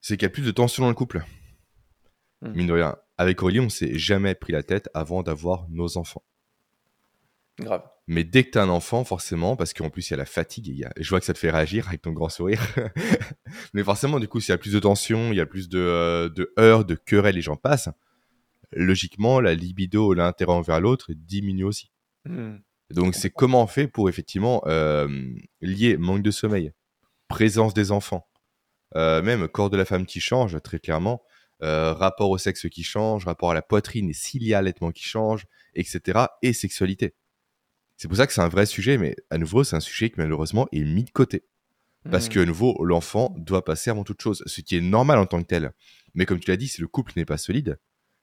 c'est 0.01 0.17
qu'il 0.17 0.25
y 0.25 0.31
a 0.31 0.31
plus 0.31 0.45
de 0.45 0.51
tension 0.51 0.83
dans 0.85 0.89
le 0.89 0.95
couple. 0.95 1.25
Hmm. 2.41 2.53
Mine 2.53 2.67
de 2.69 2.73
rien, 2.73 2.97
avec 3.19 3.43
Aurélie, 3.43 3.61
on 3.61 3.69
s'est 3.69 3.99
jamais 3.99 4.35
pris 4.35 4.53
la 4.53 4.63
tête 4.63 4.89
avant 4.95 5.23
d'avoir 5.23 5.67
nos 5.69 5.99
enfants. 5.99 6.23
Grave. 7.61 7.83
Mais 8.07 8.25
dès 8.25 8.45
que 8.45 8.51
tu 8.51 8.59
as 8.59 8.63
un 8.63 8.69
enfant, 8.69 9.05
forcément, 9.05 9.57
parce 9.57 9.73
qu'en 9.75 9.91
plus 9.91 10.09
il 10.09 10.13
y 10.13 10.15
a 10.15 10.17
la 10.17 10.25
fatigue, 10.25 10.69
et 10.69 10.73
il 10.73 10.79
y 10.79 10.85
a- 10.85 10.93
je 10.99 11.09
vois 11.09 11.21
que 11.21 11.27
ça 11.27 11.35
te 11.35 11.39
fait 11.39 11.51
réagir 11.51 11.89
avec 11.89 12.03
ton 12.03 12.13
grand 12.13 12.29
sourire. 12.29 12.61
Mais 13.75 13.83
forcément, 13.83 14.21
du 14.21 14.29
coup, 14.29 14.41
s'il 14.41 14.51
y 14.51 14.55
a 14.55 14.59
plus 14.59 14.73
de 14.73 14.79
tension, 14.81 15.33
il 15.33 15.37
y 15.37 15.41
a 15.41 15.47
plus 15.47 15.69
de, 15.69 15.79
euh, 15.79 16.29
de 16.29 16.53
heurts, 16.59 16.85
de 16.85 16.95
querelles, 16.95 17.35
les 17.35 17.43
gens 17.43 17.57
passent. 17.57 17.89
Logiquement, 18.73 19.41
la 19.41 19.55
libido, 19.55 20.15
l'intérêt 20.15 20.53
envers 20.53 20.81
l'autre 20.81 21.13
diminue 21.15 21.65
aussi. 21.65 21.91
Hmm. 22.25 22.57
Donc, 22.91 23.15
c'est 23.15 23.31
comment 23.31 23.63
on 23.63 23.67
fait 23.67 23.89
pour 23.89 24.09
effectivement 24.09 24.63
euh, 24.67 25.09
lier 25.61 25.97
manque 25.97 26.23
de 26.23 26.31
sommeil, 26.31 26.73
présence 27.29 27.75
des 27.75 27.91
enfants, 27.93 28.29
euh, 28.97 29.21
même 29.23 29.49
corps 29.49 29.71
de 29.71 29.77
la 29.77 29.85
femme 29.85 30.07
qui 30.07 30.21
change, 30.21 30.61
très 30.63 30.79
clairement, 30.79 31.23
euh, 31.63 31.93
rapport 31.93 32.31
au 32.31 32.39
sexe 32.39 32.69
qui 32.71 32.85
change, 32.85 33.27
rapport 33.27 33.51
à 33.51 33.55
la 33.55 33.63
poitrine 33.63 34.09
et 34.09 34.15
s'il 34.15 34.45
y 34.45 34.55
a 34.55 34.59
allaitement 34.59 34.93
qui 34.93 35.05
change, 35.05 35.47
etc. 35.75 36.21
et 36.43 36.53
sexualité. 36.53 37.15
C'est 37.99 38.09
pour 38.09 38.17
ça 38.17 38.27
que 38.27 38.33
c'est 38.33 38.41
un 38.41 38.49
vrai 38.49 38.65
sujet, 38.65 38.97
mais 38.97 39.15
à 39.29 39.39
nouveau, 39.39 39.65
c'est 39.65 39.77
un 39.77 39.81
sujet 39.81 40.09
qui 40.09 40.15
malheureusement 40.19 40.69
est 40.73 40.85
mis 40.85 41.05
de 41.05 41.11
côté. 41.11 41.45
Parce 42.11 42.27
Hmm. 42.29 42.31
que, 42.31 42.39
à 42.41 42.45
nouveau, 42.47 42.85
l'enfant 42.85 43.35
doit 43.37 43.65
passer 43.65 43.91
avant 43.91 44.05
toute 44.05 44.23
chose, 44.23 44.43
ce 44.47 44.61
qui 44.61 44.77
est 44.77 44.81
normal 44.81 45.19
en 45.19 45.27
tant 45.27 45.43
que 45.43 45.47
tel. 45.49 45.73
Mais 46.15 46.25
comme 46.25 46.39
tu 46.39 46.49
l'as 46.51 46.57
dit, 46.57 46.69
si 46.69 46.81
le 46.81 46.87
couple 46.87 47.13
n'est 47.17 47.25
pas 47.25 47.37
solide, 47.37 47.79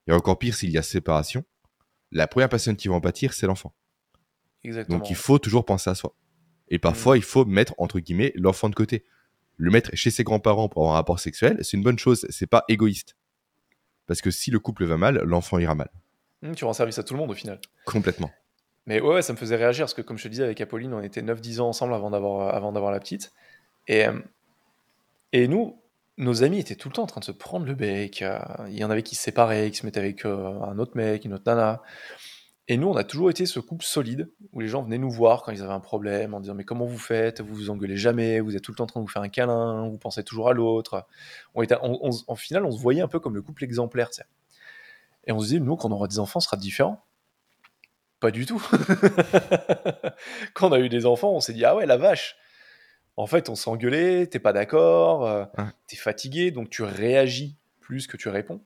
et 0.08 0.14
encore 0.14 0.40
pire 0.40 0.56
s'il 0.56 0.70
y 0.72 0.78
a 0.78 0.82
séparation, 0.82 1.44
la 2.12 2.26
première 2.26 2.48
personne 2.50 2.78
qui 2.78 2.88
va 2.88 2.96
en 2.96 3.02
pâtir, 3.02 3.34
c'est 3.34 3.48
l'enfant. 3.48 3.76
Exactement. 4.64 4.98
Donc 4.98 5.10
il 5.10 5.16
faut 5.16 5.40
toujours 5.40 5.66
penser 5.66 5.90
à 5.90 5.96
soi. 5.96 6.16
Et 6.70 6.80
parfois, 6.80 7.18
il 7.18 7.24
faut 7.24 7.44
mettre, 7.46 7.76
entre 7.78 8.00
guillemets, 8.00 8.32
l'enfant 8.36 8.70
de 8.70 8.76
côté. 8.76 9.04
Le 9.58 9.72
mettre 9.72 9.92
chez 9.94 10.10
ses 10.10 10.24
grands-parents 10.24 10.70
pour 10.70 10.84
avoir 10.84 10.96
un 10.96 11.00
rapport 11.00 11.20
sexuel, 11.20 11.60
c'est 11.62 11.76
une 11.78 11.84
bonne 11.84 12.00
chose, 12.00 12.26
c'est 12.30 12.48
pas 12.48 12.64
égoïste. 12.70 13.16
Parce 14.08 14.22
que 14.22 14.32
si 14.32 14.52
le 14.52 14.60
couple 14.60 14.86
va 14.86 14.98
mal, 14.98 15.22
l'enfant 15.26 15.60
ira 15.60 15.76
mal. 15.76 15.90
Hmm, 16.42 16.54
tu 16.54 16.64
rends 16.66 16.74
service 16.74 16.98
à 16.98 17.04
tout 17.04 17.14
le 17.14 17.20
monde 17.20 17.32
au 17.32 17.36
final. 17.36 17.60
Complètement. 17.86 18.32
Mais 18.88 19.02
ouais, 19.02 19.22
ça 19.22 19.34
me 19.34 19.38
faisait 19.38 19.56
réagir 19.56 19.86
parce 19.86 19.94
que, 19.94 20.02
comme 20.02 20.18
je 20.18 20.24
te 20.24 20.28
disais, 20.28 20.44
avec 20.44 20.62
Apolline, 20.62 20.94
on 20.94 21.02
était 21.02 21.22
9-10 21.22 21.60
ans 21.60 21.70
ensemble 21.70 21.94
avant 21.94 22.12
d'avoir, 22.12 22.92
la 22.92 23.00
petite. 23.00 23.34
Et, 23.88 24.08
euh, 24.08 24.20
et 25.34 25.48
nous, 25.48 25.80
nos 26.18 26.44
amis 26.44 26.60
étaient 26.60 26.76
tout 26.76 26.90
le 26.90 26.94
temps 26.94 27.04
en 27.04 27.08
train 27.08 27.20
de 27.20 27.26
se 27.26 27.32
prendre 27.32 27.66
le 27.66 27.74
bec. 27.74 28.22
euh, 28.22 28.40
Il 28.68 28.78
y 28.78 28.84
en 28.84 28.90
avait 28.92 29.04
qui 29.04 29.16
se 29.16 29.24
séparaient, 29.24 29.72
qui 29.72 29.78
se 29.78 29.86
mettaient 29.86 30.00
avec 30.00 30.26
euh, 30.26 30.62
un 30.62 30.78
autre 30.80 30.96
mec, 30.96 31.26
une 31.26 31.34
autre 31.34 31.44
nana. 31.48 31.82
Et 32.68 32.78
nous, 32.78 32.88
on 32.88 32.96
a 32.96 33.04
toujours 33.04 33.30
été 33.30 33.46
ce 33.46 33.60
couple 33.60 33.86
solide 33.86 34.32
où 34.52 34.60
les 34.60 34.68
gens 34.68 34.82
venaient 34.82 34.98
nous 34.98 35.12
voir 35.12 35.44
quand 35.44 35.52
ils 35.52 35.62
avaient 35.62 35.74
un 35.74 35.80
problème 35.80 36.34
en 36.34 36.40
disant 36.40 36.56
Mais 36.56 36.64
comment 36.64 36.86
vous 36.86 36.98
faites? 36.98 37.42
Vous 37.42 37.54
vous 37.54 37.70
engueulez 37.70 37.98
jamais, 37.98 38.40
vous 38.40 38.56
êtes 38.56 38.64
tout 38.64 38.72
le 38.72 38.76
temps 38.76 38.86
en 38.86 38.88
train 38.88 39.00
de 39.02 39.06
vous 39.06 39.12
faire 39.12 39.22
un 39.22 39.30
câlin, 39.30 39.88
vous 39.88 39.98
pensez 40.00 40.24
toujours 40.24 40.50
à 40.50 40.54
l'autre. 40.54 41.06
On 41.54 41.62
était, 41.62 41.76
en 41.82 42.36
final, 42.36 42.66
on 42.66 42.72
se 42.72 42.80
voyait 42.80 43.02
un 43.02 43.08
peu 43.08 43.20
comme 43.20 43.36
le 43.36 43.42
couple 43.44 43.64
exemplaire. 43.64 44.10
Et 45.28 45.32
on 45.32 45.40
se 45.40 45.46
disait 45.46 45.60
Nous, 45.60 45.76
quand 45.76 45.90
on 45.90 45.92
aura 45.92 46.08
des 46.08 46.18
enfants, 46.18 46.40
ce 46.40 46.46
sera 46.46 46.58
différent. 46.58 47.04
Pas 48.26 48.32
du 48.32 48.48
tout. 48.48 48.60
Quand 50.56 50.70
on 50.70 50.72
a 50.72 50.80
eu 50.80 50.90
des 50.90 51.06
enfants, 51.06 51.32
on 51.34 51.40
s'est 51.40 51.54
dit 51.54 51.64
ah 51.64 51.76
ouais 51.76 51.86
la 51.86 51.96
vache. 51.98 52.38
En 53.18 53.28
fait, 53.28 53.50
on 53.50 53.56
s'engueulait, 53.56 54.26
t'es 54.26 54.40
pas 54.40 54.52
d'accord, 54.52 55.28
euh, 55.28 55.46
Ouais. 55.60 55.66
t'es 55.86 55.96
fatigué, 55.96 56.50
donc 56.50 56.72
tu 56.72 56.82
réagis 56.82 57.56
plus 57.82 58.08
que 58.08 58.18
tu 58.18 58.28
réponds. 58.30 58.62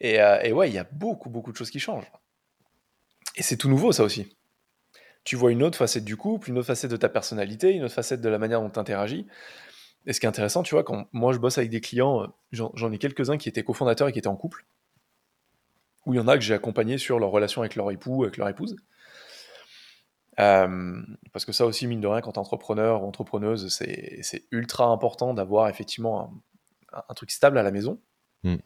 Et, 0.00 0.20
euh, 0.20 0.40
et 0.42 0.52
ouais, 0.52 0.68
il 0.68 0.74
y 0.74 0.78
a 0.78 0.88
beaucoup 0.90 1.30
beaucoup 1.30 1.52
de 1.52 1.56
choses 1.56 1.70
qui 1.70 1.78
changent. 1.78 2.10
Et 3.36 3.44
c'est 3.44 3.56
tout 3.56 3.68
nouveau 3.68 3.92
ça 3.92 4.02
aussi. 4.02 4.36
Tu 5.22 5.36
vois 5.36 5.52
une 5.52 5.62
autre 5.62 5.78
facette 5.78 6.04
du 6.04 6.16
couple, 6.16 6.50
une 6.50 6.58
autre 6.58 6.66
facette 6.66 6.90
de 6.90 6.96
ta 6.96 7.08
personnalité, 7.08 7.70
une 7.70 7.84
autre 7.84 7.94
facette 7.94 8.20
de 8.20 8.28
la 8.28 8.38
manière 8.38 8.60
dont 8.60 8.70
tu 8.70 8.80
interagis. 8.80 9.28
Et 10.06 10.12
ce 10.12 10.18
qui 10.18 10.26
est 10.26 10.28
intéressant, 10.28 10.64
tu 10.64 10.74
vois, 10.74 10.82
quand 10.82 11.06
moi 11.12 11.32
je 11.32 11.38
bosse 11.38 11.58
avec 11.58 11.70
des 11.70 11.80
clients, 11.80 12.24
euh, 12.24 12.26
j'en 12.50 12.90
ai 12.90 12.98
quelques-uns 12.98 13.38
qui 13.38 13.48
étaient 13.48 13.62
cofondateurs 13.62 14.08
et 14.08 14.12
qui 14.12 14.18
étaient 14.18 14.26
en 14.26 14.34
couple, 14.34 14.64
où 16.06 16.14
il 16.14 16.16
y 16.16 16.20
en 16.20 16.28
a 16.28 16.36
que 16.36 16.42
j'ai 16.42 16.54
accompagné 16.54 16.98
sur 16.98 17.18
leur 17.18 17.30
relation 17.30 17.60
avec 17.60 17.74
leur 17.74 17.90
époux, 17.90 18.24
avec 18.24 18.36
leur 18.36 18.48
épouse. 18.48 18.76
Euh, 20.38 21.02
parce 21.32 21.44
que 21.44 21.52
ça 21.52 21.66
aussi, 21.66 21.86
mine 21.86 22.00
de 22.00 22.06
rien, 22.06 22.20
quand 22.20 22.32
t'es 22.32 22.38
entrepreneur 22.38 23.02
ou 23.02 23.06
entrepreneuse, 23.06 23.68
c'est 23.68 24.18
c'est 24.22 24.44
ultra 24.50 24.86
important 24.86 25.34
d'avoir 25.34 25.68
effectivement 25.68 26.32
un, 26.92 27.02
un 27.08 27.14
truc 27.14 27.30
stable 27.30 27.58
à 27.58 27.62
la 27.62 27.70
maison. 27.70 28.00
Mm. 28.42 28.56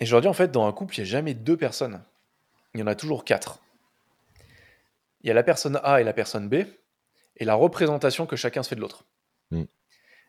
Et 0.00 0.06
je 0.06 0.12
leur 0.12 0.20
dis, 0.20 0.28
en 0.28 0.32
fait, 0.32 0.50
dans 0.50 0.66
un 0.66 0.72
couple, 0.72 0.96
il 0.96 1.02
n'y 1.02 1.08
a 1.08 1.10
jamais 1.10 1.34
deux 1.34 1.56
personnes. 1.56 2.02
Il 2.74 2.80
y 2.80 2.82
en 2.82 2.86
a 2.86 2.94
toujours 2.94 3.24
quatre. 3.24 3.60
Il 5.22 5.28
y 5.28 5.30
a 5.30 5.34
la 5.34 5.42
personne 5.42 5.80
A 5.82 6.00
et 6.00 6.04
la 6.04 6.12
personne 6.12 6.48
B, 6.48 6.64
et 7.36 7.44
la 7.44 7.54
représentation 7.54 8.26
que 8.26 8.36
chacun 8.36 8.62
se 8.62 8.68
fait 8.68 8.76
de 8.76 8.80
l'autre. 8.80 9.04
Mm. 9.50 9.64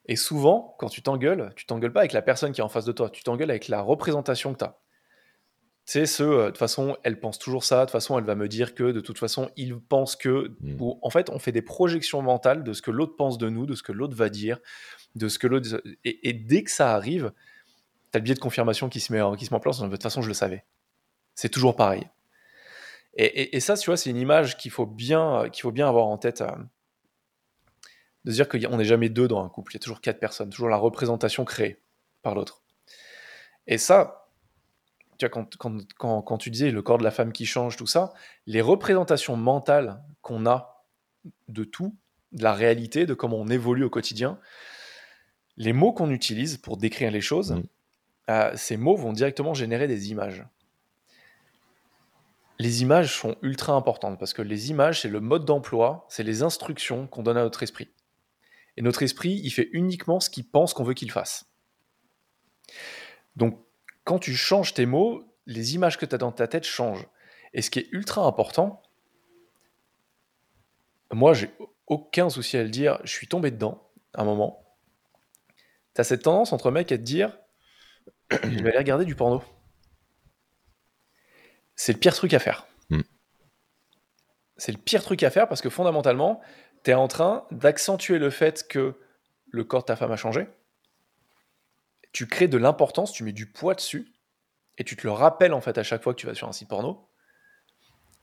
Et 0.05 0.15
souvent, 0.15 0.75
quand 0.79 0.89
tu 0.89 1.01
t'engueules, 1.01 1.51
tu 1.55 1.65
t'engueules 1.65 1.93
pas 1.93 1.99
avec 2.01 2.13
la 2.13 2.21
personne 2.21 2.51
qui 2.51 2.61
est 2.61 2.63
en 2.63 2.69
face 2.69 2.85
de 2.85 2.91
toi, 2.91 3.09
tu 3.09 3.23
t'engueules 3.23 3.51
avec 3.51 3.67
la 3.67 3.81
représentation 3.81 4.53
que 4.53 4.59
tu 4.59 4.65
as. 4.65 4.79
Tu 5.85 5.93
sais, 5.93 6.05
ce, 6.05 6.23
euh, 6.23 6.41
de 6.45 6.47
toute 6.49 6.57
façon, 6.57 6.97
elle 7.03 7.19
pense 7.19 7.39
toujours 7.39 7.63
ça, 7.63 7.79
de 7.79 7.85
toute 7.85 7.91
façon, 7.91 8.17
elle 8.19 8.23
va 8.25 8.35
me 8.35 8.47
dire 8.47 8.75
que, 8.75 8.91
de 8.91 8.99
toute 9.01 9.17
façon, 9.17 9.49
il 9.55 9.79
pense 9.79 10.15
que. 10.15 10.55
Mm. 10.61 10.81
Ou, 10.81 10.99
en 11.01 11.09
fait, 11.09 11.29
on 11.29 11.39
fait 11.39 11.51
des 11.51 11.61
projections 11.63 12.21
mentales 12.21 12.63
de 12.63 12.73
ce 12.73 12.81
que 12.81 12.91
l'autre 12.91 13.15
pense 13.15 13.37
de 13.37 13.49
nous, 13.49 13.65
de 13.65 13.75
ce 13.75 13.83
que 13.83 13.91
l'autre 13.91 14.15
va 14.15 14.29
dire, 14.29 14.59
de 15.15 15.27
ce 15.27 15.39
que 15.39 15.47
l'autre. 15.47 15.81
Et, 16.05 16.29
et 16.29 16.33
dès 16.33 16.63
que 16.63 16.71
ça 16.71 16.93
arrive, 16.93 17.31
tu 18.11 18.17
as 18.17 18.19
le 18.19 18.23
biais 18.23 18.35
de 18.35 18.39
confirmation 18.39 18.87
qui 18.89 18.99
se 18.99 19.11
met, 19.13 19.21
en- 19.21 19.35
qui 19.35 19.45
se 19.45 19.51
met 19.53 19.57
en 19.57 19.59
place. 19.59 19.79
De 19.79 19.87
toute 19.87 20.03
façon, 20.03 20.21
je 20.21 20.27
le 20.27 20.33
savais. 20.35 20.63
C'est 21.35 21.49
toujours 21.49 21.75
pareil. 21.75 22.07
Et, 23.15 23.25
et- 23.25 23.55
et 23.55 23.59
ça, 23.59 23.75
tu 23.75 23.87
vois, 23.89 23.97
c'est 23.97 24.09
une 24.11 24.17
image 24.17 24.57
qu'il 24.57 24.71
faut 24.71 24.85
bien, 24.85 25.49
qu'il 25.51 25.61
faut 25.63 25.71
bien 25.71 25.87
avoir 25.89 26.05
en 26.07 26.17
tête. 26.19 26.41
euh, 26.41 26.51
de 28.25 28.31
se 28.31 28.35
dire 28.35 28.49
qu'on 28.49 28.77
n'est 28.77 28.85
jamais 28.85 29.09
deux 29.09 29.27
dans 29.27 29.43
un 29.43 29.49
couple. 29.49 29.73
Il 29.73 29.75
y 29.75 29.77
a 29.77 29.79
toujours 29.79 30.01
quatre 30.01 30.19
personnes, 30.19 30.49
toujours 30.49 30.69
la 30.69 30.77
représentation 30.77 31.45
créée 31.45 31.81
par 32.21 32.35
l'autre. 32.35 32.61
Et 33.67 33.77
ça, 33.77 34.27
tu 35.17 35.25
vois, 35.25 35.29
quand, 35.29 35.57
quand, 35.57 35.77
quand, 35.97 36.21
quand 36.21 36.37
tu 36.37 36.49
disais 36.49 36.71
le 36.71 36.81
corps 36.81 36.97
de 36.97 37.03
la 37.03 37.11
femme 37.11 37.31
qui 37.31 37.45
change, 37.45 37.77
tout 37.77 37.87
ça, 37.87 38.13
les 38.47 38.61
représentations 38.61 39.35
mentales 39.35 40.01
qu'on 40.21 40.45
a 40.45 40.85
de 41.47 41.63
tout, 41.63 41.95
de 42.31 42.43
la 42.43 42.53
réalité, 42.53 43.05
de 43.05 43.13
comment 43.13 43.37
on 43.37 43.47
évolue 43.47 43.83
au 43.83 43.89
quotidien, 43.89 44.39
les 45.57 45.73
mots 45.73 45.91
qu'on 45.91 46.09
utilise 46.09 46.57
pour 46.57 46.77
décrire 46.77 47.11
les 47.11 47.21
choses, 47.21 47.61
euh, 48.29 48.51
ces 48.55 48.77
mots 48.77 48.95
vont 48.95 49.13
directement 49.13 49.53
générer 49.53 49.87
des 49.87 50.11
images. 50.11 50.45
Les 52.59 52.81
images 52.81 53.15
sont 53.15 53.35
ultra 53.41 53.73
importantes 53.73 54.19
parce 54.19 54.33
que 54.33 54.41
les 54.41 54.69
images, 54.69 55.01
c'est 55.01 55.09
le 55.09 55.19
mode 55.19 55.45
d'emploi, 55.45 56.05
c'est 56.09 56.23
les 56.23 56.43
instructions 56.43 57.07
qu'on 57.07 57.23
donne 57.23 57.37
à 57.37 57.43
notre 57.43 57.63
esprit. 57.63 57.89
Et 58.79 58.81
notre 58.81 59.03
esprit, 59.03 59.41
il 59.43 59.51
fait 59.51 59.69
uniquement 59.73 60.21
ce 60.21 60.29
qu'il 60.29 60.49
pense 60.49 60.73
qu'on 60.73 60.85
veut 60.85 60.93
qu'il 60.93 61.11
fasse. 61.11 61.51
Donc, 63.35 63.61
quand 64.05 64.19
tu 64.19 64.33
changes 64.33 64.73
tes 64.73 64.85
mots, 64.85 65.21
les 65.45 65.75
images 65.75 65.97
que 65.97 66.05
tu 66.05 66.15
as 66.15 66.17
dans 66.17 66.31
ta 66.31 66.47
tête 66.47 66.63
changent. 66.63 67.05
Et 67.53 67.61
ce 67.61 67.69
qui 67.69 67.79
est 67.79 67.89
ultra 67.91 68.25
important, 68.25 68.81
moi, 71.11 71.33
j'ai 71.33 71.51
aucun 71.87 72.29
souci 72.29 72.55
à 72.55 72.63
le 72.63 72.69
dire, 72.69 73.01
je 73.03 73.11
suis 73.11 73.27
tombé 73.27 73.51
dedans 73.51 73.91
à 74.13 74.21
un 74.21 74.25
moment. 74.25 74.63
Tu 75.93 75.99
as 75.99 76.05
cette 76.05 76.23
tendance 76.23 76.53
entre 76.53 76.71
mecs 76.71 76.93
à 76.93 76.97
te 76.97 77.03
dire 77.03 77.37
je 78.31 78.63
vais 78.63 78.69
aller 78.69 78.77
regarder 78.77 79.03
du 79.03 79.15
porno. 79.15 79.43
C'est 81.75 81.91
le 81.91 81.99
pire 81.99 82.13
truc 82.13 82.33
à 82.33 82.39
faire. 82.39 82.65
Mm. 82.89 83.01
C'est 84.55 84.71
le 84.71 84.77
pire 84.77 85.03
truc 85.03 85.21
à 85.23 85.29
faire 85.29 85.49
parce 85.49 85.61
que 85.61 85.69
fondamentalement, 85.69 86.39
tu 86.83 86.91
es 86.91 86.93
en 86.93 87.07
train 87.07 87.45
d'accentuer 87.51 88.19
le 88.19 88.29
fait 88.29 88.67
que 88.67 88.95
le 89.51 89.63
corps 89.63 89.81
de 89.81 89.87
ta 89.87 89.95
femme 89.95 90.11
a 90.11 90.17
changé. 90.17 90.47
Tu 92.11 92.27
crées 92.27 92.47
de 92.47 92.57
l'importance, 92.57 93.11
tu 93.11 93.23
mets 93.23 93.33
du 93.33 93.45
poids 93.45 93.75
dessus 93.75 94.13
et 94.77 94.83
tu 94.83 94.95
te 94.95 95.05
le 95.05 95.11
rappelles 95.11 95.53
en 95.53 95.61
fait 95.61 95.77
à 95.77 95.83
chaque 95.83 96.03
fois 96.03 96.13
que 96.13 96.19
tu 96.19 96.27
vas 96.27 96.33
sur 96.33 96.47
un 96.47 96.51
site 96.51 96.69
porno. 96.69 97.07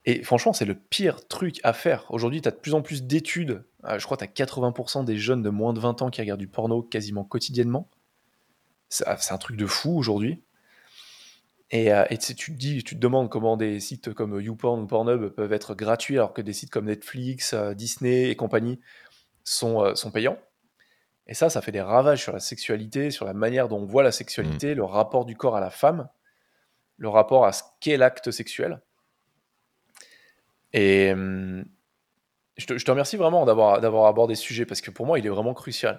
Et 0.05 0.23
franchement, 0.23 0.53
c'est 0.53 0.65
le 0.65 0.77
pire 0.77 1.27
truc 1.27 1.61
à 1.65 1.73
faire. 1.73 2.07
Aujourd'hui, 2.11 2.41
tu 2.41 2.49
as 2.49 2.53
de 2.53 2.57
plus 2.57 2.75
en 2.75 2.83
plus 2.83 3.03
d'études. 3.03 3.65
Euh, 3.85 3.99
je 3.99 4.05
crois 4.05 4.17
que 4.17 4.25
tu 4.25 4.43
as 4.43 4.47
80% 4.47 5.05
des 5.05 5.17
jeunes 5.17 5.43
de 5.43 5.51
moins 5.51 5.73
de 5.73 5.81
20 5.81 6.03
ans 6.03 6.11
qui 6.11 6.21
regardent 6.21 6.41
du 6.41 6.49
porno 6.49 6.83
quasiment 6.83 7.25
quotidiennement. 7.25 7.91
C'est 8.89 9.05
c'est 9.19 9.35
un 9.35 9.39
truc 9.39 9.57
de 9.57 9.67
fou 9.67 9.99
aujourd'hui. 9.99 10.45
Et, 11.71 11.93
euh, 11.93 12.05
et 12.11 12.19
tu 12.19 12.27
sais, 12.27 12.35
tu 12.35 12.53
te 12.53 12.57
dis, 12.57 12.85
tu 12.85 12.95
te 12.95 13.01
demandes 13.01 13.29
comment 13.29 13.57
des 13.57 13.81
sites 13.81 14.15
comme 14.15 14.41
YouPorn 14.41 14.83
ou 14.83 14.87
Pornhub 14.87 15.29
peuvent 15.31 15.53
être 15.53 15.75
gratuits 15.75 16.17
alors 16.17 16.33
que 16.33 16.43
des 16.43 16.53
sites 16.53 16.71
comme 16.71 16.87
Netflix, 16.87 17.55
euh, 17.55 17.75
Disney 17.75 18.31
et 18.31 18.37
compagnie 18.37 18.81
sont, 19.43 19.83
euh, 19.83 19.95
sont 19.95 20.11
payants. 20.11 20.39
Et 21.27 21.35
ça, 21.35 21.51
ça 21.51 21.61
fait 21.61 21.73
des 21.73 21.81
ravages 21.81 22.23
sur 22.23 22.33
la 22.33 22.39
sexualité, 22.39 23.11
sur 23.11 23.25
la 23.25 23.35
manière 23.35 23.69
dont 23.69 23.79
on 23.79 23.85
voit 23.85 24.05
la 24.05 24.13
sexualité, 24.13 24.77
le 24.77 24.85
rapport 24.85 25.25
du 25.25 25.37
corps 25.37 25.57
à 25.57 25.61
la 25.61 25.71
femme, 25.71 26.09
le 26.99 27.09
rapport 27.09 27.45
à 27.45 27.53
ce 27.53 27.65
qu'est 27.81 27.97
l'acte 27.97 28.31
sexuel. 28.31 28.81
Et 30.73 31.11
hum, 31.13 31.65
je 32.57 32.67
te, 32.67 32.79
je 32.79 32.85
te 32.85 32.91
remercie 32.93 33.17
vraiment 33.17 33.45
d'avoir 33.45 33.81
d'avoir 33.81 34.07
abordé 34.07 34.37
ce 34.37 34.43
sujet 34.43 34.67
parce 34.67 34.81
que 34.81 34.93
pour 34.93 35.05
moi, 35.05 35.19
il 35.19 35.27
est 35.27 35.31
vraiment 35.31 35.53
crucial. 35.53 35.99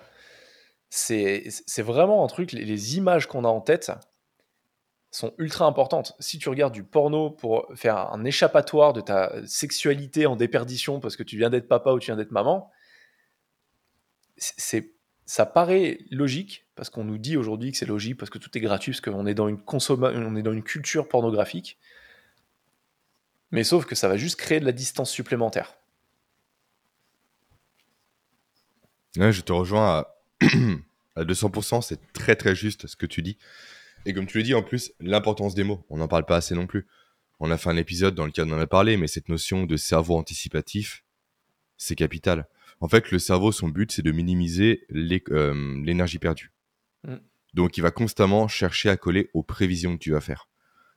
C'est 0.90 1.44
c'est 1.50 1.82
vraiment 1.82 2.24
un 2.24 2.28
truc, 2.28 2.54
les, 2.54 2.64
les 2.64 2.98
images 2.98 3.28
qu'on 3.28 3.44
a 3.44 3.50
en 3.50 3.60
tête, 3.60 3.92
sont 5.12 5.34
ultra 5.38 5.66
importantes. 5.66 6.14
Si 6.20 6.38
tu 6.38 6.50
regardes 6.50 6.74
du 6.74 6.84
porno 6.84 7.30
pour 7.30 7.68
faire 7.76 8.12
un 8.12 8.24
échappatoire 8.26 8.94
de 8.94 9.02
ta 9.02 9.32
sexualité 9.46 10.26
en 10.26 10.36
déperdition 10.36 11.00
parce 11.00 11.16
que 11.16 11.24
tu 11.24 11.38
viens 11.38 11.50
d'être 11.50 11.68
papa 11.68 11.92
ou 11.92 12.00
tu 12.00 12.08
viens 12.08 12.18
d'être 12.18 12.32
maman, 12.32 12.72
c'est 14.38 14.94
ça 15.26 15.46
paraît 15.46 16.00
logique 16.10 16.68
parce 16.76 16.90
qu'on 16.90 17.04
nous 17.04 17.18
dit 17.18 17.36
aujourd'hui 17.36 17.72
que 17.72 17.78
c'est 17.78 17.86
logique 17.86 18.18
parce 18.18 18.30
que 18.30 18.38
tout 18.38 18.56
est 18.58 18.62
gratuit 18.62 18.94
parce 18.94 19.02
qu'on 19.02 19.26
est 19.26 19.34
dans 19.34 19.50
une 19.50 19.60
on 19.68 20.36
est 20.36 20.42
dans 20.42 20.54
une 20.54 20.64
culture 20.64 21.08
pornographique. 21.08 21.78
Mais 23.52 23.64
sauf 23.64 23.86
que 23.86 23.96
ça 23.96 24.08
va 24.08 24.18
juste 24.18 24.38
créer 24.38 24.60
de 24.60 24.66
la 24.66 24.72
distance 24.72 25.12
supplémentaire. 25.12 25.76
Je 29.18 29.42
te 29.42 29.52
rejoins 29.52 30.00
à, 30.00 30.18
à 31.16 31.24
200%, 31.24 31.82
c'est 31.82 32.14
très 32.14 32.36
très 32.36 32.56
juste 32.56 32.88
ce 32.88 32.96
que 32.96 33.06
tu 33.06 33.22
dis. 33.22 33.38
Et 34.06 34.14
comme 34.14 34.26
tu 34.26 34.38
le 34.38 34.44
dis, 34.44 34.54
en 34.54 34.64
plus, 34.64 34.94
l'importance 35.00 35.56
des 35.56 35.64
mots, 35.64 35.86
on 35.90 35.98
n'en 35.98 36.08
parle 36.08 36.26
pas 36.26 36.38
assez 36.38 36.56
non 36.56 36.68
plus. 36.68 36.88
On 37.40 37.52
a 37.52 37.58
fait 37.58 37.70
un 37.70 37.78
épisode 37.78 38.16
dans 38.16 38.26
lequel 38.26 38.46
on 38.52 38.56
en 38.56 38.60
a 38.60 38.68
parlé, 38.68 38.98
mais 38.98 39.08
cette 39.08 39.30
notion 39.30 39.66
de 39.66 39.78
cerveau 39.78 40.16
anticipatif, 40.18 41.04
c'est 41.78 41.96
capital. 41.96 42.48
En 42.80 42.88
fait, 42.88 43.12
le 43.12 43.20
cerveau, 43.20 43.52
son 43.52 43.70
but, 43.70 43.92
c'est 43.92 44.02
de 44.02 44.12
minimiser 44.12 44.86
euh, 44.92 45.82
l'énergie 45.84 46.20
perdue. 46.20 46.52
Mm. 47.04 47.16
Donc, 47.54 47.78
il 47.78 47.82
va 47.82 47.92
constamment 47.92 48.48
chercher 48.48 48.90
à 48.90 48.98
coller 48.98 49.30
aux 49.34 49.44
prévisions 49.44 49.98
que 49.98 50.04
tu 50.04 50.12
vas 50.12 50.22
faire. 50.22 50.50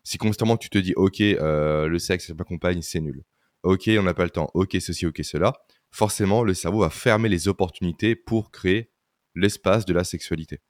Si 0.03 0.19
constamment 0.19 0.57
tu 0.57 0.71
te 0.71 0.79
dis, 0.79 0.95
OK, 0.95 1.21
euh, 1.21 1.89
le 1.89 1.99
sexe 1.99 2.31
avec 2.31 2.39
ma 2.39 2.45
compagne, 2.45 2.83
c'est 2.83 3.01
nul. 3.01 3.23
OK, 3.63 3.91
on 3.99 4.03
n'a 4.03 4.15
pas 4.15 4.25
le 4.25 4.31
temps. 4.31 4.51
OK, 4.55 4.77
ceci, 4.81 5.07
OK, 5.07 5.21
cela. 5.23 5.53
Forcément, 5.91 6.43
le 6.43 6.55
cerveau 6.55 6.81
va 6.81 6.91
fermer 6.91 7.29
les 7.29 7.49
opportunités 7.49 8.15
pour 8.15 8.51
créer 8.51 8.91
l'espace 9.35 9.85
de 9.85 9.93
la 9.93 10.05
sexualité. 10.05 10.61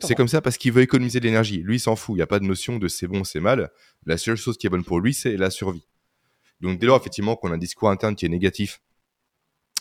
C'est 0.00 0.14
comme 0.14 0.28
ça 0.28 0.40
parce 0.40 0.58
qu'il 0.58 0.72
veut 0.72 0.82
économiser 0.82 1.20
de 1.20 1.24
l'énergie. 1.24 1.58
Lui, 1.58 1.76
il 1.76 1.80
s'en 1.80 1.96
fout. 1.96 2.14
Il 2.14 2.18
n'y 2.18 2.22
a 2.22 2.26
pas 2.26 2.38
de 2.38 2.44
notion 2.44 2.78
de 2.78 2.88
c'est 2.88 3.06
bon, 3.06 3.24
c'est 3.24 3.40
mal. 3.40 3.70
La 4.04 4.16
seule 4.16 4.36
chose 4.36 4.56
qui 4.56 4.66
est 4.66 4.70
bonne 4.70 4.84
pour 4.84 5.00
lui, 5.00 5.14
c'est 5.14 5.36
la 5.36 5.50
survie. 5.50 5.86
Donc, 6.60 6.78
dès 6.78 6.86
lors, 6.86 6.98
effectivement, 6.98 7.36
qu'on 7.36 7.50
a 7.50 7.54
un 7.54 7.58
discours 7.58 7.90
interne 7.90 8.16
qui 8.16 8.26
est 8.26 8.30
négatif, 8.30 8.80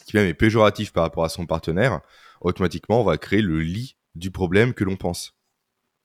qui 0.06 0.16
même 0.18 0.28
est 0.28 0.34
péjoratif 0.34 0.92
par 0.92 1.04
rapport 1.04 1.24
à 1.24 1.30
son 1.30 1.46
partenaire, 1.46 2.02
automatiquement, 2.42 3.02
on 3.02 3.04
va 3.04 3.18
créer 3.18 3.42
le 3.42 3.62
lit 3.62 3.98
du 4.16 4.32
problème 4.32 4.74
que 4.74 4.84
l'on 4.84 4.98
pense. 4.98 5.36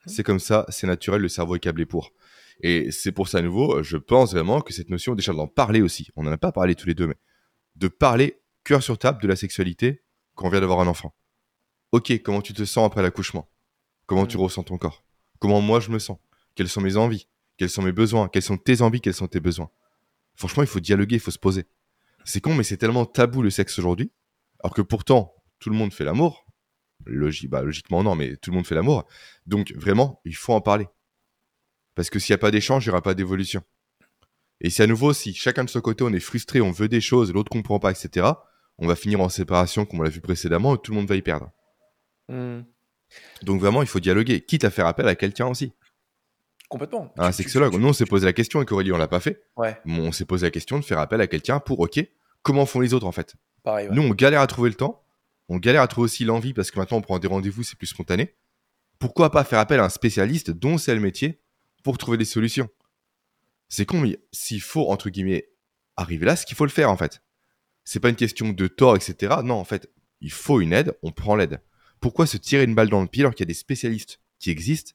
Mmh. 0.06 0.10
C'est 0.10 0.22
comme 0.22 0.40
ça, 0.40 0.66
c'est 0.68 0.86
naturel, 0.86 1.22
le 1.22 1.28
cerveau 1.28 1.56
est 1.56 1.60
câblé 1.60 1.86
pour. 1.86 2.12
Et 2.62 2.90
c'est 2.90 3.12
pour 3.12 3.28
ça, 3.28 3.38
à 3.38 3.42
nouveau, 3.42 3.82
je 3.82 3.96
pense 3.96 4.32
vraiment 4.32 4.60
que 4.60 4.72
cette 4.72 4.90
notion, 4.90 5.14
déjà 5.14 5.32
d'en 5.32 5.48
parler 5.48 5.80
aussi, 5.80 6.10
on 6.16 6.22
n'en 6.22 6.32
a 6.32 6.38
pas 6.38 6.52
parlé 6.52 6.74
tous 6.74 6.86
les 6.86 6.94
deux, 6.94 7.06
mais 7.06 7.16
de 7.76 7.88
parler 7.88 8.40
cœur 8.64 8.82
sur 8.82 8.98
table 8.98 9.22
de 9.22 9.28
la 9.28 9.36
sexualité 9.36 10.02
quand 10.34 10.46
on 10.46 10.50
vient 10.50 10.60
d'avoir 10.60 10.80
un 10.80 10.86
enfant. 10.86 11.14
Ok, 11.92 12.12
comment 12.22 12.42
tu 12.42 12.52
te 12.52 12.64
sens 12.64 12.86
après 12.86 13.02
l'accouchement? 13.02 13.48
Comment 14.10 14.26
tu 14.26 14.38
ressens 14.38 14.64
ton 14.64 14.76
corps? 14.76 15.04
Comment 15.38 15.60
moi 15.60 15.78
je 15.78 15.88
me 15.92 16.00
sens? 16.00 16.18
Quelles 16.56 16.68
sont 16.68 16.80
mes 16.80 16.96
envies? 16.96 17.28
Quels 17.56 17.70
sont 17.70 17.80
mes 17.80 17.92
besoins? 17.92 18.28
Quelles 18.28 18.42
sont 18.42 18.56
tes 18.56 18.82
envies? 18.82 19.00
Quels 19.00 19.14
sont 19.14 19.28
tes 19.28 19.38
besoins? 19.38 19.70
Franchement, 20.34 20.64
il 20.64 20.66
faut 20.66 20.80
dialoguer, 20.80 21.14
il 21.14 21.20
faut 21.20 21.30
se 21.30 21.38
poser. 21.38 21.68
C'est 22.24 22.40
con, 22.40 22.56
mais 22.56 22.64
c'est 22.64 22.76
tellement 22.76 23.06
tabou 23.06 23.40
le 23.40 23.50
sexe 23.50 23.78
aujourd'hui. 23.78 24.10
Alors 24.64 24.74
que 24.74 24.82
pourtant, 24.82 25.36
tout 25.60 25.70
le 25.70 25.76
monde 25.76 25.92
fait 25.92 26.02
l'amour. 26.02 26.44
bah, 27.06 27.62
logiquement, 27.62 28.02
non, 28.02 28.16
mais 28.16 28.36
tout 28.38 28.50
le 28.50 28.56
monde 28.56 28.66
fait 28.66 28.74
l'amour. 28.74 29.06
Donc, 29.46 29.72
vraiment, 29.76 30.20
il 30.24 30.34
faut 30.34 30.54
en 30.54 30.60
parler. 30.60 30.88
Parce 31.94 32.10
que 32.10 32.18
s'il 32.18 32.32
n'y 32.32 32.34
a 32.34 32.38
pas 32.38 32.50
d'échange, 32.50 32.84
il 32.84 32.88
n'y 32.88 32.90
aura 32.90 33.02
pas 33.02 33.14
d'évolution. 33.14 33.62
Et 34.60 34.70
si 34.70 34.82
à 34.82 34.88
nouveau, 34.88 35.12
si 35.12 35.34
chacun 35.34 35.62
de 35.62 35.70
son 35.70 35.80
côté, 35.80 36.02
on 36.02 36.12
est 36.12 36.18
frustré, 36.18 36.60
on 36.60 36.72
veut 36.72 36.88
des 36.88 37.00
choses, 37.00 37.32
l'autre 37.32 37.50
comprend 37.50 37.78
pas, 37.78 37.92
etc., 37.92 38.26
on 38.76 38.88
va 38.88 38.96
finir 38.96 39.20
en 39.20 39.28
séparation, 39.28 39.86
comme 39.86 40.00
on 40.00 40.02
l'a 40.02 40.10
vu 40.10 40.20
précédemment, 40.20 40.74
et 40.74 40.78
tout 40.82 40.90
le 40.90 40.96
monde 40.96 41.06
va 41.06 41.14
y 41.14 41.22
perdre. 41.22 41.52
Mmh. 42.28 42.62
Donc 43.42 43.60
vraiment, 43.60 43.82
il 43.82 43.88
faut 43.88 44.00
dialoguer, 44.00 44.40
quitte 44.40 44.64
à 44.64 44.70
faire 44.70 44.86
appel 44.86 45.08
à 45.08 45.14
quelqu'un 45.14 45.46
aussi. 45.46 45.72
Complètement. 46.68 47.12
Un 47.16 47.32
sexologue. 47.32 47.74
Nous, 47.74 47.88
on 47.88 47.92
s'est 47.92 48.06
posé 48.06 48.26
la 48.26 48.32
question, 48.32 48.62
et 48.62 48.66
Aurélie, 48.70 48.92
on 48.92 48.96
l'a 48.96 49.08
pas 49.08 49.20
fait. 49.20 49.42
on 49.86 50.12
s'est 50.12 50.24
posé 50.24 50.46
la 50.46 50.50
question 50.50 50.78
de 50.78 50.84
faire 50.84 51.00
appel 51.00 51.20
à 51.20 51.26
quelqu'un 51.26 51.58
pour, 51.58 51.80
ok, 51.80 52.00
comment 52.42 52.66
font 52.66 52.80
les 52.80 52.94
autres 52.94 53.06
en 53.06 53.12
fait? 53.12 53.34
Pareil, 53.62 53.88
Nous, 53.90 54.02
on 54.02 54.10
galère 54.10 54.40
à 54.40 54.46
trouver 54.46 54.70
le 54.70 54.76
temps, 54.76 55.04
on 55.48 55.58
galère 55.58 55.82
à 55.82 55.88
trouver 55.88 56.04
aussi 56.04 56.24
l'envie, 56.24 56.54
parce 56.54 56.70
que 56.70 56.78
maintenant, 56.78 56.98
on 56.98 57.02
prend 57.02 57.18
des 57.18 57.28
rendez-vous, 57.28 57.62
c'est 57.62 57.76
plus 57.76 57.88
spontané. 57.88 58.36
Pourquoi 59.00 59.30
pas 59.30 59.44
faire 59.44 59.58
appel 59.58 59.80
à 59.80 59.84
un 59.84 59.88
spécialiste 59.88 60.50
dont 60.50 60.78
c'est 60.78 60.94
le 60.94 61.00
métier 61.00 61.40
pour 61.82 61.98
trouver 61.98 62.18
des 62.18 62.24
solutions? 62.24 62.68
C'est 63.68 63.86
con, 63.86 64.00
mais 64.00 64.20
s'il 64.32 64.62
faut, 64.62 64.90
entre 64.90 65.10
guillemets, 65.10 65.48
arriver 65.96 66.26
là, 66.26 66.36
ce 66.36 66.46
qu'il 66.46 66.56
faut 66.56 66.64
le 66.64 66.70
faire 66.70 66.90
en 66.90 66.96
fait. 66.96 67.22
C'est 67.84 67.98
pas 68.00 68.10
une 68.10 68.16
question 68.16 68.50
de 68.50 68.66
tort, 68.68 68.94
etc. 68.94 69.36
Non, 69.42 69.54
en 69.54 69.64
fait, 69.64 69.90
il 70.20 70.30
faut 70.30 70.60
une 70.60 70.72
aide, 70.72 70.96
on 71.02 71.12
prend 71.12 71.34
l'aide 71.34 71.60
pourquoi 72.00 72.26
se 72.26 72.36
tirer 72.36 72.64
une 72.64 72.74
balle 72.74 72.88
dans 72.88 73.02
le 73.02 73.06
pied 73.06 73.22
alors 73.22 73.34
qu'il 73.34 73.44
y 73.44 73.48
a 73.48 73.52
des 73.52 73.54
spécialistes 73.54 74.20
qui 74.38 74.50
existent 74.50 74.92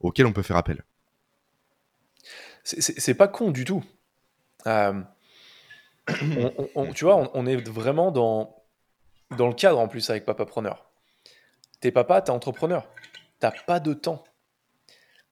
auxquels 0.00 0.26
on 0.26 0.32
peut 0.32 0.42
faire 0.42 0.56
appel? 0.56 0.84
C'est 2.64 3.14
pas 3.14 3.28
con 3.28 3.50
du 3.50 3.64
tout. 3.64 3.82
Euh, 4.66 5.00
tu 6.94 7.04
vois, 7.04 7.30
on, 7.34 7.46
est 7.46 7.56
vraiment 7.68 8.10
dans, 8.10 8.62
dans 9.36 9.48
le 9.48 9.54
cadre 9.54 9.78
en 9.78 9.88
plus 9.88 10.10
avec 10.10 10.24
Papa 10.24 10.44
Preneur. 10.44 10.90
T'es 11.80 11.92
papa, 11.92 12.20
t'es 12.20 12.30
entrepreneur. 12.30 12.86
T'as 13.38 13.52
pas 13.52 13.80
de 13.80 13.94
temps. 13.94 14.24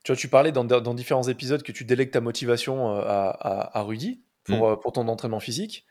Tu 0.04 0.12
vois, 0.12 0.16
tu 0.16 0.28
parlais 0.28 0.52
dans, 0.52 0.94
différents 0.94 1.26
épisodes 1.26 1.62
que 1.62 1.72
tu 1.72 1.84
délègues 1.84 2.12
ta 2.12 2.20
motivation 2.20 2.94
euh, 2.96 3.02
à, 3.04 3.82
Rudy 3.82 4.22
pour, 4.44 4.68
mm. 4.68 4.72
euh, 4.72 4.76
pour 4.76 4.92
ton 4.92 5.08
entraînement 5.08 5.40
physique. 5.40 5.84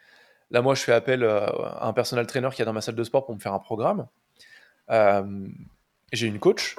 Là, 0.51 0.61
moi, 0.61 0.75
je 0.75 0.81
fais 0.81 0.93
appel 0.93 1.23
à 1.23 1.85
un 1.85 1.93
personal 1.93 2.25
trainer 2.25 2.49
qui 2.53 2.61
est 2.61 2.65
dans 2.65 2.73
ma 2.73 2.81
salle 2.81 2.95
de 2.95 3.03
sport 3.03 3.25
pour 3.25 3.35
me 3.35 3.39
faire 3.39 3.53
un 3.53 3.59
programme. 3.59 4.07
Euh, 4.89 5.47
j'ai 6.11 6.27
une 6.27 6.39
coach 6.39 6.75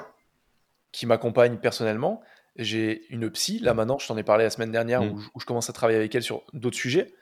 qui 0.93 1.07
m'accompagne 1.07 1.59
personnellement. 1.59 2.23
J'ai 2.57 3.07
une 3.13 3.31
psy. 3.31 3.59
Là, 3.59 3.75
maintenant, 3.75 3.99
je 3.99 4.07
t'en 4.07 4.17
ai 4.17 4.23
parlé 4.23 4.45
la 4.45 4.51
semaine 4.51 4.73
dernière 4.73 5.03
mm. 5.03 5.25
où, 5.35 5.41
je, 5.41 5.45
commence 5.45 5.69
à 5.69 5.73
travailler 5.73 5.99
avec 5.99 6.15
elle 6.15 6.23
sur 6.23 6.43
d'autres 6.53 6.77
sujets. 6.77 7.13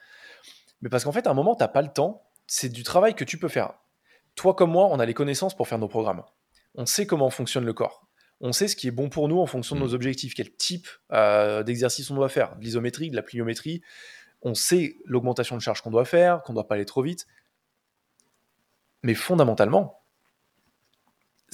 Mais 0.81 0.89
parce 0.89 1.05
qu'en 1.05 1.13
fait, 1.13 1.27
à 1.27 1.31
un 1.31 1.35
moment, 1.35 1.55
tu 1.55 1.63
n'as 1.63 1.69
pas 1.69 1.83
le 1.83 1.93
temps. 1.93 2.23
C'est 2.47 2.69
du 2.69 2.83
travail 2.83 3.15
que 3.15 3.25
tu 3.25 3.39
peux 3.39 3.49
faire. 3.49 3.75
Toi 4.37 4.55
comme 4.55 4.71
moi, 4.71 4.89
on 4.91 4.99
a 5.01 5.07
les 5.07 5.15
connaissances 5.15 5.57
pour 5.57 5.67
faire 5.67 5.79
nos 5.79 5.89
programmes. 5.89 6.23
On 6.75 6.87
sait 6.87 7.07
comment 7.07 7.31
fonctionne 7.31 7.65
le 7.65 7.73
corps. 7.73 8.07
On 8.41 8.53
sait 8.53 8.69
ce 8.69 8.77
qui 8.77 8.89
est 8.89 8.93
bon 8.93 9.09
pour 9.09 9.29
nous 9.29 9.39
en 9.39 9.47
fonction 9.47 9.77
de 9.77 9.81
nos 9.81 9.91
mm. 9.91 9.95
objectifs, 9.95 10.35
quel 10.35 10.55
type 10.55 10.89
euh, 11.13 11.63
d'exercice 11.63 12.11
on 12.11 12.15
doit 12.15 12.29
faire, 12.29 12.57
de 12.57 12.63
l'isométrie, 12.63 13.11
de 13.11 13.17
la 13.17 13.23
pliométrie. 13.23 13.83
On 14.43 14.55
sait 14.55 14.97
l'augmentation 15.07 15.57
de 15.57 15.63
charge 15.63 15.81
qu'on 15.81 15.91
doit 15.91 16.05
faire, 16.05 16.43
qu'on 16.43 16.53
ne 16.53 16.57
doit 16.57 16.69
pas 16.69 16.75
aller 16.75 16.85
trop 16.85 17.03
vite. 17.03 17.27
Mais 19.03 19.15
fondamentalement, 19.15 20.04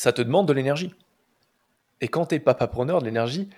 ça 0.00 0.14
te 0.14 0.22
demande 0.22 0.48
de 0.48 0.54
l'énergie. 0.54 0.94
Et 2.00 2.08
quand 2.08 2.24
tu 2.24 2.34
es 2.34 2.40
papapreneur, 2.40 3.00
de 3.00 3.04
l'énergie, 3.04 3.50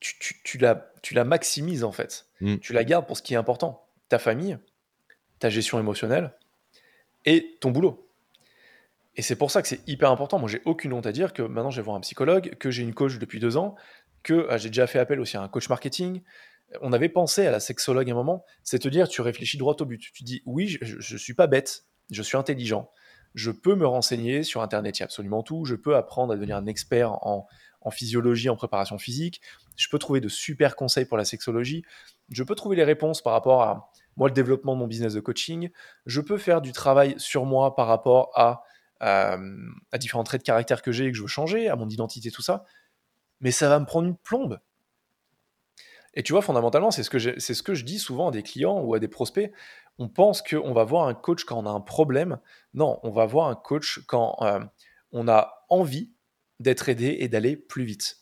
tu, 0.00 0.16
tu, 0.42 0.58
la, 0.58 0.90
tu 1.02 1.14
la 1.14 1.22
maximises 1.22 1.84
en 1.84 1.92
fait. 1.92 2.26
Mm. 2.40 2.56
Tu 2.56 2.72
la 2.72 2.82
gardes 2.82 3.06
pour 3.06 3.16
ce 3.16 3.22
qui 3.22 3.34
est 3.34 3.36
important. 3.36 3.86
Ta 4.08 4.18
famille, 4.18 4.58
ta 5.38 5.50
gestion 5.50 5.78
émotionnelle 5.78 6.34
et 7.26 7.58
ton 7.60 7.70
boulot. 7.70 8.10
Et 9.14 9.22
c'est 9.22 9.36
pour 9.36 9.52
ça 9.52 9.62
que 9.62 9.68
c'est 9.68 9.88
hyper 9.88 10.10
important. 10.10 10.40
Moi, 10.40 10.48
j'ai 10.48 10.62
aucune 10.64 10.92
honte 10.92 11.06
à 11.06 11.12
dire 11.12 11.32
que 11.32 11.42
maintenant, 11.42 11.70
je 11.70 11.76
vais 11.76 11.84
voir 11.84 11.94
un 11.96 12.00
psychologue, 12.00 12.56
que 12.58 12.72
j'ai 12.72 12.82
une 12.82 12.92
coach 12.94 13.18
depuis 13.18 13.38
deux 13.38 13.56
ans, 13.56 13.76
que 14.24 14.48
ah, 14.50 14.58
j'ai 14.58 14.70
déjà 14.70 14.88
fait 14.88 14.98
appel 14.98 15.20
aussi 15.20 15.36
à 15.36 15.42
un 15.42 15.48
coach 15.48 15.68
marketing. 15.68 16.22
On 16.80 16.92
avait 16.92 17.08
pensé 17.08 17.46
à 17.46 17.52
la 17.52 17.60
sexologue 17.60 18.10
à 18.10 18.12
un 18.12 18.16
moment, 18.16 18.44
c'est 18.64 18.80
te 18.80 18.88
dire, 18.88 19.08
tu 19.08 19.20
réfléchis 19.20 19.58
droit 19.58 19.76
au 19.78 19.84
but. 19.84 20.10
Tu 20.12 20.24
dis, 20.24 20.42
oui, 20.44 20.76
je 20.80 21.14
ne 21.14 21.18
suis 21.18 21.34
pas 21.34 21.46
bête, 21.46 21.84
je 22.10 22.22
suis 22.22 22.36
intelligent, 22.36 22.90
je 23.34 23.50
peux 23.50 23.74
me 23.74 23.86
renseigner 23.86 24.42
sur 24.42 24.62
Internet, 24.62 24.98
il 24.98 25.00
y 25.00 25.02
a 25.02 25.04
absolument 25.04 25.42
tout. 25.42 25.64
Je 25.64 25.74
peux 25.74 25.96
apprendre 25.96 26.32
à 26.32 26.36
devenir 26.36 26.56
un 26.56 26.66
expert 26.66 27.12
en, 27.26 27.46
physiologie, 27.90 28.50
en 28.50 28.56
préparation 28.56 28.98
physique. 28.98 29.40
Je 29.76 29.88
peux 29.88 29.98
trouver 29.98 30.20
de 30.20 30.28
super 30.28 30.76
conseils 30.76 31.06
pour 31.06 31.16
la 31.16 31.24
sexologie. 31.24 31.84
Je 32.30 32.42
peux 32.42 32.54
trouver 32.54 32.76
les 32.76 32.84
réponses 32.84 33.22
par 33.22 33.32
rapport 33.32 33.62
à 33.62 33.90
moi, 34.16 34.28
le 34.28 34.34
développement 34.34 34.74
de 34.74 34.80
mon 34.80 34.86
business 34.86 35.14
de 35.14 35.20
coaching. 35.20 35.70
Je 36.04 36.20
peux 36.20 36.38
faire 36.38 36.60
du 36.60 36.72
travail 36.72 37.14
sur 37.18 37.44
moi 37.44 37.76
par 37.76 37.86
rapport 37.86 38.30
à, 38.34 38.64
euh, 39.02 39.56
à 39.92 39.98
différents 39.98 40.24
traits 40.24 40.42
de 40.42 40.46
caractère 40.46 40.82
que 40.82 40.92
j'ai 40.92 41.06
et 41.06 41.10
que 41.10 41.16
je 41.16 41.22
veux 41.22 41.28
changer, 41.28 41.68
à 41.68 41.76
mon 41.76 41.88
identité, 41.88 42.30
tout 42.30 42.42
ça. 42.42 42.64
Mais 43.40 43.52
ça 43.52 43.68
va 43.68 43.78
me 43.78 43.86
prendre 43.86 44.08
une 44.08 44.16
plombe. 44.16 44.58
Et 46.18 46.22
tu 46.22 46.32
vois, 46.32 46.42
fondamentalement, 46.42 46.90
c'est 46.90 47.02
ce, 47.02 47.10
que 47.10 47.18
c'est 47.18 47.54
ce 47.54 47.62
que 47.62 47.74
je 47.74 47.84
dis 47.84 47.98
souvent 47.98 48.28
à 48.28 48.30
des 48.30 48.42
clients 48.42 48.80
ou 48.80 48.92
à 48.92 48.98
des 48.98 49.08
prospects 49.08 49.50
on 49.98 50.08
pense 50.08 50.42
qu'on 50.42 50.72
va 50.72 50.84
voir 50.84 51.08
un 51.08 51.14
coach 51.14 51.44
quand 51.44 51.58
on 51.58 51.66
a 51.66 51.70
un 51.70 51.80
problème. 51.80 52.38
Non, 52.74 53.00
on 53.02 53.10
va 53.10 53.26
voir 53.26 53.48
un 53.48 53.56
coach 53.56 54.00
quand 54.06 54.36
euh, 54.42 54.60
on 55.12 55.28
a 55.28 55.64
envie 55.68 56.12
d'être 56.60 56.88
aidé 56.88 57.16
et 57.20 57.28
d'aller 57.28 57.56
plus 57.56 57.84
vite. 57.84 58.18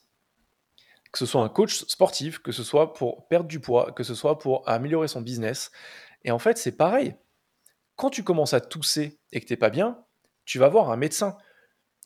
Que 1.13 1.19
ce 1.19 1.27
soit 1.27 1.43
un 1.43 1.49
coach 1.49 1.85
sportif, 1.87 2.39
que 2.39 2.53
ce 2.53 2.65
soit 2.65 2.95
pour 2.95 3.29
perdre 3.29 3.47
du 3.47 3.61
poids, 3.61 3.93
que 3.93 4.05
ce 4.05 4.15
soit 4.15 4.39
pour 4.39 4.69
améliorer 4.69 5.09
son 5.09 5.21
business. 5.21 5.71
Et 6.25 6.31
en 6.31 6.39
fait, 6.39 6.59
c'est 6.59 6.77
pareil. 6.77 7.15
Quand 7.95 8.11
tu 8.11 8.25
commences 8.25 8.55
à 8.55 8.61
tousser 8.61 9.19
et 9.33 9.41
que 9.41 9.47
tu 9.47 9.53
n'es 9.53 9.59
pas 9.59 9.71
bien, 9.71 10.03
tu 10.45 10.59
vas 10.59 10.69
voir 10.69 10.91
un 10.91 10.97
médecin. 10.97 11.37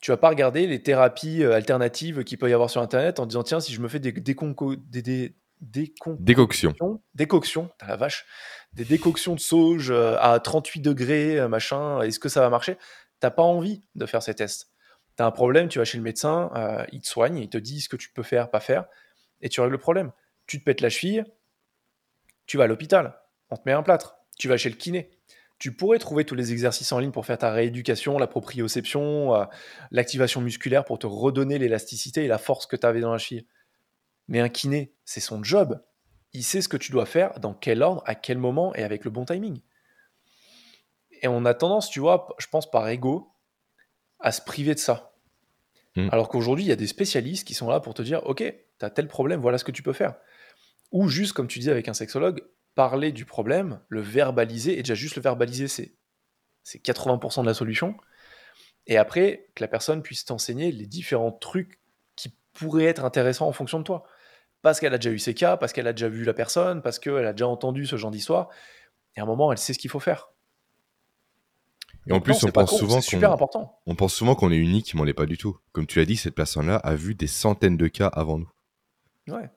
Tu 0.00 0.10
vas 0.10 0.16
pas 0.16 0.28
regarder 0.30 0.66
les 0.66 0.82
thérapies 0.82 1.42
euh, 1.42 1.54
alternatives 1.54 2.24
qu'il 2.24 2.38
peut 2.38 2.48
y 2.48 2.54
avoir 2.54 2.70
sur 2.70 2.80
Internet 2.80 3.20
en 3.20 3.26
disant 3.26 3.42
tiens, 3.42 3.60
si 3.60 3.72
je 3.72 3.80
me 3.80 3.88
fais 3.88 3.98
des, 4.00 4.12
des, 4.12 5.02
des, 5.02 5.36
décoctions. 5.60 7.02
Décoctions, 7.14 7.70
la 7.86 7.96
vache. 7.96 8.26
Des 8.72 8.84
décoctions 8.84 9.34
de 9.34 9.40
sauge 9.40 9.90
euh, 9.90 10.16
à 10.20 10.38
38 10.40 10.80
degrés, 10.80 11.38
euh, 11.38 11.48
machin. 11.48 12.00
Est-ce 12.02 12.18
que 12.18 12.28
ça 12.28 12.40
va 12.40 12.50
marcher? 12.50 12.76
T'as 13.20 13.30
pas 13.30 13.42
envie 13.42 13.82
de 13.94 14.06
faire 14.06 14.22
ces 14.22 14.34
tests. 14.34 14.70
T'as 15.16 15.26
un 15.26 15.30
problème, 15.30 15.68
tu 15.68 15.78
vas 15.78 15.84
chez 15.84 15.98
le 15.98 16.04
médecin, 16.04 16.50
euh, 16.54 16.84
il 16.92 17.02
te 17.02 17.06
soigne, 17.06 17.38
il 17.38 17.48
te 17.50 17.58
dit 17.58 17.80
ce 17.80 17.88
que 17.88 17.96
tu 17.96 18.10
peux 18.10 18.22
faire, 18.22 18.50
pas 18.50 18.60
faire. 18.60 18.86
et 19.42 19.48
tu 19.48 19.60
règles 19.60 19.72
le 19.72 19.78
problème. 19.78 20.12
Tu 20.46 20.58
te 20.58 20.64
pètes 20.64 20.80
la 20.80 20.88
cheville, 20.88 21.24
tu 22.46 22.56
vas 22.56 22.64
à 22.64 22.66
l'hôpital, 22.66 23.20
on 23.50 23.56
te 23.56 23.62
met 23.66 23.72
un 23.72 23.82
plâtre, 23.82 24.16
tu 24.38 24.48
vas 24.48 24.56
chez 24.56 24.70
le 24.70 24.76
kiné. 24.76 25.10
Tu 25.58 25.76
pourrais 25.76 25.98
trouver 25.98 26.24
tous 26.24 26.34
les 26.34 26.52
exercices 26.52 26.90
en 26.92 26.98
ligne 26.98 27.10
pour 27.10 27.26
faire 27.26 27.36
ta 27.36 27.52
rééducation, 27.52 28.18
la 28.18 28.26
proprioception, 28.26 29.46
l'activation 29.90 30.40
musculaire 30.40 30.86
pour 30.86 30.98
te 30.98 31.06
redonner 31.06 31.58
l'élasticité 31.58 32.24
et 32.24 32.28
la 32.28 32.38
force 32.38 32.66
que 32.66 32.76
tu 32.76 32.86
avais 32.86 33.00
dans 33.00 33.12
la 33.12 33.18
cheville. 33.18 33.46
Mais 34.30 34.40
un 34.40 34.48
kiné, 34.48 34.94
c'est 35.04 35.20
son 35.20 35.42
job. 35.42 35.82
Il 36.32 36.44
sait 36.44 36.62
ce 36.62 36.68
que 36.68 36.76
tu 36.76 36.92
dois 36.92 37.04
faire, 37.04 37.38
dans 37.40 37.52
quel 37.52 37.82
ordre, 37.82 38.02
à 38.06 38.14
quel 38.14 38.38
moment 38.38 38.74
et 38.76 38.84
avec 38.84 39.04
le 39.04 39.10
bon 39.10 39.24
timing. 39.24 39.60
Et 41.20 41.28
on 41.28 41.44
a 41.44 41.52
tendance, 41.52 41.90
tu 41.90 42.00
vois, 42.00 42.34
je 42.38 42.46
pense 42.46 42.70
par 42.70 42.88
ego, 42.88 43.32
à 44.20 44.32
se 44.32 44.40
priver 44.40 44.74
de 44.74 44.78
ça. 44.78 45.12
Hmm. 45.96 46.08
Alors 46.12 46.28
qu'aujourd'hui, 46.28 46.64
il 46.64 46.68
y 46.68 46.72
a 46.72 46.76
des 46.76 46.86
spécialistes 46.86 47.46
qui 47.46 47.54
sont 47.54 47.68
là 47.68 47.80
pour 47.80 47.92
te 47.92 48.02
dire, 48.02 48.24
OK, 48.24 48.38
tu 48.38 48.84
as 48.84 48.90
tel 48.90 49.08
problème, 49.08 49.40
voilà 49.40 49.58
ce 49.58 49.64
que 49.64 49.72
tu 49.72 49.82
peux 49.82 49.92
faire. 49.92 50.14
Ou 50.92 51.08
juste, 51.08 51.32
comme 51.32 51.48
tu 51.48 51.58
dis 51.58 51.70
avec 51.70 51.88
un 51.88 51.94
sexologue, 51.94 52.42
parler 52.76 53.10
du 53.10 53.24
problème, 53.24 53.80
le 53.88 54.00
verbaliser, 54.00 54.78
et 54.78 54.82
déjà 54.82 54.94
juste 54.94 55.16
le 55.16 55.22
verbaliser, 55.22 55.66
c'est, 55.66 55.96
c'est 56.62 56.80
80% 56.82 57.42
de 57.42 57.46
la 57.46 57.54
solution. 57.54 57.96
Et 58.86 58.96
après, 58.96 59.48
que 59.56 59.64
la 59.64 59.68
personne 59.68 60.02
puisse 60.02 60.24
t'enseigner 60.24 60.70
les 60.70 60.86
différents 60.86 61.32
trucs 61.32 61.80
qui 62.14 62.32
pourraient 62.52 62.84
être 62.84 63.04
intéressants 63.04 63.48
en 63.48 63.52
fonction 63.52 63.80
de 63.80 63.84
toi. 63.84 64.04
Parce 64.62 64.80
qu'elle 64.80 64.94
a 64.94 64.98
déjà 64.98 65.10
eu 65.10 65.18
ces 65.18 65.34
cas, 65.34 65.56
parce 65.56 65.72
qu'elle 65.72 65.86
a 65.86 65.92
déjà 65.92 66.08
vu 66.08 66.24
la 66.24 66.34
personne, 66.34 66.82
parce 66.82 66.98
qu'elle 66.98 67.26
a 67.26 67.32
déjà 67.32 67.48
entendu 67.48 67.86
ce 67.86 67.96
genre 67.96 68.10
d'histoire. 68.10 68.48
Et 69.16 69.20
à 69.20 69.22
un 69.22 69.26
moment, 69.26 69.52
elle 69.52 69.58
sait 69.58 69.72
ce 69.72 69.78
qu'il 69.78 69.90
faut 69.90 70.00
faire. 70.00 70.30
Et 72.06 72.12
en 72.12 72.20
plus, 72.20 72.42
on 72.44 72.48
pense, 72.48 72.76
souvent 72.76 73.00
super 73.00 73.32
important. 73.32 73.78
on 73.86 73.94
pense 73.94 74.14
souvent 74.14 74.34
qu'on 74.34 74.50
est 74.50 74.56
unique, 74.56 74.94
mais 74.94 75.00
on 75.00 75.04
l'est 75.04 75.14
pas 75.14 75.26
du 75.26 75.38
tout. 75.38 75.58
Comme 75.72 75.86
tu 75.86 75.98
l'as 75.98 76.04
dit, 76.04 76.16
cette 76.16 76.34
personne-là 76.34 76.76
a 76.76 76.94
vu 76.94 77.14
des 77.14 77.26
centaines 77.26 77.76
de 77.76 77.88
cas 77.88 78.08
avant 78.08 78.38
nous. 78.38 78.48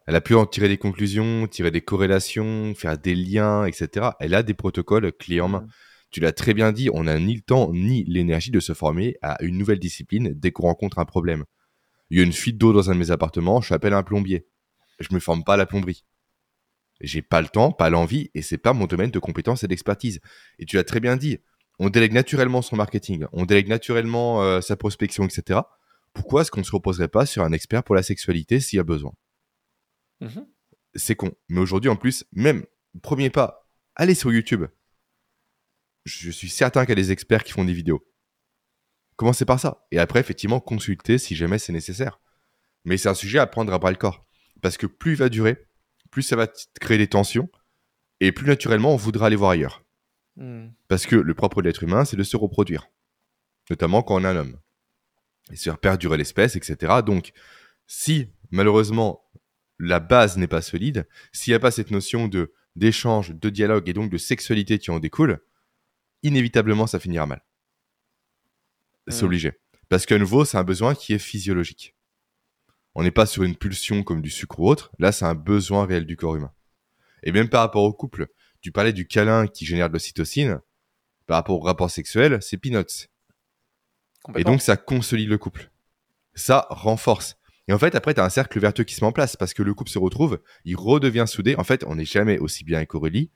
Elle 0.05 0.15
a 0.15 0.21
pu 0.21 0.35
en 0.35 0.45
tirer 0.45 0.67
des 0.67 0.77
conclusions, 0.77 1.47
tirer 1.47 1.71
des 1.71 1.81
corrélations, 1.81 2.73
faire 2.75 2.97
des 2.97 3.15
liens, 3.15 3.65
etc. 3.65 4.09
Elle 4.19 4.35
a 4.35 4.43
des 4.43 4.53
protocoles 4.53 5.11
clés 5.13 5.41
en 5.41 5.47
main. 5.47 5.61
Mm. 5.61 5.67
Tu 6.11 6.19
l'as 6.19 6.31
très 6.31 6.53
bien 6.53 6.71
dit, 6.71 6.89
on 6.93 7.05
n'a 7.05 7.17
ni 7.19 7.33
le 7.33 7.41
temps 7.41 7.71
ni 7.73 8.03
l'énergie 8.03 8.51
de 8.51 8.59
se 8.59 8.73
former 8.73 9.17
à 9.23 9.41
une 9.41 9.57
nouvelle 9.57 9.79
discipline 9.79 10.33
dès 10.35 10.51
qu'on 10.51 10.67
rencontre 10.67 10.99
un 10.99 11.05
problème. 11.05 11.43
Il 12.11 12.19
y 12.19 12.21
a 12.21 12.23
une 12.23 12.33
fuite 12.33 12.59
d'eau 12.59 12.71
dans 12.71 12.91
un 12.91 12.93
de 12.93 12.99
mes 12.99 13.09
appartements, 13.09 13.61
je 13.61 13.73
appelle 13.73 13.93
un 13.93 14.03
plombier. 14.03 14.45
Je 14.99 15.13
me 15.13 15.19
forme 15.19 15.43
pas 15.43 15.55
à 15.55 15.57
la 15.57 15.65
plomberie. 15.65 16.03
J'ai 17.01 17.21
pas 17.21 17.41
le 17.41 17.47
temps, 17.47 17.71
pas 17.71 17.89
l'envie, 17.89 18.31
et 18.33 18.41
c'est 18.41 18.57
pas 18.57 18.73
mon 18.73 18.85
domaine 18.85 19.11
de 19.11 19.19
compétence 19.19 19.63
et 19.63 19.67
d'expertise. 19.67 20.19
Et 20.59 20.65
tu 20.65 20.75
l'as 20.75 20.83
très 20.83 20.99
bien 20.99 21.17
dit, 21.17 21.39
on 21.79 21.89
délègue 21.89 22.13
naturellement 22.13 22.61
son 22.61 22.75
marketing, 22.75 23.25
on 23.33 23.45
délègue 23.45 23.67
naturellement 23.67 24.43
euh, 24.43 24.61
sa 24.61 24.77
prospection, 24.77 25.25
etc. 25.25 25.61
Pourquoi 26.13 26.41
est-ce 26.41 26.51
qu'on 26.51 26.61
ne 26.61 26.65
se 26.65 26.71
reposerait 26.71 27.07
pas 27.07 27.25
sur 27.25 27.43
un 27.43 27.51
expert 27.51 27.83
pour 27.83 27.95
la 27.95 28.03
sexualité 28.03 28.59
s'il 28.59 28.77
y 28.77 28.79
a 28.79 28.83
besoin? 28.83 29.13
Mhm. 30.21 30.47
C'est 30.95 31.15
con. 31.15 31.31
Mais 31.49 31.59
aujourd'hui, 31.59 31.89
en 31.89 31.95
plus, 31.95 32.25
même, 32.31 32.65
premier 33.01 33.29
pas, 33.29 33.67
allez 33.95 34.15
sur 34.15 34.31
YouTube. 34.31 34.65
Je 36.05 36.29
suis 36.31 36.49
certain 36.49 36.81
qu'il 36.81 36.91
y 36.91 36.93
a 36.93 37.03
des 37.03 37.11
experts 37.11 37.43
qui 37.43 37.51
font 37.51 37.65
des 37.65 37.73
vidéos. 37.73 38.05
Commencez 39.15 39.45
par 39.45 39.59
ça. 39.59 39.85
Et 39.91 39.99
après, 39.99 40.19
effectivement, 40.19 40.59
consultez 40.59 41.17
si 41.17 41.35
jamais 41.35 41.59
c'est 41.59 41.73
nécessaire. 41.73 42.19
Mais 42.85 42.97
c'est 42.97 43.09
un 43.09 43.13
sujet 43.13 43.39
à 43.39 43.47
prendre 43.47 43.73
à 43.73 43.79
bras 43.79 43.91
le 43.91 43.97
corps. 43.97 44.25
Parce 44.63 44.77
que 44.77 44.87
plus 44.87 45.11
il 45.11 45.17
va 45.17 45.29
durer, 45.29 45.67
plus 46.09 46.23
ça 46.23 46.37
va 46.37 46.47
créer 46.79 46.97
des 46.97 47.07
tensions. 47.07 47.49
Et 48.21 48.31
plus 48.31 48.47
naturellement, 48.47 48.93
on 48.93 48.95
voudra 48.95 49.27
aller 49.27 49.35
voir 49.35 49.51
ailleurs. 49.51 49.83
Hmm. 50.37 50.69
Parce 50.87 51.05
que 51.05 51.17
le 51.17 51.33
propre 51.33 51.61
de 51.61 51.67
l'être 51.67 51.83
humain, 51.83 52.05
c'est 52.05 52.15
de 52.15 52.23
se 52.23 52.37
reproduire. 52.37 52.87
Notamment 53.69 54.01
quand 54.01 54.15
on 54.15 54.23
est 54.23 54.27
un 54.27 54.37
homme. 54.37 54.57
Et 55.51 55.57
se 55.57 55.63
faire 55.63 55.77
perdurer 55.77 56.15
l'espèce, 56.15 56.55
etc. 56.55 57.01
Donc, 57.05 57.33
si 57.87 58.29
malheureusement 58.51 59.29
la 59.79 59.99
base 59.99 60.37
n'est 60.37 60.47
pas 60.47 60.61
solide, 60.61 61.07
s'il 61.33 61.51
n'y 61.51 61.55
a 61.55 61.59
pas 61.59 61.71
cette 61.71 61.91
notion 61.91 62.27
de 62.27 62.53
d'échange, 62.77 63.35
de 63.35 63.49
dialogue 63.49 63.87
et 63.89 63.93
donc 63.93 64.09
de 64.09 64.17
sexualité 64.17 64.79
qui 64.79 64.89
en 64.91 64.99
découle, 64.99 65.43
inévitablement 66.23 66.87
ça 66.87 66.99
finira 66.99 67.27
mal. 67.27 67.43
C'est 69.09 69.23
hmm. 69.23 69.25
obligé. 69.25 69.51
Parce 69.89 70.05
qu'à 70.05 70.17
nouveau, 70.17 70.45
c'est 70.45 70.57
un 70.57 70.63
besoin 70.63 70.95
qui 70.95 71.13
est 71.13 71.19
physiologique. 71.19 71.95
On 72.95 73.03
n'est 73.03 73.11
pas 73.11 73.25
sur 73.25 73.43
une 73.43 73.55
pulsion 73.55 74.03
comme 74.03 74.21
du 74.21 74.29
sucre 74.29 74.59
ou 74.59 74.69
autre, 74.69 74.91
là 74.99 75.11
c'est 75.11 75.25
un 75.25 75.35
besoin 75.35 75.85
réel 75.85 76.05
du 76.05 76.15
corps 76.15 76.35
humain. 76.35 76.51
Et 77.23 77.31
même 77.31 77.49
par 77.49 77.61
rapport 77.61 77.83
au 77.83 77.93
couple, 77.93 78.27
tu 78.61 78.71
parlais 78.71 78.93
du 78.93 79.07
câlin 79.07 79.47
qui 79.47 79.65
génère 79.65 79.89
de 79.89 79.93
l'ocytocine. 79.93 80.59
Par 81.25 81.37
rapport 81.37 81.59
au 81.59 81.61
rapport 81.61 81.89
sexuel, 81.89 82.39
c'est 82.41 82.57
peanuts. 82.57 83.09
Et 84.35 84.43
donc, 84.43 84.61
ça 84.61 84.77
consolide 84.77 85.29
le 85.29 85.37
couple. 85.37 85.69
Ça 86.33 86.67
renforce. 86.69 87.37
Et 87.67 87.73
en 87.73 87.79
fait, 87.79 87.95
après, 87.95 88.13
tu 88.13 88.19
as 88.19 88.25
un 88.25 88.29
cercle 88.29 88.59
vertueux 88.59 88.83
qui 88.83 88.95
se 88.95 89.01
met 89.01 89.07
en 89.07 89.11
place 89.11 89.35
parce 89.35 89.53
que 89.53 89.63
le 89.63 89.73
couple 89.73 89.89
se 89.89 89.99
retrouve, 89.99 90.41
il 90.65 90.75
redevient 90.75 91.25
soudé. 91.27 91.55
En 91.55 91.63
fait, 91.63 91.83
on 91.85 91.95
n'est 91.95 92.05
jamais 92.05 92.37
aussi 92.39 92.63
bien 92.63 92.81
écorrélé 92.81 93.31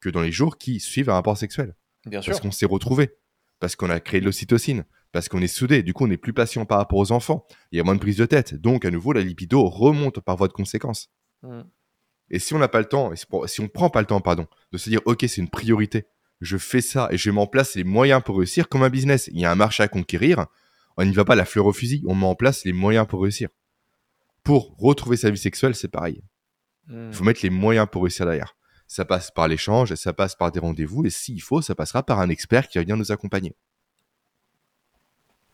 que 0.00 0.08
dans 0.08 0.20
les 0.20 0.32
jours 0.32 0.58
qui 0.58 0.80
suivent 0.80 1.10
un 1.10 1.14
rapport 1.14 1.36
sexuel. 1.36 1.74
Bien 2.06 2.20
parce 2.20 2.40
qu'on 2.40 2.50
s'est 2.50 2.66
retrouvé, 2.66 3.16
parce 3.60 3.76
qu'on 3.76 3.90
a 3.90 4.00
créé 4.00 4.20
de 4.20 4.26
l'ocytocine, 4.26 4.84
parce 5.12 5.28
qu'on 5.28 5.40
est 5.40 5.46
soudé. 5.46 5.82
Du 5.82 5.92
coup, 5.92 6.06
on 6.06 6.10
est 6.10 6.16
plus 6.16 6.32
patient 6.32 6.64
par 6.64 6.78
rapport 6.78 6.98
aux 6.98 7.12
enfants. 7.12 7.46
Il 7.70 7.76
y 7.76 7.80
a 7.80 7.84
moins 7.84 7.94
de 7.94 8.00
prise 8.00 8.16
de 8.16 8.26
tête. 8.26 8.54
Donc, 8.54 8.84
à 8.84 8.90
nouveau, 8.90 9.12
la 9.12 9.20
lipido 9.20 9.68
remonte 9.68 10.20
par 10.20 10.36
voie 10.36 10.48
de 10.48 10.52
conséquence. 10.52 11.10
Mm. 11.42 11.60
Et 12.30 12.38
si 12.38 12.54
on 12.54 12.58
n'a 12.58 12.68
pas 12.68 12.80
le 12.80 12.86
temps, 12.86 13.12
si 13.46 13.60
on 13.60 13.68
prend 13.68 13.90
pas 13.90 14.00
le 14.00 14.06
temps, 14.06 14.20
pardon, 14.20 14.46
de 14.72 14.78
se 14.78 14.88
dire, 14.88 15.00
OK, 15.04 15.20
c'est 15.20 15.36
une 15.36 15.50
priorité, 15.50 16.06
je 16.40 16.56
fais 16.56 16.80
ça 16.80 17.08
et 17.10 17.18
je 17.18 17.30
mets 17.30 17.40
en 17.40 17.46
place 17.46 17.74
les 17.74 17.84
moyens 17.84 18.22
pour 18.24 18.38
réussir 18.38 18.68
comme 18.68 18.82
un 18.82 18.90
business. 18.90 19.28
Il 19.32 19.38
y 19.38 19.44
a 19.44 19.52
un 19.52 19.54
marché 19.54 19.82
à 19.82 19.88
conquérir. 19.88 20.46
On 20.96 21.04
n'y 21.04 21.12
va 21.12 21.24
pas 21.24 21.34
la 21.34 21.44
fleur 21.44 21.66
au 21.66 21.72
fusil, 21.72 22.02
on 22.06 22.14
met 22.14 22.26
en 22.26 22.34
place 22.34 22.64
les 22.64 22.72
moyens 22.72 23.06
pour 23.06 23.22
réussir. 23.22 23.48
Pour 24.42 24.74
retrouver 24.78 25.16
sa 25.16 25.30
vie 25.30 25.38
sexuelle, 25.38 25.74
c'est 25.74 25.88
pareil. 25.88 26.22
Il 26.90 27.12
faut 27.12 27.24
mettre 27.24 27.40
les 27.42 27.50
moyens 27.50 27.86
pour 27.90 28.02
réussir 28.02 28.26
derrière. 28.26 28.56
Ça 28.86 29.04
passe 29.04 29.30
par 29.30 29.48
l'échange, 29.48 29.94
ça 29.94 30.12
passe 30.12 30.34
par 30.34 30.52
des 30.52 30.60
rendez-vous, 30.60 31.06
et 31.06 31.10
s'il 31.10 31.40
faut, 31.40 31.62
ça 31.62 31.74
passera 31.74 32.02
par 32.02 32.20
un 32.20 32.28
expert 32.28 32.68
qui 32.68 32.76
va 32.76 32.82
venir 32.82 32.96
nous 32.96 33.12
accompagner. 33.12 33.54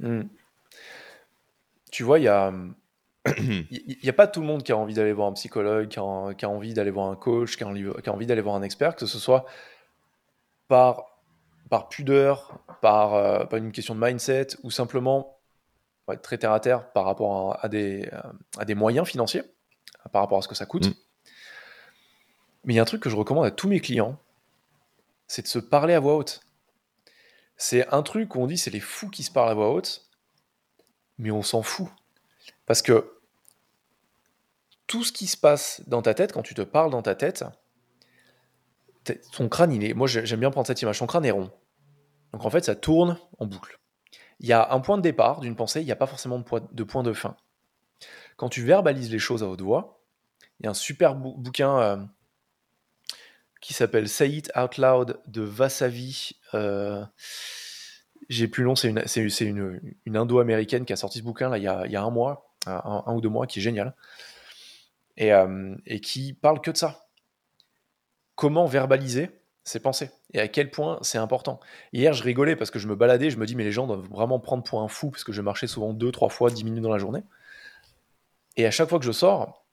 Hmm. 0.01 0.23
Tu 1.91 2.03
vois, 2.03 2.19
il 2.19 2.25
y 2.25 2.29
a, 2.29 2.53
il 3.39 3.99
n'y 4.03 4.09
a 4.09 4.13
pas 4.13 4.27
tout 4.27 4.41
le 4.41 4.47
monde 4.47 4.63
qui 4.63 4.73
a 4.73 4.77
envie 4.77 4.95
d'aller 4.95 5.13
voir 5.13 5.29
un 5.29 5.33
psychologue, 5.33 5.89
qui 5.89 5.99
a, 5.99 6.49
envie 6.49 6.75
d'aller 6.75 6.91
voir 6.91 7.09
un 7.09 7.17
coach, 7.17 7.57
qui 7.57 7.65
a, 7.65 7.67
envie 7.67 8.27
d'aller 8.27 8.41
voir 8.41 8.55
un 8.55 8.63
expert, 8.63 8.97
que 8.97 9.07
ce 9.07 9.19
soit 9.19 9.47
par, 10.69 11.19
par 11.71 11.89
pudeur, 11.89 12.61
par, 12.81 13.15
euh, 13.15 13.45
une 13.57 13.73
question 13.73 13.95
de 13.95 14.01
mindset, 14.01 14.49
ou 14.63 14.71
simplement 14.71 15.39
être 16.11 16.23
très 16.23 16.39
terre 16.39 16.53
à 16.53 16.61
terre 16.61 16.91
par 16.93 17.05
rapport 17.05 17.59
à, 17.63 17.69
des, 17.69 18.09
à 18.59 18.65
des 18.65 18.75
moyens 18.75 19.07
financiers, 19.07 19.43
par 20.13 20.23
rapport 20.23 20.39
à 20.39 20.43
ce 20.43 20.49
que 20.49 20.55
ça 20.55 20.65
coûte. 20.67 20.89
Mm. 20.89 20.95
Mais 22.65 22.75
il 22.75 22.77
y 22.77 22.79
a 22.79 22.83
un 22.83 22.87
truc 22.87 23.03
que 23.03 23.11
je 23.11 23.17
recommande 23.17 23.47
à 23.47 23.51
tous 23.51 23.69
mes 23.69 23.81
clients, 23.81 24.19
c'est 25.27 25.43
de 25.43 25.49
se 25.49 25.59
parler 25.59 25.95
à 25.95 26.01
voix 26.01 26.17
haute. 26.17 26.41
C'est 27.59 27.87
un 27.93 28.03
truc 28.03 28.35
où 28.35 28.41
on 28.41 28.47
dit 28.47 28.57
c'est 28.57 28.71
les 28.71 28.81
fous 28.81 29.11
qui 29.11 29.23
se 29.23 29.31
parlent 29.31 29.51
à 29.51 29.55
voix 29.55 29.71
haute, 29.71 30.09
mais 31.19 31.31
on 31.31 31.43
s'en 31.43 31.63
fout. 31.63 31.89
Parce 32.67 32.83
que 32.83 33.19
tout 34.87 35.05
ce 35.05 35.13
qui 35.13 35.27
se 35.27 35.37
passe 35.37 35.83
dans 35.87 36.01
ta 36.01 36.15
tête, 36.15 36.33
quand 36.33 36.43
tu 36.43 36.55
te 36.55 36.63
parles 36.63 36.91
dans 36.91 37.03
ta 37.03 37.15
tête, 37.15 37.45
ton 39.33 39.49
crâne, 39.49 39.73
il 39.73 39.85
est. 39.85 39.95
Moi, 39.95 40.07
j'aime 40.07 40.41
bien 40.41 40.51
prendre 40.51 40.67
cette 40.67 40.81
image. 40.83 40.99
Ton 40.99 41.07
crâne 41.07 41.25
est 41.25 41.31
rond. 41.31 41.51
Donc, 42.33 42.45
en 42.45 42.51
fait, 42.51 42.65
ça 42.65 42.77
tourne 42.77 43.19
en 43.39 43.47
boucle. 43.47 43.79
Il 44.41 44.47
y 44.47 44.53
a 44.53 44.73
un 44.73 44.81
point 44.81 44.97
de 44.97 45.03
départ 45.03 45.41
d'une 45.41 45.57
pensée, 45.57 45.81
il 45.81 45.85
n'y 45.85 45.93
a 45.93 45.97
pas 45.97 46.07
forcément 46.07 46.39
de 46.39 46.85
point 46.85 47.03
de 47.03 47.13
fin. 47.13 47.37
Quand 48.37 48.49
tu 48.49 48.63
verbalises 48.63 49.11
les 49.11 49.19
choses 49.19 49.43
à 49.43 49.49
haute 49.49 49.63
voix, 49.63 50.01
il 50.61 50.65
y 50.65 50.67
a 50.69 50.71
un 50.71 50.75
super 50.75 51.17
bouquin 51.17 51.79
euh, 51.81 51.97
qui 53.61 53.75
s'appelle 53.75 54.09
Say 54.09 54.31
It 54.31 54.53
Out 54.57 54.79
Loud 54.79 55.21
de 55.27 55.43
Vasavi. 55.43 56.33
Euh, 56.55 57.05
j'ai 58.29 58.49
plus 58.49 58.65
long, 58.65 58.77
c'est 58.77 58.89
une, 58.89 59.81
indo-américaine 60.15 60.85
qui 60.85 60.93
a 60.93 60.97
sorti 60.97 61.19
ce 61.19 61.25
bouquin 61.25 61.49
là, 61.49 61.59
il, 61.59 61.65
y 61.65 61.97
a, 61.97 62.03
un 62.03 62.11
mois, 62.11 62.53
un, 62.67 63.03
un, 63.07 63.15
ou 63.15 63.21
deux 63.21 63.29
mois, 63.29 63.47
qui 63.47 63.59
est 63.59 63.63
génial. 63.63 63.95
Euh, 65.21 65.75
et, 65.87 66.01
qui 66.01 66.33
parle 66.33 66.61
que 66.61 66.71
de 66.71 66.77
ça. 66.77 67.09
Comment 68.37 68.67
verbaliser 68.67 69.31
ses 69.65 69.81
pensées 69.81 70.11
et 70.33 70.41
à 70.41 70.49
quel 70.49 70.71
point 70.71 70.99
c'est 71.03 71.19
important. 71.19 71.59
Hier, 71.93 72.13
je 72.13 72.23
rigolais 72.23 72.55
parce 72.55 72.71
que 72.71 72.79
je 72.79 72.87
me 72.87 72.95
baladais, 72.95 73.31
je 73.31 73.39
me 73.39 73.47
dis, 73.47 73.57
mais 73.57 73.65
les 73.65 73.73
gens 73.73 73.87
doivent 73.87 74.09
vraiment 74.09 74.39
prendre 74.39 74.63
pour 74.63 74.81
un 74.81 74.89
fou 74.89 75.11
parce 75.11 75.25
que 75.25 75.33
je 75.33 75.43
marchais 75.43 75.67
souvent 75.67 75.93
deux, 75.93 76.13
trois 76.13 76.29
fois, 76.29 76.51
dix 76.51 76.65
minutes 76.65 76.83
dans 76.83 76.93
la 76.93 76.99
journée. 76.99 77.23
Et 78.57 78.67
à 78.67 78.71
chaque 78.71 78.89
fois 78.89 78.99
que 78.99 79.05
je 79.05 79.13
sors, 79.13 79.65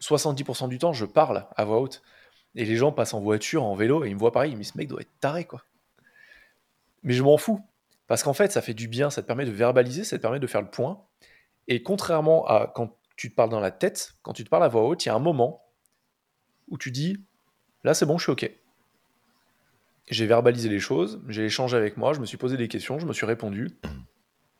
70% 0.00 0.68
du 0.68 0.78
temps, 0.78 0.92
je 0.92 1.04
parle 1.04 1.46
à 1.56 1.64
voix 1.64 1.80
haute. 1.80 2.02
Et 2.58 2.64
les 2.64 2.74
gens 2.74 2.90
passent 2.90 3.14
en 3.14 3.20
voiture, 3.20 3.62
en 3.62 3.76
vélo, 3.76 4.04
et 4.04 4.08
ils 4.08 4.14
me 4.14 4.18
voient 4.18 4.32
pareil, 4.32 4.56
mais 4.56 4.64
ce 4.64 4.76
mec 4.76 4.88
doit 4.88 5.00
être 5.00 5.20
taré, 5.20 5.44
quoi. 5.44 5.62
Mais 7.04 7.14
je 7.14 7.22
m'en 7.22 7.36
fous. 7.36 7.64
Parce 8.08 8.24
qu'en 8.24 8.32
fait, 8.32 8.50
ça 8.50 8.60
fait 8.60 8.74
du 8.74 8.88
bien, 8.88 9.10
ça 9.10 9.22
te 9.22 9.28
permet 9.28 9.44
de 9.44 9.52
verbaliser, 9.52 10.02
ça 10.02 10.16
te 10.16 10.22
permet 10.22 10.40
de 10.40 10.46
faire 10.48 10.62
le 10.62 10.68
point. 10.68 11.00
Et 11.68 11.84
contrairement 11.84 12.46
à 12.46 12.72
quand 12.74 12.96
tu 13.16 13.30
te 13.30 13.36
parles 13.36 13.50
dans 13.50 13.60
la 13.60 13.70
tête, 13.70 14.14
quand 14.22 14.32
tu 14.32 14.42
te 14.42 14.48
parles 14.48 14.64
à 14.64 14.68
voix 14.68 14.82
haute, 14.82 15.04
il 15.04 15.08
y 15.08 15.10
a 15.10 15.14
un 15.14 15.20
moment 15.20 15.62
où 16.66 16.78
tu 16.78 16.90
dis 16.90 17.24
là 17.84 17.94
c'est 17.94 18.06
bon, 18.06 18.18
je 18.18 18.24
suis 18.24 18.32
OK. 18.32 18.50
J'ai 20.10 20.26
verbalisé 20.26 20.68
les 20.68 20.80
choses, 20.80 21.22
j'ai 21.28 21.44
échangé 21.44 21.76
avec 21.76 21.96
moi, 21.96 22.12
je 22.12 22.20
me 22.20 22.26
suis 22.26 22.38
posé 22.38 22.56
des 22.56 22.66
questions, 22.66 22.98
je 22.98 23.06
me 23.06 23.12
suis 23.12 23.26
répondu. 23.26 23.78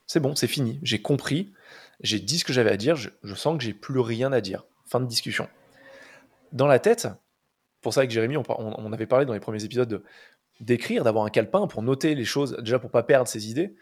C'est 0.07 0.21
bon, 0.21 0.37
c'est 0.37 0.47
fini, 0.47 0.79
j'ai 0.83 1.01
compris, 1.01 1.53
j'ai 2.01 2.21
dit 2.21 2.39
ce 2.39 2.45
que 2.45 2.53
j'avais 2.53 2.71
à 2.71 2.77
dire, 2.77 2.97
je, 2.97 3.35
sens 3.35 3.59
que 3.59 3.65
j'ai 3.65 3.75
plus 3.75 4.01
rien 4.01 4.33
à 4.33 4.41
dire. 4.41 4.67
Fin 4.87 5.01
de 5.01 5.07
discussion. 5.07 5.49
Dans 6.53 6.67
la 6.67 6.79
tête, 6.79 7.09
pour 7.81 7.95
ça 7.95 8.01
avec 8.01 8.11
Jérémy, 8.11 8.37
on, 8.37 8.45
on, 8.49 8.93
avait 8.93 9.07
parlé 9.07 9.25
dans 9.25 9.35
les 9.35 9.41
premiers 9.41 9.65
épisodes 9.65 10.03
d'écrire, 10.61 11.05
d'avoir 11.05 11.25
un 11.25 11.31
calepin 11.31 11.67
pour 11.67 11.83
noter 11.83 12.15
les 12.15 12.25
choses, 12.25 12.57
déjà 12.61 12.79
pour 12.79 12.91
pas 12.91 13.03
perdre 13.03 13.29
ses 13.29 13.51
idées, 13.51 13.75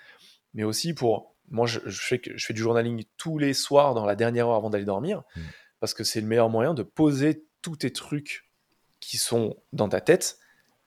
mais 0.54 0.64
aussi 0.64 0.94
pour. 0.94 1.34
Moi, 1.48 1.66
je, 1.66 1.78
fais, 1.88 2.20
je 2.24 2.44
fais 2.44 2.54
du 2.54 2.60
journaling 2.60 3.04
tous 3.16 3.38
les 3.38 3.54
soirs 3.54 3.94
dans 3.94 4.04
la 4.04 4.16
dernière 4.16 4.48
heure 4.48 4.56
avant 4.56 4.68
d'aller 4.68 4.84
dormir, 4.84 5.22
mmh. 5.36 5.40
parce 5.78 5.94
que 5.94 6.02
c'est 6.02 6.20
le 6.20 6.26
meilleur 6.26 6.50
moyen 6.50 6.74
de 6.74 6.82
poser 6.82 7.46
tous 7.62 7.76
tes 7.76 7.92
trucs 7.92 8.50
qui 8.98 9.16
sont 9.16 9.56
dans 9.72 9.88
ta 9.88 10.00
tête 10.00 10.38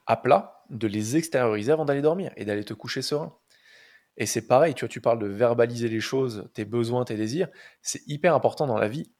à 0.05 0.17
plat, 0.17 0.63
de 0.69 0.87
les 0.87 1.15
extérioriser 1.15 1.71
avant 1.71 1.85
d'aller 1.85 2.01
dormir 2.01 2.31
et 2.35 2.43
d'aller 2.43 2.65
te 2.65 2.73
coucher 2.73 3.01
serein. 3.01 3.37
Et 4.17 4.25
c'est 4.25 4.47
pareil, 4.47 4.73
tu 4.73 4.81
vois, 4.81 4.89
tu 4.89 4.99
parles 4.99 5.19
de 5.19 5.27
verbaliser 5.27 5.87
les 5.87 6.01
choses, 6.01 6.49
tes 6.53 6.65
besoins, 6.65 7.05
tes 7.05 7.15
désirs, 7.15 7.47
c'est 7.81 8.01
hyper 8.05 8.35
important 8.35 8.67
dans 8.67 8.77
la 8.77 8.89
vie. 8.89 9.13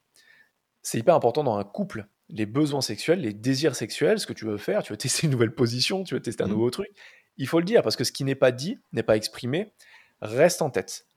C'est 0.81 0.97
hyper 0.97 1.15
important 1.15 1.43
dans 1.43 1.57
un 1.57 1.63
couple. 1.63 2.07
Les 2.29 2.45
besoins 2.45 2.81
sexuels, 2.81 3.21
les 3.21 3.33
désirs 3.33 3.75
sexuels, 3.75 4.19
ce 4.19 4.27
que 4.27 4.33
tu 4.33 4.45
veux 4.45 4.57
faire, 4.57 4.83
tu 4.83 4.93
veux 4.93 4.97
tester 4.97 5.27
une 5.27 5.31
nouvelle 5.31 5.53
position, 5.53 6.03
tu 6.03 6.13
veux 6.13 6.21
tester 6.21 6.43
un 6.43 6.47
mmh. 6.47 6.51
nouveau 6.51 6.69
truc, 6.69 6.89
il 7.37 7.47
faut 7.47 7.59
le 7.59 7.65
dire 7.65 7.81
parce 7.81 7.95
que 7.95 8.03
ce 8.03 8.11
qui 8.11 8.23
n'est 8.23 8.35
pas 8.35 8.51
dit, 8.51 8.79
n'est 8.93 9.03
pas 9.03 9.15
exprimé, 9.15 9.73
reste 10.21 10.61
en 10.61 10.69
tête. 10.69 11.07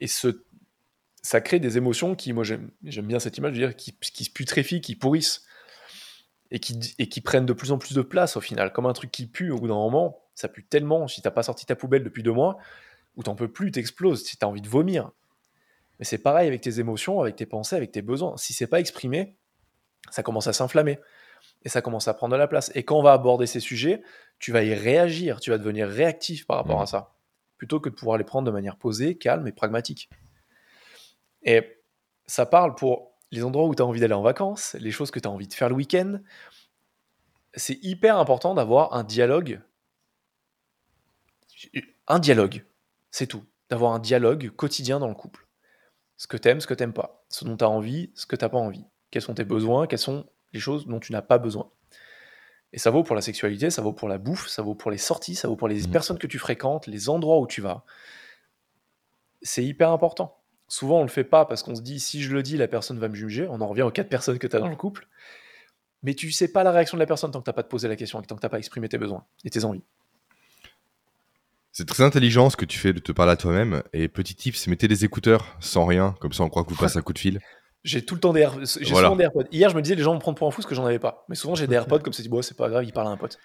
Et 0.00 0.06
ce, 0.06 0.44
ça 1.22 1.40
crée 1.40 1.60
des 1.60 1.76
émotions 1.76 2.14
qui, 2.14 2.32
moi 2.32 2.44
j'aime 2.44 2.70
bien 2.82 3.18
cette 3.18 3.38
image, 3.38 3.52
dire, 3.52 3.76
qui, 3.76 3.92
qui 3.92 4.24
se 4.24 4.30
putréfient, 4.30 4.80
qui 4.80 4.96
pourrissent 4.96 5.44
et 6.50 6.58
qui, 6.58 6.78
et 6.98 7.08
qui 7.08 7.20
prennent 7.20 7.46
de 7.46 7.52
plus 7.52 7.72
en 7.72 7.78
plus 7.78 7.94
de 7.94 8.02
place 8.02 8.36
au 8.36 8.40
final. 8.40 8.72
Comme 8.72 8.86
un 8.86 8.92
truc 8.92 9.10
qui 9.10 9.26
pue 9.26 9.50
au 9.50 9.58
bout 9.58 9.68
d'un 9.68 9.74
moment, 9.74 10.22
ça 10.34 10.48
pue 10.48 10.64
tellement, 10.64 11.08
si 11.08 11.22
t'as 11.22 11.30
pas 11.30 11.42
sorti 11.42 11.66
ta 11.66 11.76
poubelle 11.76 12.04
depuis 12.04 12.22
deux 12.22 12.32
mois, 12.32 12.58
ou 13.16 13.22
t'en 13.22 13.34
peux 13.34 13.50
plus, 13.50 13.70
t'exploses, 13.70 14.24
si 14.24 14.36
t'as 14.36 14.46
envie 14.46 14.62
de 14.62 14.68
vomir. 14.68 15.10
Mais 15.98 16.04
c'est 16.04 16.18
pareil 16.18 16.46
avec 16.46 16.60
tes 16.60 16.78
émotions, 16.78 17.20
avec 17.20 17.36
tes 17.36 17.46
pensées, 17.46 17.76
avec 17.76 17.90
tes 17.90 18.02
besoins. 18.02 18.36
Si 18.36 18.52
c'est 18.52 18.68
pas 18.68 18.80
exprimé, 18.80 19.36
ça 20.10 20.22
commence 20.22 20.46
à 20.46 20.52
s'inflammer 20.52 20.98
et 21.64 21.68
ça 21.68 21.82
commence 21.82 22.08
à 22.08 22.14
prendre 22.14 22.32
de 22.32 22.38
la 22.38 22.48
place. 22.48 22.70
Et 22.74 22.84
quand 22.84 22.98
on 22.98 23.02
va 23.02 23.12
aborder 23.12 23.46
ces 23.46 23.60
sujets, 23.60 24.02
tu 24.38 24.52
vas 24.52 24.62
y 24.62 24.74
réagir, 24.74 25.40
tu 25.40 25.50
vas 25.50 25.58
devenir 25.58 25.88
réactif 25.88 26.46
par 26.46 26.56
rapport 26.56 26.78
mmh. 26.78 26.82
à 26.82 26.86
ça, 26.86 27.14
plutôt 27.56 27.80
que 27.80 27.88
de 27.88 27.94
pouvoir 27.94 28.18
les 28.18 28.24
prendre 28.24 28.46
de 28.46 28.52
manière 28.52 28.76
posée, 28.76 29.16
calme 29.16 29.46
et 29.46 29.52
pragmatique. 29.52 30.08
Et 31.42 31.78
ça 32.26 32.46
parle 32.46 32.74
pour 32.74 33.12
les 33.30 33.44
endroits 33.44 33.66
où 33.66 33.74
tu 33.74 33.82
as 33.82 33.86
envie 33.86 34.00
d'aller 34.00 34.14
en 34.14 34.22
vacances, 34.22 34.74
les 34.78 34.90
choses 34.90 35.10
que 35.10 35.18
tu 35.18 35.28
as 35.28 35.30
envie 35.30 35.48
de 35.48 35.54
faire 35.54 35.68
le 35.68 35.74
week-end. 35.74 36.20
C'est 37.54 37.78
hyper 37.82 38.18
important 38.18 38.54
d'avoir 38.54 38.94
un 38.94 39.04
dialogue. 39.04 39.60
Un 42.06 42.18
dialogue, 42.18 42.64
c'est 43.10 43.26
tout. 43.26 43.44
D'avoir 43.70 43.92
un 43.92 43.98
dialogue 43.98 44.50
quotidien 44.50 44.98
dans 44.98 45.08
le 45.08 45.14
couple. 45.14 45.46
Ce 46.16 46.26
que 46.26 46.36
t'aimes, 46.36 46.60
ce 46.60 46.66
que 46.66 46.74
t'aimes 46.74 46.92
pas. 46.92 47.24
Ce 47.28 47.44
dont 47.44 47.56
tu 47.56 47.64
as 47.64 47.68
envie, 47.68 48.10
ce 48.14 48.26
que 48.26 48.36
t'as 48.36 48.48
pas 48.48 48.58
envie. 48.58 48.84
Quels 49.10 49.22
sont 49.22 49.34
tes 49.34 49.44
besoins, 49.44 49.86
quelles 49.86 49.98
sont 49.98 50.26
les 50.52 50.60
choses 50.60 50.86
dont 50.86 51.00
tu 51.00 51.12
n'as 51.12 51.22
pas 51.22 51.38
besoin. 51.38 51.70
Et 52.72 52.78
ça 52.78 52.90
vaut 52.90 53.02
pour 53.02 53.16
la 53.16 53.22
sexualité, 53.22 53.70
ça 53.70 53.82
vaut 53.82 53.92
pour 53.92 54.08
la 54.08 54.18
bouffe, 54.18 54.48
ça 54.48 54.62
vaut 54.62 54.74
pour 54.74 54.90
les 54.90 54.98
sorties, 54.98 55.34
ça 55.34 55.48
vaut 55.48 55.56
pour 55.56 55.68
les 55.68 55.86
mmh. 55.86 55.90
personnes 55.90 56.18
que 56.18 56.26
tu 56.26 56.38
fréquentes, 56.38 56.86
les 56.86 57.08
endroits 57.08 57.38
où 57.38 57.46
tu 57.46 57.60
vas. 57.60 57.84
C'est 59.40 59.64
hyper 59.64 59.90
important. 59.90 60.36
Souvent, 60.66 61.00
on 61.00 61.02
le 61.02 61.08
fait 61.08 61.24
pas 61.24 61.46
parce 61.46 61.62
qu'on 61.62 61.74
se 61.74 61.80
dit 61.80 61.98
si 61.98 62.22
je 62.22 62.34
le 62.34 62.42
dis, 62.42 62.58
la 62.58 62.68
personne 62.68 62.98
va 62.98 63.08
me 63.08 63.14
juger. 63.14 63.46
On 63.48 63.60
en 63.62 63.68
revient 63.68 63.82
aux 63.82 63.90
quatre 63.90 64.10
personnes 64.10 64.38
que 64.38 64.46
tu 64.46 64.54
as 64.54 64.58
dans 64.58 64.68
le 64.68 64.76
couple. 64.76 65.08
Mais 66.02 66.14
tu 66.14 66.30
sais 66.30 66.48
pas 66.48 66.62
la 66.62 66.70
réaction 66.70 66.96
de 66.96 67.00
la 67.00 67.06
personne 67.06 67.30
tant 67.30 67.40
que 67.40 67.50
tu 67.50 67.54
pas 67.54 67.62
te 67.62 67.68
posé 67.68 67.88
la 67.88 67.96
question 67.96 68.20
et 68.20 68.26
tant 68.26 68.36
que 68.36 68.40
tu 68.40 68.48
pas 68.48 68.58
exprimé 68.58 68.88
tes 68.88 68.98
besoins 68.98 69.24
et 69.44 69.50
tes 69.50 69.64
envies. 69.64 69.82
C'est 71.72 71.86
très 71.86 72.02
intelligent 72.02 72.50
ce 72.50 72.56
que 72.56 72.64
tu 72.64 72.78
fais 72.78 72.92
de 72.92 72.98
te 72.98 73.12
parler 73.12 73.32
à 73.32 73.36
toi-même. 73.36 73.82
Et 73.92 74.08
petit 74.08 74.34
tips, 74.34 74.66
mettez 74.66 74.88
des 74.88 75.04
écouteurs 75.04 75.56
sans 75.60 75.86
rien, 75.86 76.14
comme 76.20 76.32
ça 76.32 76.42
on 76.42 76.48
croit 76.48 76.64
que 76.64 76.70
vous 76.70 76.76
passez 76.76 76.98
un 76.98 77.02
coup 77.02 77.12
de 77.12 77.18
fil. 77.18 77.40
J'ai 77.84 78.04
tout 78.04 78.14
le 78.14 78.20
temps 78.20 78.32
des, 78.32 78.40
AirPods. 78.40 79.44
Hier, 79.52 79.70
je 79.70 79.76
me 79.76 79.82
disais, 79.82 79.94
les 79.94 80.02
gens 80.02 80.14
me 80.14 80.18
prennent 80.18 80.34
pour 80.34 80.46
un 80.48 80.50
fou 80.50 80.56
parce 80.56 80.68
que 80.68 80.74
j'en 80.74 80.84
avais 80.84 80.98
pas. 80.98 81.24
Mais 81.28 81.36
souvent, 81.36 81.54
j'ai 81.54 81.66
des 81.66 81.76
AirPods 81.76 82.00
comme 82.00 82.12
ça, 82.12 82.22
bon, 82.28 82.42
c'est 82.42 82.56
pas 82.56 82.68
grave, 82.68 82.84
il 82.84 82.92
parle 82.92 83.06
à 83.06 83.10
un 83.10 83.16
pote. 83.16 83.38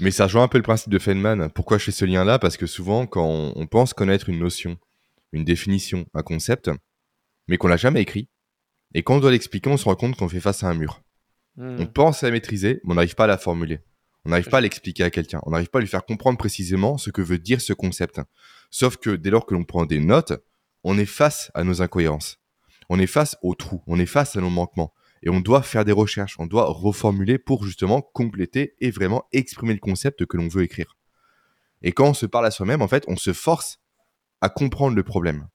Mais 0.00 0.10
ça 0.10 0.24
rejoint 0.24 0.42
un 0.42 0.48
peu 0.48 0.58
le 0.58 0.62
principe 0.62 0.90
de 0.90 0.98
Feynman. 0.98 1.50
Pourquoi 1.50 1.78
je 1.78 1.84
fais 1.84 1.92
ce 1.92 2.04
lien-là? 2.04 2.38
Parce 2.38 2.56
que 2.56 2.66
souvent, 2.66 3.06
quand 3.06 3.52
on 3.54 3.66
pense 3.66 3.94
connaître 3.94 4.28
une 4.28 4.38
notion, 4.38 4.76
une 5.32 5.44
définition, 5.44 6.06
un 6.14 6.22
concept, 6.22 6.70
mais 7.46 7.56
qu'on 7.56 7.68
l'a 7.68 7.76
jamais 7.76 8.02
écrit. 8.02 8.28
Et 8.94 9.02
quand 9.02 9.16
on 9.16 9.20
doit 9.20 9.30
l'expliquer, 9.30 9.70
on 9.70 9.76
se 9.76 9.84
rend 9.84 9.96
compte 9.96 10.16
qu'on 10.16 10.28
fait 10.28 10.40
face 10.40 10.62
à 10.62 10.68
un 10.68 10.74
mur. 10.74 11.02
Hmm. 11.56 11.76
On 11.80 11.86
pense 11.86 12.22
à 12.22 12.26
la 12.26 12.32
maîtriser, 12.32 12.80
mais 12.84 12.92
on 12.92 12.94
n'arrive 12.94 13.14
pas 13.14 13.24
à 13.24 13.28
la 13.28 13.38
formuler. 13.38 13.80
On 14.24 14.30
n'arrive 14.30 14.48
pas 14.48 14.58
à 14.58 14.60
l'expliquer 14.60 15.04
à 15.04 15.10
quelqu'un. 15.10 15.40
On 15.44 15.50
n'arrive 15.50 15.68
pas 15.68 15.78
à 15.78 15.80
lui 15.80 15.88
faire 15.88 16.04
comprendre 16.04 16.38
précisément 16.38 16.98
ce 16.98 17.10
que 17.10 17.22
veut 17.22 17.38
dire 17.38 17.60
ce 17.60 17.72
concept. 17.72 18.20
Sauf 18.70 18.96
que 18.96 19.10
dès 19.10 19.30
lors 19.30 19.46
que 19.46 19.54
l'on 19.54 19.64
prend 19.64 19.86
des 19.86 20.00
notes, 20.00 20.32
on 20.84 20.98
est 20.98 21.06
face 21.06 21.50
à 21.54 21.64
nos 21.64 21.82
incohérences. 21.82 22.38
On 22.88 22.98
est 22.98 23.06
face 23.06 23.36
aux 23.42 23.54
trous. 23.54 23.82
On 23.86 23.98
est 23.98 24.06
face 24.06 24.36
à 24.36 24.40
nos 24.40 24.50
manquements. 24.50 24.92
Et 25.22 25.30
on 25.30 25.40
doit 25.40 25.62
faire 25.62 25.84
des 25.84 25.92
recherches. 25.92 26.36
On 26.38 26.46
doit 26.46 26.66
reformuler 26.66 27.38
pour 27.38 27.64
justement 27.64 28.00
compléter 28.00 28.74
et 28.80 28.90
vraiment 28.90 29.24
exprimer 29.32 29.74
le 29.74 29.80
concept 29.80 30.26
que 30.26 30.36
l'on 30.36 30.48
veut 30.48 30.62
écrire. 30.62 30.96
Et 31.82 31.92
quand 31.92 32.08
on 32.08 32.14
se 32.14 32.26
parle 32.26 32.46
à 32.46 32.50
soi-même, 32.50 32.82
en 32.82 32.88
fait, 32.88 33.04
on 33.08 33.16
se 33.16 33.32
force 33.32 33.80
à 34.40 34.48
comprendre 34.48 34.96
le 34.96 35.02
problème, 35.02 35.48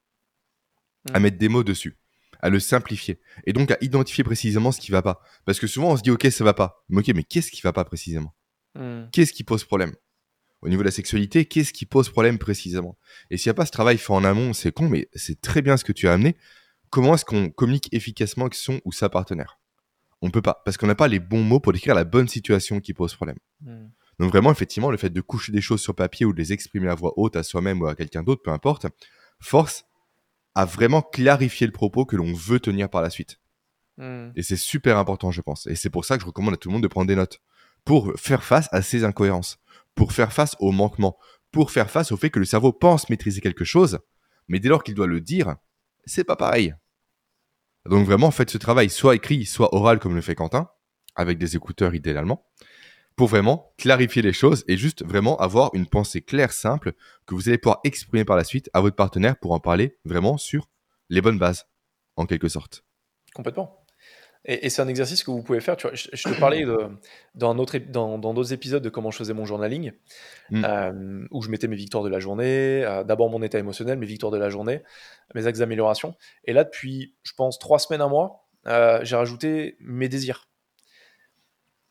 à 1.14 1.20
mm. 1.20 1.24
mettre 1.24 1.38
des 1.38 1.50
mots 1.50 1.64
dessus, 1.64 1.98
à 2.42 2.50
le 2.50 2.60
simplifier, 2.60 3.20
et 3.46 3.54
donc 3.54 3.72
à 3.72 3.78
identifier 3.82 4.24
précisément 4.24 4.72
ce 4.72 4.80
qui 4.80 4.92
va 4.92 5.02
pas. 5.02 5.22
Parce 5.46 5.60
que 5.60 5.68
souvent 5.68 5.92
on 5.92 5.98
se 5.98 6.02
dit 6.02 6.12
ok 6.12 6.28
ça 6.32 6.44
va 6.44 6.54
pas, 6.54 6.84
mais 6.90 7.00
ok 7.00 7.16
mais 7.16 7.24
qu'est-ce 7.24 7.52
qui 7.52 7.62
va 7.62 7.74
pas 7.74 7.86
précisément? 7.86 8.34
Mm. 8.76 9.06
Qu'est-ce 9.12 9.34
qui 9.34 9.44
pose 9.44 9.64
problème? 9.64 9.94
Au 10.62 10.70
niveau 10.70 10.82
de 10.82 10.88
la 10.88 10.92
sexualité, 10.92 11.46
qu'est-ce 11.46 11.74
qui 11.74 11.86
pose 11.86 12.10
problème 12.10 12.38
précisément? 12.38 12.98
Et 13.30 13.38
s'il 13.38 13.50
n'y 13.50 13.52
a 13.52 13.56
pas 13.56 13.66
ce 13.66 13.72
travail 13.72 13.98
fait 13.98 14.14
en 14.14 14.24
amont, 14.24 14.54
c'est 14.54 14.72
con, 14.72 14.88
mais 14.88 15.10
c'est 15.14 15.42
très 15.42 15.62
bien 15.62 15.76
ce 15.76 15.84
que 15.84 15.92
tu 15.92 16.08
as 16.08 16.14
amené. 16.14 16.38
Comment 16.94 17.16
est-ce 17.16 17.26
qu'on 17.26 17.50
communique 17.50 17.90
efficacement 17.92 18.44
avec 18.46 18.54
son 18.54 18.80
ou 18.86 18.92
sa 18.92 19.10
partenaire? 19.10 19.58
On 20.22 20.28
ne 20.28 20.32
peut 20.32 20.44
pas, 20.44 20.62
parce 20.64 20.78
qu'on 20.78 20.86
n'a 20.86 20.94
pas 20.94 21.08
les 21.08 21.18
bons 21.20 21.42
mots 21.42 21.60
pour 21.60 21.74
décrire 21.74 21.96
la 21.96 22.04
bonne 22.04 22.28
situation 22.28 22.80
qui 22.80 22.94
pose 22.94 23.16
problème. 23.16 23.40
Mm. 23.62 23.86
Donc 24.20 24.30
vraiment, 24.30 24.52
effectivement, 24.52 24.92
le 24.92 24.98
fait 24.98 25.10
de 25.10 25.20
coucher 25.20 25.52
des 25.52 25.60
choses 25.60 25.82
sur 25.82 25.96
papier 25.96 26.28
ou 26.28 26.34
de 26.34 26.38
les 26.38 26.54
exprimer 26.54 26.90
à 26.90 26.94
voix 26.94 27.12
haute 27.18 27.36
à 27.36 27.42
soi-même 27.42 27.82
ou 27.82 27.88
à 27.88 27.96
quelqu'un 27.96 28.22
d'autre, 28.22 28.44
peu 28.44 28.52
importe, 28.52 28.86
force 29.40 29.86
à 30.54 30.66
vraiment 30.66 31.02
clarifier 31.02 31.66
le 31.66 31.74
propos 31.74 32.06
que 32.06 32.16
l'on 32.16 32.32
veut 32.32 32.60
tenir 32.60 32.92
par 32.92 33.02
la 33.02 33.10
suite. 33.10 33.40
Hmm. 33.98 34.30
Et 34.36 34.44
c'est 34.44 34.56
super 34.56 35.00
important, 35.00 35.32
je 35.32 35.42
pense. 35.42 35.66
Et 35.66 35.74
c'est 35.74 35.90
pour 35.90 36.06
ça 36.06 36.18
que 36.18 36.22
je 36.22 36.28
recommande 36.28 36.54
à 36.54 36.58
tout 36.58 36.70
le 36.70 36.74
monde 36.74 36.84
de 36.84 36.88
prendre 36.88 37.08
des 37.08 37.16
notes. 37.16 37.42
Pour 37.86 38.14
faire 38.20 38.44
face 38.44 38.70
à 38.72 38.84
ces 38.84 39.04
incohérences, 39.04 39.58
pour 39.96 40.12
faire 40.12 40.32
face 40.32 40.56
aux 40.60 40.72
manquements, 40.72 41.18
pour 41.52 41.72
faire 41.72 41.90
face 41.90 42.12
au 42.12 42.18
fait 42.18 42.30
que 42.30 42.38
le 42.38 42.46
cerveau 42.46 42.72
pense 42.72 43.10
maîtriser 43.10 43.42
quelque 43.42 43.66
chose, 43.66 43.98
mais 44.48 44.60
dès 44.60 44.70
lors 44.70 44.84
qu'il 44.84 44.94
doit 44.94 45.08
le 45.08 45.22
dire, 45.22 45.56
c'est 46.06 46.24
pas 46.24 46.36
pareil. 46.36 46.76
Donc 47.90 48.06
vraiment, 48.06 48.32
faites 48.32 48.50
ce 48.50 48.58
travail 48.58 48.90
soit 48.90 49.16
écrit, 49.16 49.46
soit 49.46 49.74
oral 49.74 50.00
comme 50.00 50.16
le 50.16 50.22
fait 50.22 50.36
Quentin, 50.36 50.70
avec 51.16 51.38
des 51.38 51.56
écouteurs 51.56 51.94
idéalement, 51.96 52.48
pour 53.16 53.28
vraiment 53.28 53.74
clarifier 53.78 54.22
les 54.22 54.34
choses 54.34 54.64
et 54.68 54.78
juste 54.78 55.06
vraiment 55.06 55.38
avoir 55.38 55.70
une 55.74 55.88
pensée 55.88 56.22
claire, 56.22 56.52
simple, 56.52 56.94
que 57.26 57.36
vous 57.36 57.50
allez 57.50 57.58
pouvoir 57.58 57.80
exprimer 57.84 58.26
par 58.26 58.38
la 58.38 58.44
suite 58.44 58.70
à 58.74 58.82
votre 58.82 58.96
partenaire 58.96 59.38
pour 59.38 59.52
en 59.52 59.60
parler 59.60 59.98
vraiment 60.06 60.38
sur 60.38 60.70
les 61.10 61.22
bonnes 61.22 61.38
bases, 61.38 61.66
en 62.16 62.26
quelque 62.26 62.48
sorte. 62.48 62.84
Complètement. 63.36 63.83
Et, 64.46 64.70
c'est 64.70 64.82
un 64.82 64.88
exercice 64.90 65.24
que 65.24 65.32
vous 65.32 65.42
pouvez 65.42 65.62
faire. 65.62 65.78
Tu 65.78 65.88
vois, 65.88 65.96
je, 65.96 66.08
te 66.10 66.40
parlais 66.40 66.66
de, 66.66 66.90
dans 67.34 67.56
d'autres 67.56 67.78
dans, 67.78 68.44
épisodes 68.44 68.84
de 68.84 68.90
comment 68.90 69.10
je 69.10 69.18
faisais 69.18 69.34
mon 69.34 69.46
journaling, 69.46 69.94
mm. 70.50 70.66
euh, 70.66 71.28
où 71.32 71.42
je 71.42 71.50
mettais 71.50 71.70
mes 71.70 71.78
victoires 71.78 72.04
de 72.04 72.10
la 72.10 72.20
journée, 72.20 72.84
euh, 72.84 73.06
d'abord 73.06 73.30
mon 73.30 73.42
état 73.42 73.58
émotionnel, 73.58 73.98
mes 73.98 74.06
victoires 74.06 74.32
de 74.34 74.38
la 74.38 74.50
journée, 74.50 74.84
mes 75.34 75.48
axes 75.48 75.60
d'amélioration. 75.60 76.16
Et 76.44 76.52
là, 76.52 76.66
depuis, 76.66 77.16
je 77.24 77.32
pense, 77.34 77.58
trois 77.58 77.80
semaines, 77.80 78.02
à 78.02 78.08
mois, 78.08 78.46
euh, 78.68 79.00
j'ai 79.04 79.16
rajouté 79.16 79.78
mes 79.80 80.10
désirs. 80.10 80.50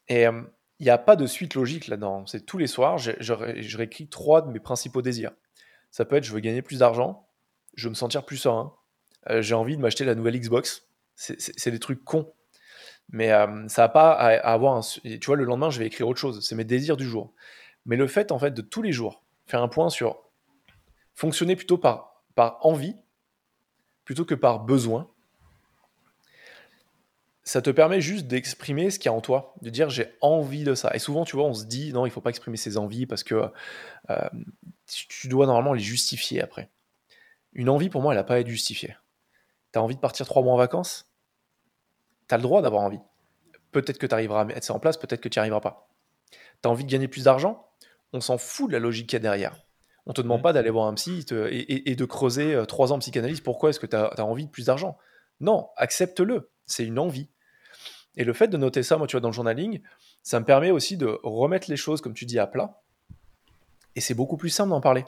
Et 0.09 0.25
il 0.25 0.85
n'y 0.85 0.91
a 0.91 0.99
pas 0.99 1.17
de 1.17 1.27
suite 1.27 1.55
logique 1.55 1.87
là-dedans. 1.87 2.27
C'est 2.27 2.45
tous 2.45 2.59
les 2.59 2.67
soirs, 2.67 2.99
je, 2.99 3.13
je, 3.21 3.33
réécris 3.77 4.09
trois 4.09 4.43
de 4.43 4.51
mes 4.51 4.61
principaux 4.61 5.01
désirs. 5.01 5.31
Ça 5.91 6.05
peut 6.05 6.17
être 6.17 6.25
je 6.25 6.35
veux 6.35 6.41
gagner 6.41 6.61
plus 6.61 6.81
d'argent, 6.81 7.29
je 7.77 7.85
veux 7.85 7.91
me 7.91 7.95
sentir 7.95 8.25
plus 8.27 8.37
serein, 8.37 8.75
j'ai 9.41 9.55
envie 9.55 9.77
de 9.77 9.81
m'acheter 9.81 10.05
la 10.05 10.15
nouvelle 10.15 10.39
Xbox. 10.39 10.89
C'est 11.15 11.71
des 11.71 11.79
trucs 11.79 12.05
cons. 12.05 12.31
Mais 13.11 13.29
ça 13.69 13.83
n'a 13.83 13.89
pas 13.89 14.13
à, 14.13 14.29
avoir 14.53 14.77
un. 14.77 14.81
Tu 14.81 15.21
vois, 15.27 15.37
le 15.37 15.45
lendemain, 15.45 15.71
je 15.71 15.79
vais 15.79 15.87
écrire 15.87 16.09
autre 16.09 16.21
chose. 16.21 16.47
C'est 16.47 16.55
mes 16.55 16.65
désirs 16.65 16.97
du 16.97 17.05
jour. 17.05 17.33
Mais 17.85 17.97
le 17.97 18.07
fait, 18.07 18.33
en 18.33 18.39
fait, 18.39 18.53
de 18.53 18.63
tous 18.63 18.83
les 18.83 18.93
jours 18.93 19.23
faire 19.47 19.63
un 19.63 19.69
point 19.69 19.91
sur 19.91 20.23
fonctionner 21.15 21.57
plutôt 21.57 21.79
par, 21.79 22.23
par 22.35 22.65
envie 22.65 22.97
plutôt 24.05 24.25
que 24.25 24.35
par 24.35 24.61
besoin, 24.61 25.09
ça 27.45 27.61
te 27.61 27.71
permet 27.71 28.01
juste 28.01 28.27
d'exprimer 28.27 28.91
ce 28.91 28.99
qu'il 28.99 29.07
y 29.07 29.09
a 29.09 29.13
en 29.13 29.21
toi, 29.21 29.55
de 29.63 29.71
dire 29.71 29.91
j'ai 29.91 30.15
envie 30.21 30.65
de 30.65 30.75
ça. 30.75 30.95
Et 30.95 30.99
souvent, 30.99 31.25
tu 31.25 31.37
vois, 31.37 31.45
on 31.45 31.55
se 31.55 31.65
dit 31.65 31.93
non, 31.93 32.07
il 32.07 32.11
faut 32.11 32.21
pas 32.21 32.31
exprimer 32.31 32.57
ses 32.57 32.79
envies 32.79 33.07
parce 33.07 33.25
que 33.25 33.51
tu 34.87 35.29
dois 35.29 35.47
normalement 35.47 35.73
les 35.73 35.83
justifier 35.83 36.43
après. 36.43 36.71
Une 37.53 37.69
envie, 37.69 37.91
pour 37.91 38.01
moi, 38.01 38.13
elle 38.13 38.19
n'a 38.19 38.25
pas 38.25 38.35
à 38.35 38.39
être 38.39 38.49
justifiée. 38.49 38.97
Tu 39.73 39.79
as 39.79 39.83
envie 39.83 39.95
de 39.97 40.01
partir 40.01 40.27
trois 40.27 40.43
mois 40.43 40.55
en 40.55 40.57
vacances? 40.57 41.12
Tu 42.33 42.35
as 42.35 42.39
le 42.39 42.45
droit 42.45 42.63
d'avoir 42.63 42.81
envie. 42.81 43.01
Peut-être 43.73 43.99
que 43.99 44.07
tu 44.07 44.15
arriveras 44.15 44.41
à 44.41 44.45
mettre 44.47 44.65
ça 44.65 44.73
en 44.73 44.79
place, 44.79 44.97
peut-être 44.97 45.21
que 45.21 45.29
tu 45.29 45.39
n'y 45.39 45.41
arriveras 45.41 45.61
pas. 45.61 45.91
Tu 46.31 46.39
as 46.67 46.71
envie 46.71 46.87
de 46.87 46.91
gagner 46.91 47.07
plus 47.07 47.25
d'argent? 47.25 47.69
On 48.15 48.23
s'en 48.23 48.39
fout 48.39 48.69
de 48.69 48.73
la 48.73 48.79
logique 48.79 49.11
qu'il 49.11 49.17
y 49.17 49.21
a 49.21 49.21
derrière. 49.21 49.55
On 50.07 50.15
te 50.15 50.23
demande 50.23 50.41
pas 50.43 50.55
d'aller 50.55 50.71
voir 50.71 50.87
un 50.87 50.95
psy 50.95 51.27
et, 51.31 51.95
de 51.95 52.05
creuser 52.07 52.55
euh, 52.55 52.65
trois 52.65 52.91
ans 52.91 52.97
de 52.97 53.03
psychanalyse. 53.03 53.43
Pourquoi 53.43 53.69
est-ce 53.69 53.79
que 53.79 53.85
tu 53.85 53.97
as 53.97 54.25
envie 54.25 54.47
de 54.47 54.51
plus 54.51 54.65
d'argent? 54.65 54.97
Non, 55.41 55.69
accepte-le. 55.77 56.51
C'est 56.65 56.87
une 56.87 56.99
envie. 56.99 57.29
Et 58.17 58.25
le 58.25 58.33
fait 58.33 58.49
de 58.49 58.57
noter 58.57 58.83
ça, 58.83 58.97
moi, 58.97 59.07
tu 59.07 59.13
vois, 59.17 59.21
dans 59.21 59.29
le 59.29 59.35
journaling, 59.35 59.83
ça 60.23 60.41
me 60.41 60.47
permet 60.47 60.71
aussi 60.71 60.97
de 60.97 61.21
remettre 61.25 61.69
les 61.69 61.77
choses, 61.77 62.01
comme 62.01 62.15
tu 62.15 62.25
dis, 62.25 62.39
à 62.39 62.47
plat. 62.47 62.81
Et 63.95 64.01
c'est 64.01 64.15
beaucoup 64.15 64.39
plus 64.39 64.49
simple 64.49 64.71
d'en 64.71 64.81
parler. 64.81 65.05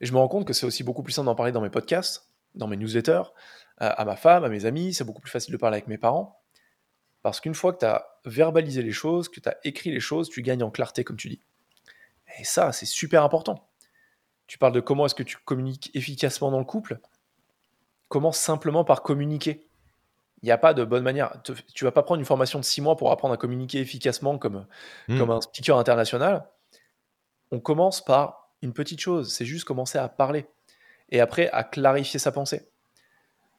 Et 0.00 0.06
je 0.06 0.14
me 0.14 0.18
rends 0.18 0.28
compte 0.28 0.46
que 0.46 0.54
c'est 0.54 0.64
aussi 0.64 0.82
beaucoup 0.82 1.02
plus 1.02 1.12
simple 1.12 1.26
d'en 1.26 1.34
parler 1.34 1.52
dans 1.52 1.60
mes 1.60 1.68
podcasts, 1.68 2.30
dans 2.54 2.68
mes 2.68 2.78
newsletters, 2.78 3.34
à 3.76 4.02
ma 4.06 4.16
femme, 4.16 4.44
à 4.44 4.48
mes 4.48 4.64
amis. 4.64 4.94
C'est 4.94 5.04
beaucoup 5.04 5.20
plus 5.20 5.30
facile 5.30 5.52
de 5.52 5.58
parler 5.58 5.74
avec 5.74 5.88
mes 5.88 5.98
parents. 5.98 6.40
Parce 7.24 7.40
qu'une 7.40 7.54
fois 7.54 7.72
que 7.72 7.78
tu 7.78 7.86
as 7.86 8.06
verbalisé 8.26 8.82
les 8.82 8.92
choses, 8.92 9.30
que 9.30 9.40
tu 9.40 9.48
as 9.48 9.56
écrit 9.64 9.90
les 9.90 9.98
choses, 9.98 10.28
tu 10.28 10.42
gagnes 10.42 10.62
en 10.62 10.70
clarté, 10.70 11.04
comme 11.04 11.16
tu 11.16 11.30
dis. 11.30 11.40
Et 12.38 12.44
ça, 12.44 12.70
c'est 12.70 12.84
super 12.84 13.22
important. 13.22 13.66
Tu 14.46 14.58
parles 14.58 14.74
de 14.74 14.80
comment 14.80 15.06
est-ce 15.06 15.14
que 15.14 15.22
tu 15.22 15.38
communiques 15.38 15.90
efficacement 15.94 16.50
dans 16.50 16.58
le 16.58 16.66
couple. 16.66 17.00
Commence 18.08 18.36
simplement 18.36 18.84
par 18.84 19.02
communiquer. 19.02 19.66
Il 20.42 20.44
n'y 20.44 20.52
a 20.52 20.58
pas 20.58 20.74
de 20.74 20.84
bonne 20.84 21.02
manière. 21.02 21.40
Tu 21.74 21.84
vas 21.84 21.92
pas 21.92 22.02
prendre 22.02 22.18
une 22.18 22.26
formation 22.26 22.58
de 22.58 22.64
six 22.64 22.82
mois 22.82 22.94
pour 22.94 23.10
apprendre 23.10 23.32
à 23.32 23.38
communiquer 23.38 23.80
efficacement 23.80 24.36
comme, 24.36 24.66
hmm. 25.08 25.18
comme 25.18 25.30
un 25.30 25.40
speaker 25.40 25.78
international. 25.78 26.46
On 27.50 27.58
commence 27.58 28.04
par 28.04 28.50
une 28.60 28.74
petite 28.74 29.00
chose, 29.00 29.32
c'est 29.32 29.46
juste 29.46 29.64
commencer 29.64 29.96
à 29.96 30.10
parler. 30.10 30.44
Et 31.08 31.20
après, 31.20 31.48
à 31.52 31.64
clarifier 31.64 32.20
sa 32.20 32.32
pensée. 32.32 32.68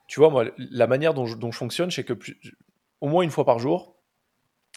Tu 0.05 0.19
vois, 0.19 0.29
moi, 0.29 0.45
la 0.55 0.85
manière 0.85 1.15
dont 1.15 1.25
je, 1.25 1.35
dont 1.35 1.51
je 1.51 1.57
fonctionne, 1.57 1.89
c'est 1.89 2.03
que 2.03 2.13
plus, 2.13 2.39
au 3.05 3.07
moins 3.07 3.21
une 3.21 3.29
fois 3.29 3.45
par 3.45 3.59
jour, 3.59 3.95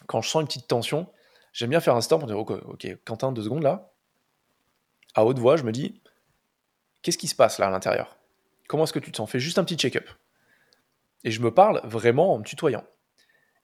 quand 0.05 0.21
je 0.21 0.29
sens 0.29 0.41
une 0.41 0.47
petite 0.47 0.67
tension, 0.67 1.11
j'aime 1.51 1.71
bien 1.71 1.79
faire 1.79 1.95
un 1.95 2.01
stop 2.01 2.19
pour 2.19 2.27
dire 2.27 2.37
ok, 2.37 2.87
Quentin, 3.03 3.31
deux 3.31 3.41
secondes 3.41 3.63
là. 3.63 3.91
À 5.15 5.25
haute 5.25 5.39
voix, 5.39 5.57
je 5.57 5.63
me 5.63 5.71
dis 5.71 5.99
qu'est-ce 7.01 7.17
qui 7.17 7.27
se 7.27 7.33
passe 7.33 7.57
là 7.57 7.65
à 7.65 7.71
l'intérieur? 7.71 8.19
Comment 8.67 8.83
est-ce 8.83 8.93
que 8.93 8.99
tu 8.99 9.11
te 9.11 9.17
sens? 9.17 9.27
Fais 9.27 9.39
juste 9.39 9.57
un 9.57 9.63
petit 9.63 9.77
check-up. 9.77 10.07
Et 11.23 11.31
je 11.31 11.41
me 11.41 11.51
parle 11.51 11.81
vraiment 11.85 12.35
en 12.35 12.37
me 12.37 12.43
tutoyant. 12.43 12.85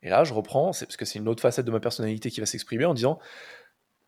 Et 0.02 0.10
là, 0.10 0.24
je 0.24 0.34
reprends, 0.34 0.74
c'est 0.74 0.88
parce 0.88 0.98
que 0.98 1.06
c'est 1.06 1.20
une 1.20 1.28
autre 1.28 1.44
facette 1.44 1.66
de 1.66 1.72
ma 1.72 1.80
personnalité 1.80 2.32
qui 2.32 2.40
va 2.40 2.48
s'exprimer 2.48 2.86
en 2.86 2.96
disant 2.96 3.20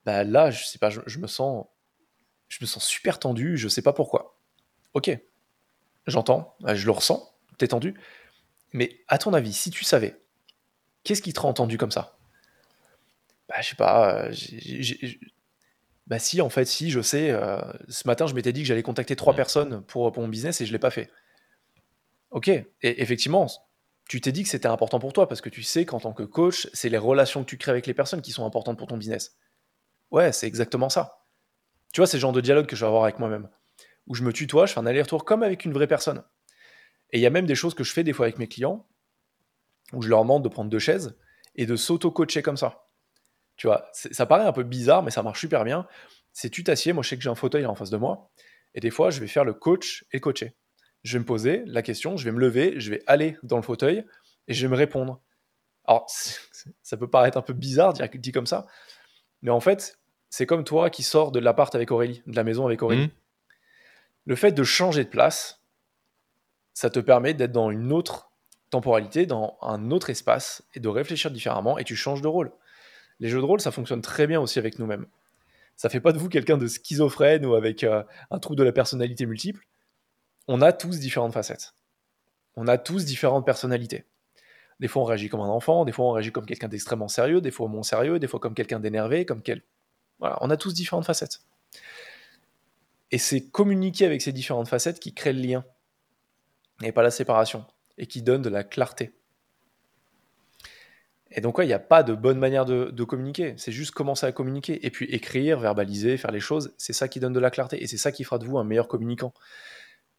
bah 0.06 0.24
là, 0.24 0.50
je 0.50 0.66
sais 0.66 0.80
pas, 0.80 0.90
je, 0.90 1.20
me 1.20 1.28
sens 1.28 1.68
je 2.48 2.58
me 2.62 2.66
sens 2.66 2.84
super 2.84 3.20
tendu, 3.20 3.58
je 3.58 3.68
sais 3.68 3.84
pas 3.84 3.94
pourquoi. 3.94 4.40
Ok, 4.96 5.16
j'entends, 6.08 6.56
je 6.66 6.86
le 6.86 6.92
ressens, 6.92 7.32
t'es 7.60 7.68
tendu. 7.68 7.94
Mais 8.74 9.02
à 9.08 9.20
ton 9.20 9.34
avis, 9.34 9.54
si 9.54 9.70
tu 9.70 9.84
savais 9.84 10.20
Qu'est-ce 11.08 11.22
qui 11.22 11.32
te 11.32 11.40
rend 11.40 11.48
entendu 11.48 11.78
comme 11.78 11.90
ça? 11.90 12.18
Bah, 13.48 13.62
je 13.62 13.70
sais 13.70 13.76
pas. 13.78 14.26
Euh, 14.26 14.34
bah, 16.06 16.20
si, 16.20 16.42
en 16.42 16.50
fait, 16.50 16.66
si, 16.66 16.92
je 16.92 17.00
sais. 17.00 17.32
Euh, 17.32 17.62
ce 17.88 18.06
matin, 18.10 18.28
je 18.28 18.34
m'étais 18.34 18.52
dit 18.52 18.60
que 18.60 18.68
j'allais 18.68 18.84
contacter 18.84 19.16
trois 19.16 19.34
personnes 19.34 19.84
pour, 19.84 20.14
mon 20.20 20.28
business 20.28 20.60
et 20.60 20.66
je 20.66 20.74
l'ai 20.74 20.80
pas 20.80 20.90
fait. 20.90 21.10
Ok. 22.32 22.50
Et 22.50 22.68
effectivement, 22.82 23.48
tu 24.10 24.20
t'es 24.20 24.34
dit 24.34 24.44
que 24.44 24.50
c'était 24.50 24.68
important 24.68 25.00
pour 25.00 25.14
toi 25.14 25.30
parce 25.30 25.40
que 25.40 25.48
tu 25.48 25.64
sais 25.64 25.86
qu'en 25.86 26.02
tant 26.02 26.12
que 26.12 26.24
coach, 26.24 26.68
c'est 26.74 26.90
les 26.90 26.98
relations 26.98 27.42
que 27.46 27.50
tu 27.50 27.58
crées 27.58 27.72
avec 27.72 27.88
les 27.88 27.94
personnes 27.94 28.22
qui 28.22 28.32
sont 28.32 28.46
importantes 28.46 28.78
pour 28.78 28.88
ton 28.88 28.98
business. 28.98 29.38
Ouais, 30.12 30.34
c'est 30.34 30.48
exactement 30.48 30.90
ça. 30.90 31.24
Tu 31.94 32.02
vois, 32.02 32.08
c'est 32.08 32.18
le 32.18 32.22
genre 32.22 32.34
de 32.34 32.42
dialogue 32.42 32.66
que 32.66 32.76
je 32.76 32.82
vais 32.82 32.88
avoir 32.88 33.04
avec 33.04 33.18
moi-même. 33.18 33.48
Où 34.08 34.16
je 34.16 34.24
me 34.24 34.34
tutoie, 34.34 34.66
je 34.66 34.74
fais 34.74 34.80
un 34.82 34.86
aller-retour 34.86 35.24
comme 35.24 35.42
avec 35.42 35.64
une 35.64 35.72
vraie 35.72 35.88
personne. 35.88 36.22
Et 37.14 37.20
il 37.20 37.22
y 37.22 37.26
a 37.26 37.30
même 37.30 37.46
des 37.46 37.56
choses 37.56 37.76
que 37.76 37.86
je 37.86 37.94
fais 37.94 38.04
des 38.04 38.12
fois 38.12 38.26
avec 38.26 38.40
mes 38.40 38.50
clients 38.50 38.86
où 39.94 40.02
je 40.02 40.10
leur 40.10 40.22
demande 40.22 40.44
de 40.44 40.50
prendre 40.50 40.70
deux 40.70 40.80
chaises 40.80 41.18
et 41.56 41.66
de 41.66 41.76
s'auto-coacher 41.76 42.42
comme 42.42 42.58
ça. 42.58 42.88
Tu 43.56 43.68
vois, 43.68 43.90
ça 43.94 44.26
paraît 44.26 44.46
un 44.46 44.52
peu 44.52 44.64
bizarre, 44.64 45.04
mais 45.04 45.12
ça 45.12 45.24
marche 45.24 45.40
super 45.40 45.64
bien. 45.64 45.88
C'est 46.32 46.50
tu 46.50 46.64
t'assieds, 46.64 46.94
moi 46.94 47.04
je 47.04 47.10
sais 47.10 47.18
que 47.18 47.24
j'ai 47.24 47.30
un 47.30 47.36
fauteuil 47.36 47.66
en 47.66 47.74
face 47.74 47.90
de 47.90 47.98
moi, 47.98 48.30
et 48.76 48.80
des 48.80 48.92
fois 48.92 49.10
je 49.10 49.20
vais 49.20 49.28
faire 49.28 49.44
le 49.44 49.54
coach 49.54 50.06
et 50.12 50.20
coacher. 50.20 50.56
Je 51.04 51.14
vais 51.14 51.20
me 51.20 51.26
poser 51.26 51.64
la 51.66 51.82
question, 51.82 52.18
je 52.18 52.26
vais 52.26 52.32
me 52.32 52.40
lever, 52.40 52.80
je 52.80 52.92
vais 52.92 53.02
aller 53.08 53.38
dans 53.42 53.56
le 53.56 53.64
fauteuil 53.64 54.06
et 54.48 54.54
je 54.54 54.66
vais 54.66 54.70
me 54.70 54.78
répondre. 54.78 55.22
Alors, 55.86 56.06
ça 56.84 56.98
peut 56.98 57.10
paraître 57.10 57.38
un 57.38 57.42
peu 57.42 57.54
bizarre 57.54 57.94
dit 57.94 58.32
comme 58.32 58.46
ça, 58.46 58.68
mais 59.42 59.52
en 59.52 59.60
fait, 59.60 60.00
c'est 60.30 60.46
comme 60.46 60.64
toi 60.64 60.90
qui 60.90 61.04
sors 61.04 61.32
de 61.32 61.40
l'appart 61.40 61.74
avec 61.74 61.92
Aurélie, 61.92 62.22
de 62.28 62.36
la 62.36 62.44
maison 62.44 62.66
avec 62.66 62.84
Aurélie. 62.84 63.08
Mmh. 63.08 63.12
Le 64.26 64.36
fait 64.36 64.52
de 64.52 64.64
changer 64.64 65.06
de 65.06 65.10
place, 65.10 65.64
ça 66.74 66.90
te 66.90 67.00
permet 67.00 67.34
d'être 67.34 67.54
dans 67.54 67.72
une 67.72 67.92
autre 67.92 68.27
temporalité 68.70 69.26
dans 69.26 69.58
un 69.62 69.92
autre 69.92 70.10
espace 70.10 70.64
et 70.74 70.80
de 70.80 70.88
réfléchir 70.88 71.32
différemment 71.32 71.78
et 71.78 71.84
tu 71.84 71.96
changes 71.96 72.22
de 72.22 72.28
rôle. 72.28 72.52
Les 73.20 73.30
jeux 73.30 73.40
de 73.40 73.46
rôle, 73.46 73.62
ça 73.62 73.72
fonctionne 73.72 74.02
très 74.02 74.28
bien 74.28 74.40
aussi 74.40 74.60
avec 74.60 74.80
nous-mêmes. 74.80 75.08
Ça 75.76 75.90
fait 75.90 76.00
pas 76.00 76.12
de 76.12 76.18
vous 76.18 76.30
quelqu'un 76.30 76.58
de 76.58 76.68
schizophrène 76.68 77.46
ou 77.46 77.56
avec 77.56 77.84
euh, 77.84 78.04
un 78.32 78.40
trouble 78.40 78.58
de 78.58 78.64
la 78.64 78.72
personnalité 78.72 79.26
multiple. 79.26 79.68
On 80.48 80.62
a 80.62 80.74
tous 80.74 81.00
différentes 81.00 81.34
facettes. 81.34 81.76
On 82.56 82.68
a 82.68 82.78
tous 82.78 83.06
différentes 83.06 83.46
personnalités. 83.46 84.06
Des 84.80 84.88
fois, 84.88 85.04
on 85.04 85.06
réagit 85.06 85.30
comme 85.30 85.42
un 85.42 85.48
enfant, 85.48 85.86
des 85.86 85.92
fois, 85.92 86.06
on 86.06 86.12
réagit 86.12 86.32
comme 86.32 86.46
quelqu'un 86.46 86.68
d'extrêmement 86.68 87.08
sérieux, 87.08 87.42
des 87.42 87.52
fois, 87.52 87.68
moins 87.68 87.84
sérieux, 87.84 88.20
des 88.20 88.28
fois, 88.28 88.40
comme 88.40 88.54
quelqu'un 88.54 88.80
d'énervé, 88.80 89.26
comme 89.26 89.42
quel. 89.42 89.64
Voilà, 90.20 90.38
on 90.42 90.50
a 90.50 90.58
tous 90.58 90.74
différentes 90.74 91.06
facettes. 91.06 91.42
Et 93.12 93.18
c'est 93.18 93.50
communiquer 93.50 94.06
avec 94.06 94.22
ces 94.22 94.32
différentes 94.32 94.68
facettes 94.68 95.00
qui 95.00 95.14
crée 95.14 95.34
le 95.34 95.42
lien 95.42 95.66
et 96.84 96.92
pas 96.92 97.04
la 97.04 97.12
séparation 97.12 97.66
et 97.98 98.08
qui 98.08 98.22
donne 98.22 98.42
de 98.42 98.50
la 98.50 98.64
clarté. 98.64 99.14
Et 101.32 101.42
donc, 101.42 101.58
il 101.60 101.66
n'y 101.66 101.74
a 101.74 101.80
pas 101.80 102.04
de 102.04 102.14
bonne 102.14 102.40
manière 102.40 102.66
de, 102.66 103.04
communiquer. 103.04 103.54
C'est 103.58 103.72
juste 103.72 103.92
commencer 103.92 104.26
à 104.26 104.32
communiquer. 104.32 104.86
Et 104.86 104.90
puis 104.90 105.06
écrire, 105.06 105.60
verbaliser, 105.60 106.18
faire 106.18 106.32
les 106.32 106.40
choses, 106.40 106.74
c'est 106.78 106.94
ça 106.94 107.08
qui 107.08 107.20
donne 107.20 107.34
de 107.34 107.40
la 107.40 107.52
clarté. 107.52 107.84
Et 107.84 107.88
c'est 107.88 107.98
ça 107.98 108.12
qui 108.12 108.24
fera 108.24 108.38
de 108.38 108.46
vous 108.46 108.58
un 108.58 108.64
meilleur 108.64 108.88
communicant. 108.88 109.34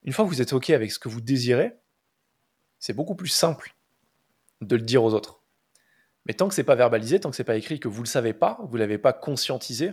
Une 0.05 0.13
fois 0.13 0.25
que 0.25 0.31
vous 0.31 0.43
êtes 0.43 0.53
OK 0.53 0.71
avec 0.71 0.93
ce 0.93 0.99
que 0.99 1.09
vous 1.09 1.21
désirez, 1.21 1.73
c'est 2.79 2.93
beaucoup 2.93 3.15
plus 3.15 3.29
simple 3.29 3.75
de 4.61 4.77
le 4.77 4.83
dire 4.83 5.03
aux 5.03 5.15
autres. 5.15 5.43
Mais 6.27 6.35
tant 6.35 6.49
que 6.49 6.55
c'est 6.55 6.65
pas 6.65 6.75
verbalisé, 6.75 7.19
tant 7.19 7.31
que 7.31 7.37
c'est 7.37 7.45
pas 7.45 7.57
écrit, 7.57 7.81
que 7.81 7.89
vous 7.89 8.03
ne 8.03 8.07
le 8.07 8.11
savez 8.11 8.35
pas, 8.35 8.59
vous 8.69 8.77
l'avez 8.77 8.99
pas 8.99 9.13
conscientisé, 9.13 9.93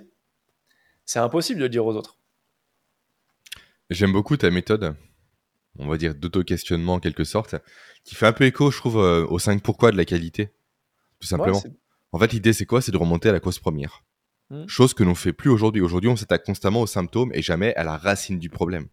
c'est 1.06 1.20
impossible 1.20 1.60
de 1.60 1.66
le 1.66 1.70
dire 1.70 1.86
aux 1.86 1.96
autres. 1.96 2.18
J'aime 3.90 4.12
beaucoup 4.12 4.36
ta 4.36 4.52
méthode 4.52 4.96
on 5.78 5.88
va 5.88 5.98
dire, 5.98 6.16
d'auto-questionnement 6.16 6.96
en 6.96 7.00
quelque 7.00 7.24
sorte, 7.24 7.56
qui 8.04 8.16
fait 8.16 8.28
un 8.28 8.34
peu 8.34 8.46
écho, 8.46 8.72
je 8.72 8.78
trouve, 8.78 8.98
euh, 8.98 9.26
au 9.28 9.40
5 9.40 9.62
pourquoi 9.62 9.92
de 9.92 9.98
la 9.98 10.06
qualité, 10.06 10.52
tout 11.20 11.28
simplement. 11.28 11.62
en 12.12 12.20
fait, 12.20 12.34
l'idée, 12.34 12.54
c'est 12.54 12.66
quoi? 12.66 12.82
C'est 12.82 12.92
de 12.92 12.98
remonter 12.98 13.30
à 13.30 13.32
la 13.32 13.40
cause 13.40 13.60
première. 13.60 14.04
Hmm. 14.50 14.68
Chose 14.68 14.94
que 14.94 15.04
l'on 15.04 15.16
fait 15.16 15.34
plus 15.34 15.50
aujourd'hui. 15.50 15.82
Aujourd'hui, 15.82 16.10
on 16.10 16.16
s'attaque 16.16 16.46
constamment 16.46 16.82
aux 16.82 16.88
symptômes 16.88 17.32
et 17.34 17.42
jamais 17.42 17.74
à 17.76 17.84
la 17.84 17.98
racine 17.98 18.40
du 18.40 18.50
problème. 18.50 18.88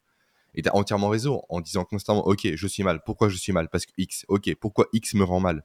Et 0.54 0.62
tu 0.62 0.68
as 0.68 0.74
entièrement 0.74 1.08
raison 1.08 1.42
en 1.48 1.60
disant 1.60 1.84
constamment, 1.84 2.26
ok, 2.26 2.54
je 2.54 2.66
suis 2.66 2.82
mal. 2.82 3.02
Pourquoi 3.04 3.28
je 3.28 3.36
suis 3.36 3.52
mal? 3.52 3.68
Parce 3.68 3.86
que 3.86 3.92
X. 3.96 4.24
Ok, 4.28 4.54
pourquoi 4.60 4.86
X 4.92 5.14
me 5.14 5.24
rend 5.24 5.40
mal? 5.40 5.64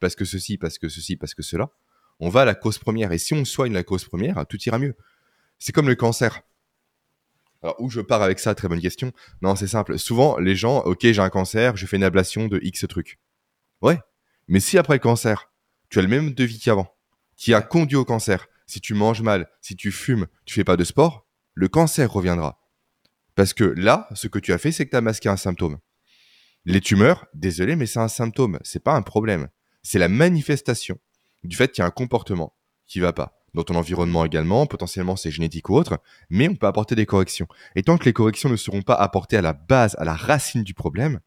Parce 0.00 0.14
que 0.14 0.24
ceci, 0.24 0.58
parce 0.58 0.78
que 0.78 0.88
ceci, 0.88 1.16
parce 1.16 1.34
que 1.34 1.42
cela. 1.42 1.70
On 2.20 2.28
va 2.28 2.42
à 2.42 2.44
la 2.44 2.54
cause 2.54 2.78
première. 2.78 3.12
Et 3.12 3.18
si 3.18 3.34
on 3.34 3.44
soigne 3.44 3.72
la 3.72 3.84
cause 3.84 4.04
première, 4.04 4.44
tout 4.46 4.58
ira 4.66 4.78
mieux. 4.78 4.96
C'est 5.58 5.72
comme 5.72 5.88
le 5.88 5.94
cancer. 5.94 6.42
Alors, 7.62 7.76
où 7.80 7.90
je 7.90 8.00
pars 8.00 8.22
avec 8.22 8.38
ça 8.38 8.54
Très 8.54 8.68
bonne 8.68 8.80
question. 8.80 9.12
Non, 9.42 9.56
c'est 9.56 9.66
simple. 9.66 9.98
Souvent, 9.98 10.38
les 10.38 10.54
gens, 10.54 10.78
ok, 10.80 11.00
j'ai 11.02 11.18
un 11.18 11.30
cancer, 11.30 11.76
je 11.76 11.86
fais 11.86 11.96
une 11.96 12.04
ablation 12.04 12.46
de 12.46 12.60
X 12.62 12.86
trucs. 12.88 13.18
Ouais. 13.82 13.98
Mais 14.46 14.60
si 14.60 14.78
après 14.78 14.94
le 14.94 15.00
cancer, 15.00 15.50
tu 15.90 15.98
as 15.98 16.02
le 16.02 16.08
même 16.08 16.32
devis 16.32 16.58
qu'avant, 16.58 16.94
qui 17.36 17.54
a 17.54 17.60
conduit 17.60 17.96
au 17.96 18.04
cancer, 18.04 18.46
si 18.66 18.80
tu 18.80 18.94
manges 18.94 19.22
mal, 19.22 19.48
si 19.60 19.76
tu 19.76 19.90
fumes, 19.90 20.26
tu 20.44 20.54
fais 20.54 20.64
pas 20.64 20.76
de 20.76 20.84
sport, 20.84 21.26
le 21.54 21.68
cancer 21.68 22.10
reviendra. 22.10 22.60
Parce 23.34 23.54
que 23.54 23.64
là, 23.64 24.08
ce 24.14 24.28
que 24.28 24.38
tu 24.38 24.52
as 24.52 24.58
fait, 24.58 24.72
c'est 24.72 24.84
que 24.84 24.90
tu 24.90 24.96
as 24.96 25.00
masqué 25.00 25.28
un 25.28 25.36
symptôme. 25.36 25.78
Les 26.64 26.80
tumeurs, 26.80 27.26
désolé, 27.34 27.76
mais 27.76 27.86
c'est 27.86 28.00
un 28.00 28.08
symptôme, 28.08 28.58
c'est 28.62 28.82
pas 28.82 28.94
un 28.94 29.02
problème. 29.02 29.48
C'est 29.82 29.98
la 29.98 30.08
manifestation 30.08 30.98
du 31.44 31.56
fait 31.56 31.70
qu'il 31.72 31.82
y 31.82 31.84
a 31.84 31.86
un 31.86 31.90
comportement 31.90 32.56
qui 32.86 33.00
va 33.00 33.12
pas 33.12 33.37
dans 33.58 33.64
ton 33.64 33.74
environnement 33.74 34.24
également, 34.24 34.66
potentiellement 34.66 35.16
c'est 35.16 35.32
génétique 35.32 35.68
ou 35.68 35.74
autre, 35.74 35.98
mais 36.30 36.48
on 36.48 36.54
peut 36.54 36.68
apporter 36.68 36.94
des 36.94 37.06
corrections. 37.06 37.48
Et 37.74 37.82
tant 37.82 37.98
que 37.98 38.04
les 38.04 38.12
corrections 38.12 38.48
ne 38.48 38.54
seront 38.54 38.82
pas 38.82 38.94
apportées 38.94 39.36
à 39.36 39.42
la 39.42 39.52
base, 39.52 39.96
à 39.98 40.04
la 40.04 40.14
racine 40.14 40.62
du 40.62 40.74
problème, 40.74 41.18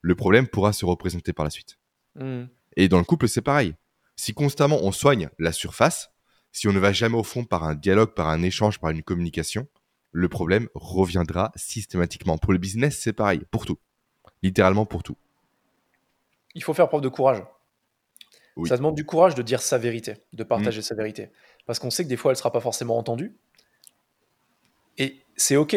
le 0.00 0.14
problème 0.14 0.46
pourra 0.46 0.72
se 0.72 0.84
représenter 0.84 1.32
par 1.32 1.42
la 1.42 1.50
suite. 1.50 1.80
Hmm. 2.14 2.44
Et 2.76 2.86
dans 2.86 2.98
le 2.98 3.04
couple, 3.04 3.26
c'est 3.26 3.42
pareil. 3.42 3.74
Si 4.14 4.34
constamment 4.34 4.78
on 4.82 4.92
soigne 4.92 5.30
la 5.40 5.50
surface, 5.50 6.12
si 6.52 6.68
on 6.68 6.72
ne 6.72 6.78
va 6.78 6.92
jamais 6.92 7.16
au 7.16 7.24
fond 7.24 7.44
par 7.44 7.64
un 7.64 7.74
dialogue, 7.74 8.14
par 8.14 8.28
un 8.28 8.42
échange, 8.42 8.78
par 8.78 8.90
une 8.90 9.02
communication, 9.02 9.66
le 10.12 10.28
problème 10.28 10.68
reviendra 10.74 11.50
systématiquement. 11.56 12.38
Pour 12.38 12.52
le 12.52 12.60
business, 12.60 13.00
c'est 13.00 13.12
pareil, 13.12 13.42
pour 13.50 13.66
tout. 13.66 13.78
Littéralement 14.44 14.86
pour 14.86 15.02
tout. 15.02 15.16
Il 16.54 16.62
faut 16.62 16.72
faire 16.72 16.88
preuve 16.88 17.00
de 17.00 17.08
courage. 17.08 17.42
Ça 18.66 18.76
demande 18.76 18.94
du 18.94 19.04
courage 19.04 19.34
de 19.34 19.42
dire 19.42 19.62
sa 19.62 19.78
vérité, 19.78 20.18
de 20.32 20.44
partager 20.44 20.80
hmm. 20.80 20.82
sa 20.82 20.94
vérité 20.94 21.30
parce 21.70 21.78
qu'on 21.78 21.90
sait 21.90 22.02
que 22.02 22.08
des 22.08 22.16
fois, 22.16 22.32
elle 22.32 22.34
ne 22.34 22.38
sera 22.38 22.50
pas 22.50 22.58
forcément 22.58 22.98
entendue. 22.98 23.36
Et 24.98 25.22
c'est 25.36 25.54
OK, 25.54 25.76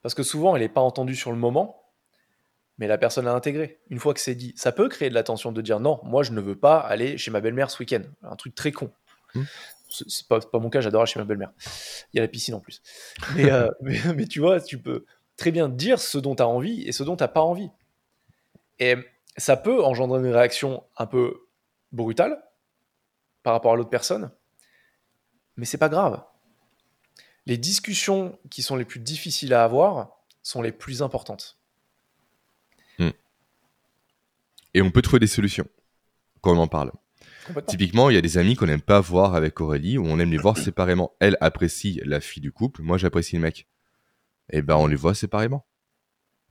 parce 0.00 0.14
que 0.14 0.22
souvent, 0.22 0.54
elle 0.54 0.62
n'est 0.62 0.68
pas 0.68 0.80
entendue 0.80 1.16
sur 1.16 1.32
le 1.32 1.36
moment, 1.36 1.82
mais 2.78 2.86
la 2.86 2.98
personne 2.98 3.24
l'a 3.24 3.34
intégrée. 3.34 3.80
Une 3.90 3.98
fois 3.98 4.14
que 4.14 4.20
c'est 4.20 4.36
dit, 4.36 4.54
ça 4.56 4.70
peut 4.70 4.88
créer 4.88 5.08
de 5.08 5.14
la 5.14 5.24
tension 5.24 5.50
de 5.50 5.60
dire 5.60 5.80
non, 5.80 5.98
moi, 6.04 6.22
je 6.22 6.30
ne 6.30 6.40
veux 6.40 6.54
pas 6.54 6.78
aller 6.78 7.18
chez 7.18 7.32
ma 7.32 7.40
belle-mère 7.40 7.68
ce 7.68 7.80
week-end. 7.80 8.02
Un 8.22 8.36
truc 8.36 8.54
très 8.54 8.70
con. 8.70 8.92
Mmh. 9.34 9.42
C'est 9.90 10.28
pas, 10.28 10.38
pas 10.38 10.60
mon 10.60 10.70
cas, 10.70 10.82
j'adore 10.82 11.00
aller 11.00 11.10
chez 11.10 11.18
ma 11.18 11.24
belle-mère. 11.24 11.50
Il 12.12 12.18
y 12.18 12.20
a 12.20 12.22
la 12.22 12.28
piscine 12.28 12.54
en 12.54 12.60
plus. 12.60 12.80
Euh, 13.38 13.68
mais, 13.80 13.98
mais, 14.14 14.26
tu 14.26 14.38
vois, 14.38 14.60
tu 14.60 14.78
peux 14.78 15.04
très 15.36 15.50
bien 15.50 15.68
dire 15.68 15.98
ce 15.98 16.18
dont 16.18 16.36
tu 16.36 16.44
as 16.44 16.48
envie 16.48 16.86
et 16.86 16.92
ce 16.92 17.02
dont 17.02 17.16
tu 17.16 17.24
n'as 17.24 17.28
pas 17.28 17.42
envie. 17.42 17.70
Et 18.78 18.94
ça 19.36 19.56
peut 19.56 19.82
engendrer 19.82 20.20
une 20.20 20.32
réaction 20.32 20.84
un 20.96 21.06
peu 21.06 21.40
brutale, 21.90 22.40
par 23.42 23.54
rapport 23.54 23.72
à 23.72 23.76
l'autre 23.76 23.90
personne. 23.90 24.30
Mais 25.58 25.66
c'est 25.66 25.76
pas 25.76 25.90
grave. 25.90 26.22
Les 27.44 27.58
discussions 27.58 28.38
qui 28.48 28.62
sont 28.62 28.76
les 28.76 28.84
plus 28.84 29.00
difficiles 29.00 29.52
à 29.52 29.64
avoir 29.64 30.22
sont 30.42 30.62
les 30.62 30.72
plus 30.72 31.02
importantes. 31.02 31.58
Et 34.74 34.82
on 34.82 34.90
peut 34.90 35.02
trouver 35.02 35.18
des 35.18 35.26
solutions 35.26 35.66
quand 36.40 36.54
on 36.54 36.60
en 36.60 36.68
parle. 36.68 36.92
Typiquement, 37.66 38.10
il 38.10 38.14
y 38.14 38.18
a 38.18 38.20
des 38.20 38.38
amis 38.38 38.54
qu'on 38.54 38.66
n'aime 38.66 38.82
pas 38.82 39.00
voir 39.00 39.34
avec 39.34 39.60
Aurélie, 39.60 39.98
ou 39.98 40.04
on 40.06 40.18
aime 40.18 40.30
les 40.30 40.36
voir 40.36 40.56
séparément. 40.58 41.16
Elle 41.18 41.36
apprécie 41.40 42.00
la 42.04 42.20
fille 42.20 42.42
du 42.42 42.52
couple, 42.52 42.82
moi 42.82 42.98
j'apprécie 42.98 43.36
le 43.36 43.42
mec. 43.42 43.66
Et 44.50 44.62
ben 44.62 44.76
on 44.76 44.86
les 44.86 44.96
voit 44.96 45.14
séparément. 45.14 45.66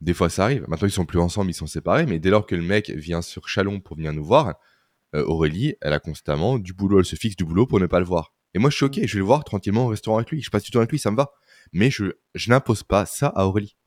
Des 0.01 0.14
fois 0.14 0.30
ça 0.30 0.43
arrive. 0.43 0.66
Maintenant 0.68 0.88
ils 0.88 0.91
sont 0.91 1.05
plus 1.05 1.20
ensemble, 1.20 1.51
ils 1.51 1.53
sont 1.53 1.68
séparés, 1.68 2.05
mais 2.05 2.20
dès 2.20 2.30
lors 2.30 2.45
que 2.45 2.55
le 2.55 2.64
mec 2.64 2.89
vient 2.89 3.22
sur 3.22 3.47
Chalon 3.47 3.80
pour 3.80 3.95
venir 3.95 4.12
nous 4.12 4.26
voir, 4.26 4.55
euh, 5.16 5.24
Aurélie, 5.24 5.76
elle 5.82 5.93
a 5.93 5.99
constamment 5.99 6.60
du 6.60 6.74
boulot, 6.74 6.99
elle 6.99 7.05
se 7.05 7.16
fixe 7.16 7.36
du 7.36 7.45
boulot 7.45 7.66
pour 7.66 7.80
ne 7.80 7.86
pas 7.86 7.99
le 7.99 8.05
voir. 8.05 8.34
Et 8.58 8.60
moi 8.60 8.72
je 8.72 8.76
suis 8.76 8.86
ok, 8.86 8.95
je 8.95 9.14
vais 9.14 9.20
le 9.20 9.24
voir 9.24 9.43
tranquillement 9.43 9.86
au 9.86 9.89
restaurant 9.89 10.18
avec 10.18 10.32
lui, 10.32 10.41
je 10.41 10.49
passe 10.49 10.64
du 10.64 10.72
temps 10.72 10.80
avec 10.80 10.89
lui, 10.89 10.97
ça 10.97 11.12
me 11.12 11.16
va. 11.16 11.30
Mais 11.74 11.91
je, 11.91 12.05
je 12.34 12.49
n'impose 12.49 12.82
pas 12.82 13.05
ça 13.05 13.28
à 13.28 13.45
Aurélie. 13.45 13.78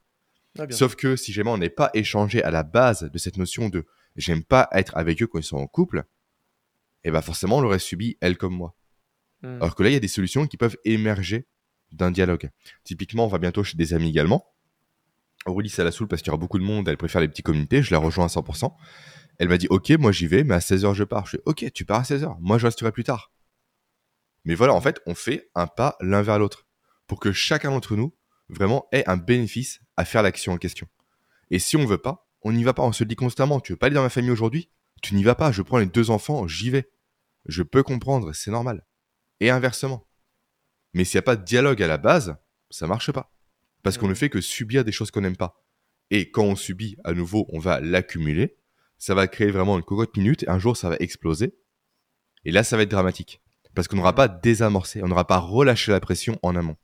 Ah, 0.57 0.67
Sauf 0.71 0.95
que 0.95 1.17
si 1.17 1.33
jamais 1.33 1.51
on 1.51 1.59
n'est 1.59 1.71
pas 1.71 1.91
échangé 1.93 2.41
à 2.45 2.53
la 2.53 2.63
base 2.63 3.11
de 3.13 3.19
cette 3.19 3.37
notion 3.37 3.69
de 3.69 3.85
j'aime 4.15 4.45
pas 4.45 4.69
être 4.71 4.97
avec 4.97 5.21
eux 5.23 5.27
quand 5.27 5.41
ils 5.41 5.45
sont 5.45 5.57
en 5.57 5.67
couple, 5.67 6.05
et 7.03 7.11
ben 7.11 7.21
forcément 7.21 7.57
on 7.57 7.61
l'aurait 7.63 7.81
subi 7.81 8.17
elle 8.21 8.37
comme 8.37 8.55
moi. 8.55 8.77
Hmm. 9.43 9.57
Alors 9.57 9.75
que 9.75 9.83
là, 9.83 9.89
il 9.89 9.93
y 9.95 9.97
a 9.97 10.01
des 10.01 10.07
solutions 10.07 10.47
qui 10.47 10.57
peuvent 10.57 10.77
émerger 10.85 11.49
d'un 11.91 12.13
dialogue. 12.13 12.49
Typiquement, 12.85 13.25
on 13.25 13.29
va 13.29 13.39
bientôt 13.39 13.65
chez 13.65 13.77
des 13.77 13.93
amis 13.93 14.11
également. 14.11 14.47
Aurélie, 15.47 15.69
ça 15.69 15.83
la 15.83 15.91
saoule 15.91 16.07
parce 16.07 16.23
qu'il 16.23 16.31
y 16.31 16.31
aura 16.31 16.39
beaucoup 16.39 16.61
de 16.61 16.65
monde, 16.65 16.87
elle 16.87 16.97
préfère 16.97 17.21
les 17.21 17.29
petits 17.29 17.43
comités, 17.43 17.83
je 17.83 17.91
la 17.91 17.99
rejoins 17.99 18.27
à 18.27 18.29
100%. 18.29 18.73
Elle 19.39 19.49
m'a 19.49 19.59
dit, 19.59 19.67
ok, 19.69 19.91
moi 19.99 20.13
j'y 20.13 20.29
vais, 20.29 20.45
mais 20.45 20.55
à 20.55 20.59
16h 20.59 20.95
je 20.95 21.03
pars. 21.03 21.27
Je 21.27 21.33
fais, 21.33 21.43
ok, 21.45 21.73
tu 21.73 21.85
pars 21.85 22.01
à 22.01 22.03
16h, 22.05 22.37
moi 22.41 22.59
je 22.59 22.67
resterai 22.67 22.93
plus 22.93 23.03
tard. 23.03 23.33
Mais 24.45 24.55
voilà, 24.55 24.75
en 24.75 24.81
fait, 24.81 25.01
on 25.07 25.15
fait 25.15 25.51
un 25.55 25.67
pas 25.67 25.97
l'un 26.01 26.23
vers 26.23 26.39
l'autre 26.39 26.67
pour 27.07 27.21
que 27.21 27.33
chacun 27.33 27.71
d'entre 27.71 27.97
nous 27.97 28.15
vraiment 28.49 28.89
ait 28.93 29.09
un 29.09 29.17
bénéfice 29.17 29.81
à 29.97 30.05
faire 30.05 30.23
l'action 30.23 30.53
en 30.53 30.57
question. 30.57 30.89
Et 31.51 31.59
si 31.59 31.77
on 31.77 31.87
veut 31.87 31.99
pas, 31.99 32.29
on 32.43 32.53
n'y 32.53 32.65
va 32.65 32.73
pas, 32.73 32.83
on 32.83 32.93
se 32.93 33.05
le 33.05 33.09
dit 33.09 33.17
constamment, 33.17 33.61
tu 33.61 33.73
veux 33.73 33.77
pas 33.77 33.87
aller 33.87 33.95
dans 33.95 34.03
ma 34.03 34.09
famille 34.09 34.31
aujourd'hui? 34.31 34.71
Tu 35.03 35.15
n'y 35.15 35.25
vas 35.25 35.35
pas, 35.35 35.53
je 35.53 35.63
prends 35.63 35.79
les 35.79 35.87
deux 35.87 36.11
enfants, 36.11 36.47
j'y 36.47 36.71
vais. 36.71 36.91
Je 37.47 37.63
peux 37.63 37.83
comprendre, 37.83 38.33
c'est 38.33 38.51
normal. 38.51 38.87
Et 39.41 39.51
inversement. 39.51 40.07
Mais 40.93 41.05
s'il 41.05 41.19
n'y 41.19 41.21
a 41.21 41.23
pas 41.23 41.37
de 41.37 41.45
dialogue 41.45 41.83
à 41.83 41.87
la 41.87 41.97
base, 41.97 42.37
ça 42.71 42.87
marche 42.87 43.13
pas. 43.13 43.33
Parce 43.83 43.99
qu'on 43.99 44.09
ne 44.09 44.15
fait 44.15 44.29
que 44.29 44.41
subir 44.41 44.85
des 44.85 44.93
choses 44.93 45.11
qu'on 45.11 45.23
n'aime 45.23 45.37
pas. 45.37 45.65
Et 46.11 46.31
quand 46.31 46.45
on 46.45 46.57
subit, 46.57 46.97
à 47.05 47.13
nouveau, 47.13 47.47
on 47.51 47.59
va 47.59 47.81
l'accumuler. 47.81 48.57
Ça 48.99 49.15
va 49.15 49.29
créer 49.29 49.51
vraiment 49.51 49.79
une 49.79 49.85
cocotte 49.85 50.17
minute. 50.17 50.43
Et 50.43 50.49
un 50.49 50.59
jour, 50.59 50.77
ça 50.77 50.89
va 50.91 50.97
exploser. 50.97 51.57
Et 52.45 52.51
là, 52.51 52.63
ça 52.63 52.77
va 52.77 52.83
être 52.83 52.91
dramatique. 52.91 53.41
Parce 53.75 53.89
qu'on 53.89 53.97
n'aura 53.97 54.15
pas 54.15 54.29
désamorcé, 54.29 55.03
on 55.03 55.09
n'aura 55.09 55.27
pas 55.27 55.39
relâché 55.39 55.93
la 55.93 56.01
pression 56.01 56.39
en 56.43 56.57
amont. 56.57 56.77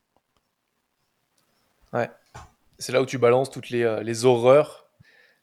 C'est 2.79 2.93
là 2.93 3.01
où 3.01 3.07
tu 3.07 3.17
balances 3.17 3.51
toutes 3.51 3.71
les, 3.71 3.83
euh, 3.85 4.03
les 4.03 4.27
horreurs 4.27 4.87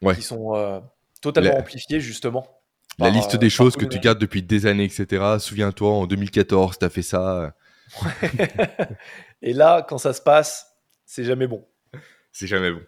Ouais. 0.04 0.16
qui 0.16 0.22
sont 0.22 0.56
euh, 0.56 0.80
totalement 1.22 1.50
La- 1.54 1.60
amplifiées, 1.60 2.00
justement. 2.00 2.46
La 3.00 3.08
par, 3.08 3.16
liste 3.16 3.34
euh, 3.36 3.38
des 3.40 3.50
choses 3.50 3.76
que 3.76 3.86
tu 3.86 4.00
gardes 4.00 4.20
depuis 4.20 4.44
des 4.44 4.68
années, 4.68 4.84
etc. 4.84 5.38
Souviens-toi, 5.40 5.90
en 5.90 6.06
2014, 6.06 6.78
t'as 6.78 6.90
fait 6.90 7.02
ça. 7.02 7.56
Et 9.42 9.54
là, 9.54 9.82
quand 9.88 9.98
ça 9.98 10.14
se 10.14 10.22
passe, 10.22 10.76
c'est 11.06 11.24
jamais 11.24 11.48
bon. 11.48 11.66
C'est 12.32 12.46
jamais 12.48 12.72
bon. 12.72 12.82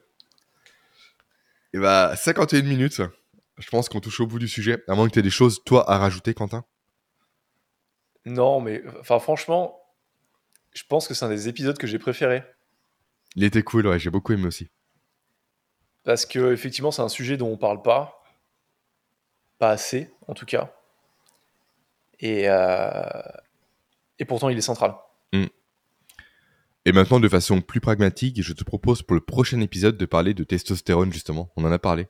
Et 1.73 1.79
bah, 1.79 2.15
51 2.15 2.61
minutes. 2.61 3.01
Je 3.57 3.69
pense 3.69 3.89
qu'on 3.89 3.99
touche 4.01 4.19
au 4.19 4.27
bout 4.27 4.37
du 4.37 4.47
sujet. 4.47 4.83
À 4.87 4.93
moins 4.95 5.07
que 5.07 5.13
tu 5.13 5.19
aies 5.19 5.23
des 5.23 5.29
choses, 5.31 5.63
toi, 5.63 5.89
à 5.89 5.97
rajouter, 5.97 6.33
Quentin? 6.35 6.65
Non, 8.25 8.59
mais 8.59 8.83
enfin, 8.99 9.19
franchement, 9.19 9.79
je 10.73 10.83
pense 10.87 11.07
que 11.07 11.13
c'est 11.13 11.25
un 11.25 11.29
des 11.29 11.47
épisodes 11.47 11.77
que 11.77 11.87
j'ai 11.87 11.99
préféré. 11.99 12.43
Il 13.35 13.43
était 13.43 13.63
cool, 13.63 13.87
ouais, 13.87 13.99
j'ai 13.99 14.09
beaucoup 14.09 14.33
aimé 14.33 14.47
aussi. 14.47 14.69
Parce 16.03 16.25
que, 16.25 16.53
effectivement, 16.53 16.91
c'est 16.91 17.01
un 17.01 17.09
sujet 17.09 17.37
dont 17.37 17.51
on 17.51 17.57
parle 17.57 17.81
pas. 17.81 18.23
Pas 19.57 19.69
assez, 19.69 20.11
en 20.27 20.33
tout 20.33 20.45
cas. 20.45 20.73
Et, 22.19 22.49
euh, 22.49 23.21
et 24.19 24.25
pourtant, 24.25 24.49
il 24.49 24.57
est 24.57 24.61
central. 24.61 24.95
Et 26.87 26.91
maintenant, 26.91 27.19
de 27.19 27.27
façon 27.27 27.61
plus 27.61 27.81
pragmatique, 27.81 28.43
je 28.43 28.53
te 28.53 28.63
propose 28.63 29.01
pour 29.01 29.15
le 29.15 29.21
prochain 29.21 29.59
épisode 29.59 29.97
de 29.97 30.05
parler 30.05 30.35
de 30.35 30.43
testostérone, 30.43 31.11
justement. 31.11 31.51
On 31.55 31.65
en 31.65 31.71
a 31.71 31.79
parlé. 31.79 32.07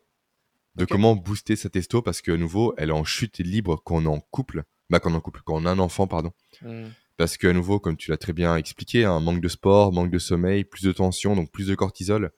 De 0.76 0.84
comment 0.84 1.16
booster 1.16 1.56
sa 1.56 1.70
testo, 1.70 2.02
parce 2.02 2.22
qu'à 2.22 2.36
nouveau, 2.36 2.74
elle 2.78 2.90
est 2.90 2.94
en 2.94 3.06
chute 3.06 3.38
libre 3.40 3.82
quand 3.86 3.96
on 3.96 4.04
est 4.04 4.08
en 4.08 4.20
couple. 4.20 4.66
Bah, 4.90 5.00
quand 5.00 5.10
on 5.12 5.14
est 5.14 5.18
en 5.18 5.22
couple, 5.22 5.42
quand 5.46 5.56
on 5.56 5.66
a 5.66 5.72
un 5.72 5.80
enfant, 5.80 6.08
pardon. 6.08 6.32
Hmm. 6.62 6.90
Parce 7.18 7.38
qu'à 7.38 7.54
nouveau, 7.54 7.80
comme 7.80 7.98
tu 7.98 8.12
l'as 8.12 8.18
très 8.18 8.34
bien 8.34 8.56
expliqué, 8.58 9.06
un 9.06 9.20
manque 9.20 9.42
de 9.42 9.48
sport, 9.48 9.94
manque 9.94 10.12
de 10.12 10.20
sommeil, 10.20 10.66
plus 10.66 10.84
de 10.84 10.92
tension, 10.92 11.36
donc 11.36 11.52
plus 11.52 11.68
de 11.68 11.76
cortisol, 11.76 12.32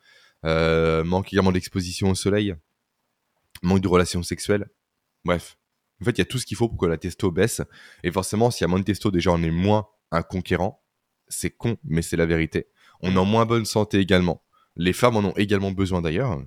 euh, 0.46 1.04
manque 1.04 1.34
également 1.34 1.52
d'exposition 1.52 2.12
au 2.12 2.16
soleil, 2.16 2.56
manque 3.64 3.82
de 3.82 3.88
relations 3.88 4.24
sexuelles. 4.24 4.70
Bref. 5.26 5.58
En 6.02 6.06
fait, 6.06 6.12
il 6.12 6.20
y 6.20 6.22
a 6.22 6.26
tout 6.26 6.38
ce 6.38 6.46
qu'il 6.46 6.56
faut 6.56 6.70
pour 6.70 6.78
que 6.78 6.86
la 6.86 6.98
testo 6.98 7.32
baisse. 7.32 7.62
Et 8.04 8.12
forcément, 8.12 8.52
s'il 8.52 8.62
y 8.62 8.66
a 8.66 8.68
moins 8.68 8.80
de 8.80 8.86
testo, 8.86 9.10
déjà, 9.10 9.32
on 9.32 9.42
est 9.42 9.52
moins 9.52 9.88
un 10.12 10.22
conquérant. 10.22 10.84
C'est 11.28 11.50
con, 11.50 11.78
mais 11.84 12.04
c'est 12.04 12.18
la 12.18 12.28
vérité. 12.28 12.68
On 13.02 13.14
est 13.14 13.18
en 13.18 13.26
moins 13.26 13.46
bonne 13.46 13.66
santé 13.66 13.98
également. 13.98 14.44
Les 14.76 14.94
femmes 14.94 15.18
en 15.18 15.26
ont 15.26 15.34
également 15.36 15.72
besoin 15.72 16.02
d'ailleurs. 16.02 16.40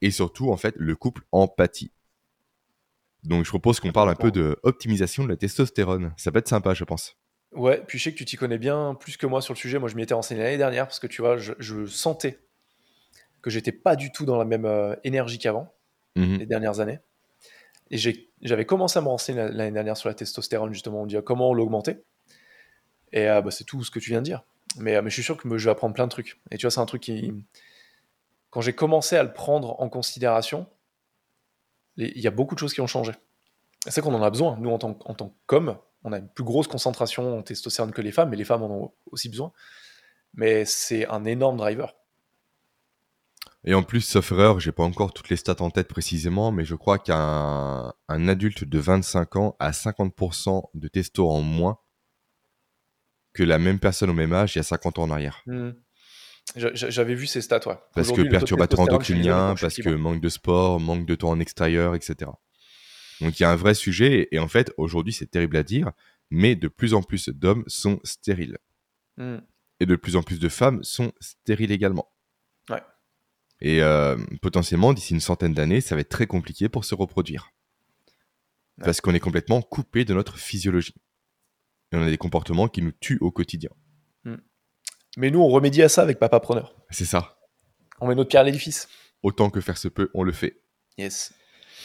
Et 0.00 0.10
surtout, 0.10 0.50
en 0.50 0.56
fait, 0.56 0.74
le 0.78 0.96
couple 0.96 1.22
en 1.30 1.46
pâtit. 1.46 1.92
Donc, 3.24 3.44
je 3.44 3.48
propose 3.50 3.80
qu'on 3.80 3.92
parle 3.92 4.10
un 4.10 4.14
peu 4.14 4.30
de 4.30 4.58
optimisation 4.62 5.24
de 5.24 5.28
la 5.30 5.36
testostérone. 5.36 6.12
Ça 6.16 6.30
peut 6.30 6.38
être 6.38 6.48
sympa, 6.48 6.74
je 6.74 6.84
pense. 6.84 7.16
Ouais, 7.52 7.82
puis 7.86 7.98
je 7.98 8.04
sais 8.04 8.12
que 8.12 8.16
tu 8.18 8.24
t'y 8.24 8.36
connais 8.36 8.58
bien 8.58 8.94
plus 8.98 9.16
que 9.16 9.26
moi 9.26 9.40
sur 9.40 9.54
le 9.54 9.58
sujet. 9.58 9.78
Moi, 9.78 9.88
je 9.88 9.94
m'y 9.96 10.02
étais 10.02 10.14
renseigné 10.14 10.42
l'année 10.42 10.58
dernière 10.58 10.86
parce 10.86 10.98
que 10.98 11.06
tu 11.06 11.22
vois, 11.22 11.36
je, 11.36 11.52
je 11.58 11.86
sentais 11.86 12.40
que 13.42 13.50
j'étais 13.50 13.72
pas 13.72 13.94
du 13.96 14.10
tout 14.10 14.24
dans 14.24 14.36
la 14.38 14.44
même 14.44 14.64
euh, 14.64 14.94
énergie 15.04 15.38
qu'avant, 15.38 15.72
Mhm. 16.16 16.38
les 16.38 16.46
dernières 16.46 16.80
années. 16.80 16.98
Et 17.90 17.98
j'avais 18.42 18.64
commencé 18.64 18.98
à 18.98 19.02
me 19.02 19.08
renseigner 19.08 19.38
la- 19.40 19.48
l'année 19.50 19.72
dernière 19.72 19.96
sur 19.96 20.08
la 20.08 20.14
testostérone, 20.14 20.72
justement. 20.72 21.02
On 21.02 21.06
dit 21.06 21.16
euh, 21.16 21.22
comment 21.22 21.52
l'augmenter? 21.54 21.98
Et 23.12 23.28
euh, 23.28 23.40
bah, 23.42 23.50
c'est 23.50 23.64
tout 23.64 23.84
ce 23.84 23.90
que 23.90 23.98
tu 23.98 24.10
viens 24.10 24.20
de 24.20 24.24
dire. 24.24 24.42
Mais, 24.78 24.96
euh, 24.96 25.02
mais 25.02 25.10
je 25.10 25.14
suis 25.14 25.22
sûr 25.22 25.36
que 25.36 25.56
je 25.56 25.64
vais 25.64 25.70
apprendre 25.70 25.94
plein 25.94 26.04
de 26.06 26.10
trucs. 26.10 26.40
Et 26.50 26.56
tu 26.58 26.66
vois, 26.66 26.70
c'est 26.70 26.80
un 26.80 26.86
truc 26.86 27.02
qui. 27.02 27.32
Quand 28.50 28.60
j'ai 28.60 28.72
commencé 28.72 29.16
à 29.16 29.22
le 29.22 29.32
prendre 29.32 29.80
en 29.80 29.88
considération, 29.88 30.66
il 31.96 32.20
y 32.20 32.26
a 32.26 32.30
beaucoup 32.30 32.54
de 32.54 32.60
choses 32.60 32.74
qui 32.74 32.80
ont 32.80 32.86
changé. 32.86 33.12
C'est 33.86 34.00
qu'on 34.00 34.14
en 34.14 34.22
a 34.22 34.30
besoin. 34.30 34.56
Nous, 34.60 34.70
en 34.70 34.78
tant, 34.78 34.98
en 35.04 35.14
tant 35.14 35.36
qu'hommes, 35.46 35.76
on 36.02 36.12
a 36.12 36.18
une 36.18 36.28
plus 36.28 36.44
grosse 36.44 36.68
concentration 36.68 37.38
en 37.38 37.42
testostérone 37.42 37.92
que 37.92 38.02
les 38.02 38.12
femmes, 38.12 38.30
mais 38.30 38.36
les 38.36 38.44
femmes 38.44 38.62
en 38.62 38.70
ont 38.70 38.92
aussi 39.10 39.28
besoin. 39.28 39.52
Mais 40.34 40.64
c'est 40.64 41.06
un 41.08 41.24
énorme 41.24 41.56
driver. 41.56 41.94
Et 43.64 43.74
en 43.74 43.82
plus, 43.82 44.02
sauf 44.02 44.32
erreur, 44.32 44.60
j'ai 44.60 44.72
pas 44.72 44.82
encore 44.82 45.14
toutes 45.14 45.30
les 45.30 45.36
stats 45.36 45.56
en 45.60 45.70
tête 45.70 45.88
précisément, 45.88 46.52
mais 46.52 46.64
je 46.64 46.74
crois 46.74 46.98
qu'un 46.98 47.94
un 48.08 48.28
adulte 48.28 48.64
de 48.64 48.78
25 48.78 49.36
ans 49.36 49.56
a 49.58 49.70
50% 49.70 50.68
de 50.74 50.88
testo 50.88 51.30
en 51.30 51.40
moins 51.40 51.78
que 53.32 53.42
la 53.42 53.58
même 53.58 53.78
personne 53.78 54.10
au 54.10 54.14
même 54.14 54.32
âge 54.32 54.54
il 54.54 54.58
y 54.58 54.60
a 54.60 54.64
50 54.64 54.98
ans 54.98 55.04
en 55.04 55.10
arrière. 55.10 55.42
Hmm. 55.46 55.70
J'a- 56.56 56.74
j'a- 56.74 56.90
J'avais 56.90 57.14
vu 57.14 57.26
ces 57.26 57.40
stats, 57.40 57.66
ouais. 57.66 57.76
Parce 57.94 58.12
que 58.12 58.22
perturbateur 58.22 58.80
endocrinien, 58.80 59.54
parce 59.60 59.76
que 59.76 59.88
manque 59.90 60.20
de 60.20 60.28
sport, 60.28 60.78
manque 60.80 61.06
de 61.06 61.14
temps 61.14 61.30
en 61.30 61.40
extérieur, 61.40 61.94
etc. 61.94 62.30
Donc 63.20 63.38
il 63.38 63.42
y 63.42 63.46
a 63.46 63.50
un 63.50 63.56
vrai 63.56 63.74
sujet, 63.74 64.28
et 64.30 64.38
en 64.38 64.48
fait, 64.48 64.72
aujourd'hui, 64.76 65.12
c'est 65.12 65.30
terrible 65.30 65.56
à 65.56 65.62
dire, 65.62 65.92
mais 66.30 66.54
de 66.54 66.68
plus 66.68 66.94
en 66.94 67.02
plus 67.02 67.28
d'hommes 67.28 67.64
sont 67.66 67.98
stériles. 68.04 68.58
Hmm. 69.16 69.38
Et 69.80 69.86
de 69.86 69.96
plus 69.96 70.16
en 70.16 70.22
plus 70.22 70.38
de 70.38 70.48
femmes 70.48 70.82
sont 70.84 71.12
stériles 71.20 71.72
également. 71.72 72.08
Ouais. 72.70 72.82
Et 73.60 73.82
euh, 73.82 74.16
potentiellement, 74.42 74.92
d'ici 74.92 75.14
une 75.14 75.20
centaine 75.20 75.54
d'années, 75.54 75.80
ça 75.80 75.94
va 75.94 76.00
être 76.02 76.08
très 76.08 76.26
compliqué 76.26 76.68
pour 76.68 76.84
se 76.84 76.94
reproduire. 76.94 77.50
Ouais. 78.78 78.84
Parce 78.84 79.00
qu'on 79.00 79.14
est 79.14 79.20
complètement 79.20 79.62
coupé 79.62 80.04
de 80.04 80.14
notre 80.14 80.36
physiologie. 80.38 80.94
Et 81.92 81.96
on 81.96 82.02
a 82.02 82.10
des 82.10 82.18
comportements 82.18 82.68
qui 82.68 82.82
nous 82.82 82.92
tuent 82.92 83.18
au 83.20 83.30
quotidien. 83.30 83.70
Mais 85.16 85.30
nous, 85.30 85.40
on 85.40 85.48
remédie 85.48 85.82
à 85.82 85.88
ça 85.88 86.02
avec 86.02 86.18
Papa 86.18 86.40
Preneur. 86.40 86.74
C'est 86.90 87.04
ça. 87.04 87.36
On 88.00 88.08
met 88.08 88.14
notre 88.14 88.28
pierre 88.30 88.42
à 88.42 88.44
l'édifice. 88.44 88.88
Autant 89.22 89.50
que 89.50 89.60
faire 89.60 89.78
se 89.78 89.88
peut, 89.88 90.10
on 90.14 90.22
le 90.22 90.32
fait. 90.32 90.60
Yes. 90.98 91.32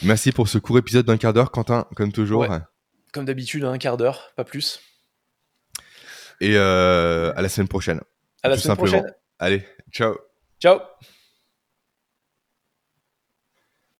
Merci 0.02 0.32
pour 0.32 0.48
ce 0.48 0.58
court 0.58 0.78
épisode 0.78 1.06
d'un 1.06 1.16
quart 1.16 1.32
d'heure, 1.32 1.50
Quentin, 1.50 1.86
comme 1.96 2.12
toujours. 2.12 2.42
Ouais. 2.42 2.58
Comme 3.12 3.24
d'habitude, 3.24 3.64
un 3.64 3.78
quart 3.78 3.96
d'heure, 3.96 4.32
pas 4.36 4.44
plus. 4.44 4.80
Et 6.40 6.56
euh, 6.56 7.32
à 7.36 7.42
la 7.42 7.48
semaine 7.48 7.68
prochaine. 7.68 8.00
À 8.42 8.48
la 8.48 8.56
Tout 8.56 8.62
semaine 8.62 8.76
simplement. 8.76 8.98
prochaine. 9.02 9.14
Allez, 9.38 9.66
ciao 9.92 10.16
Ciao 10.60 10.80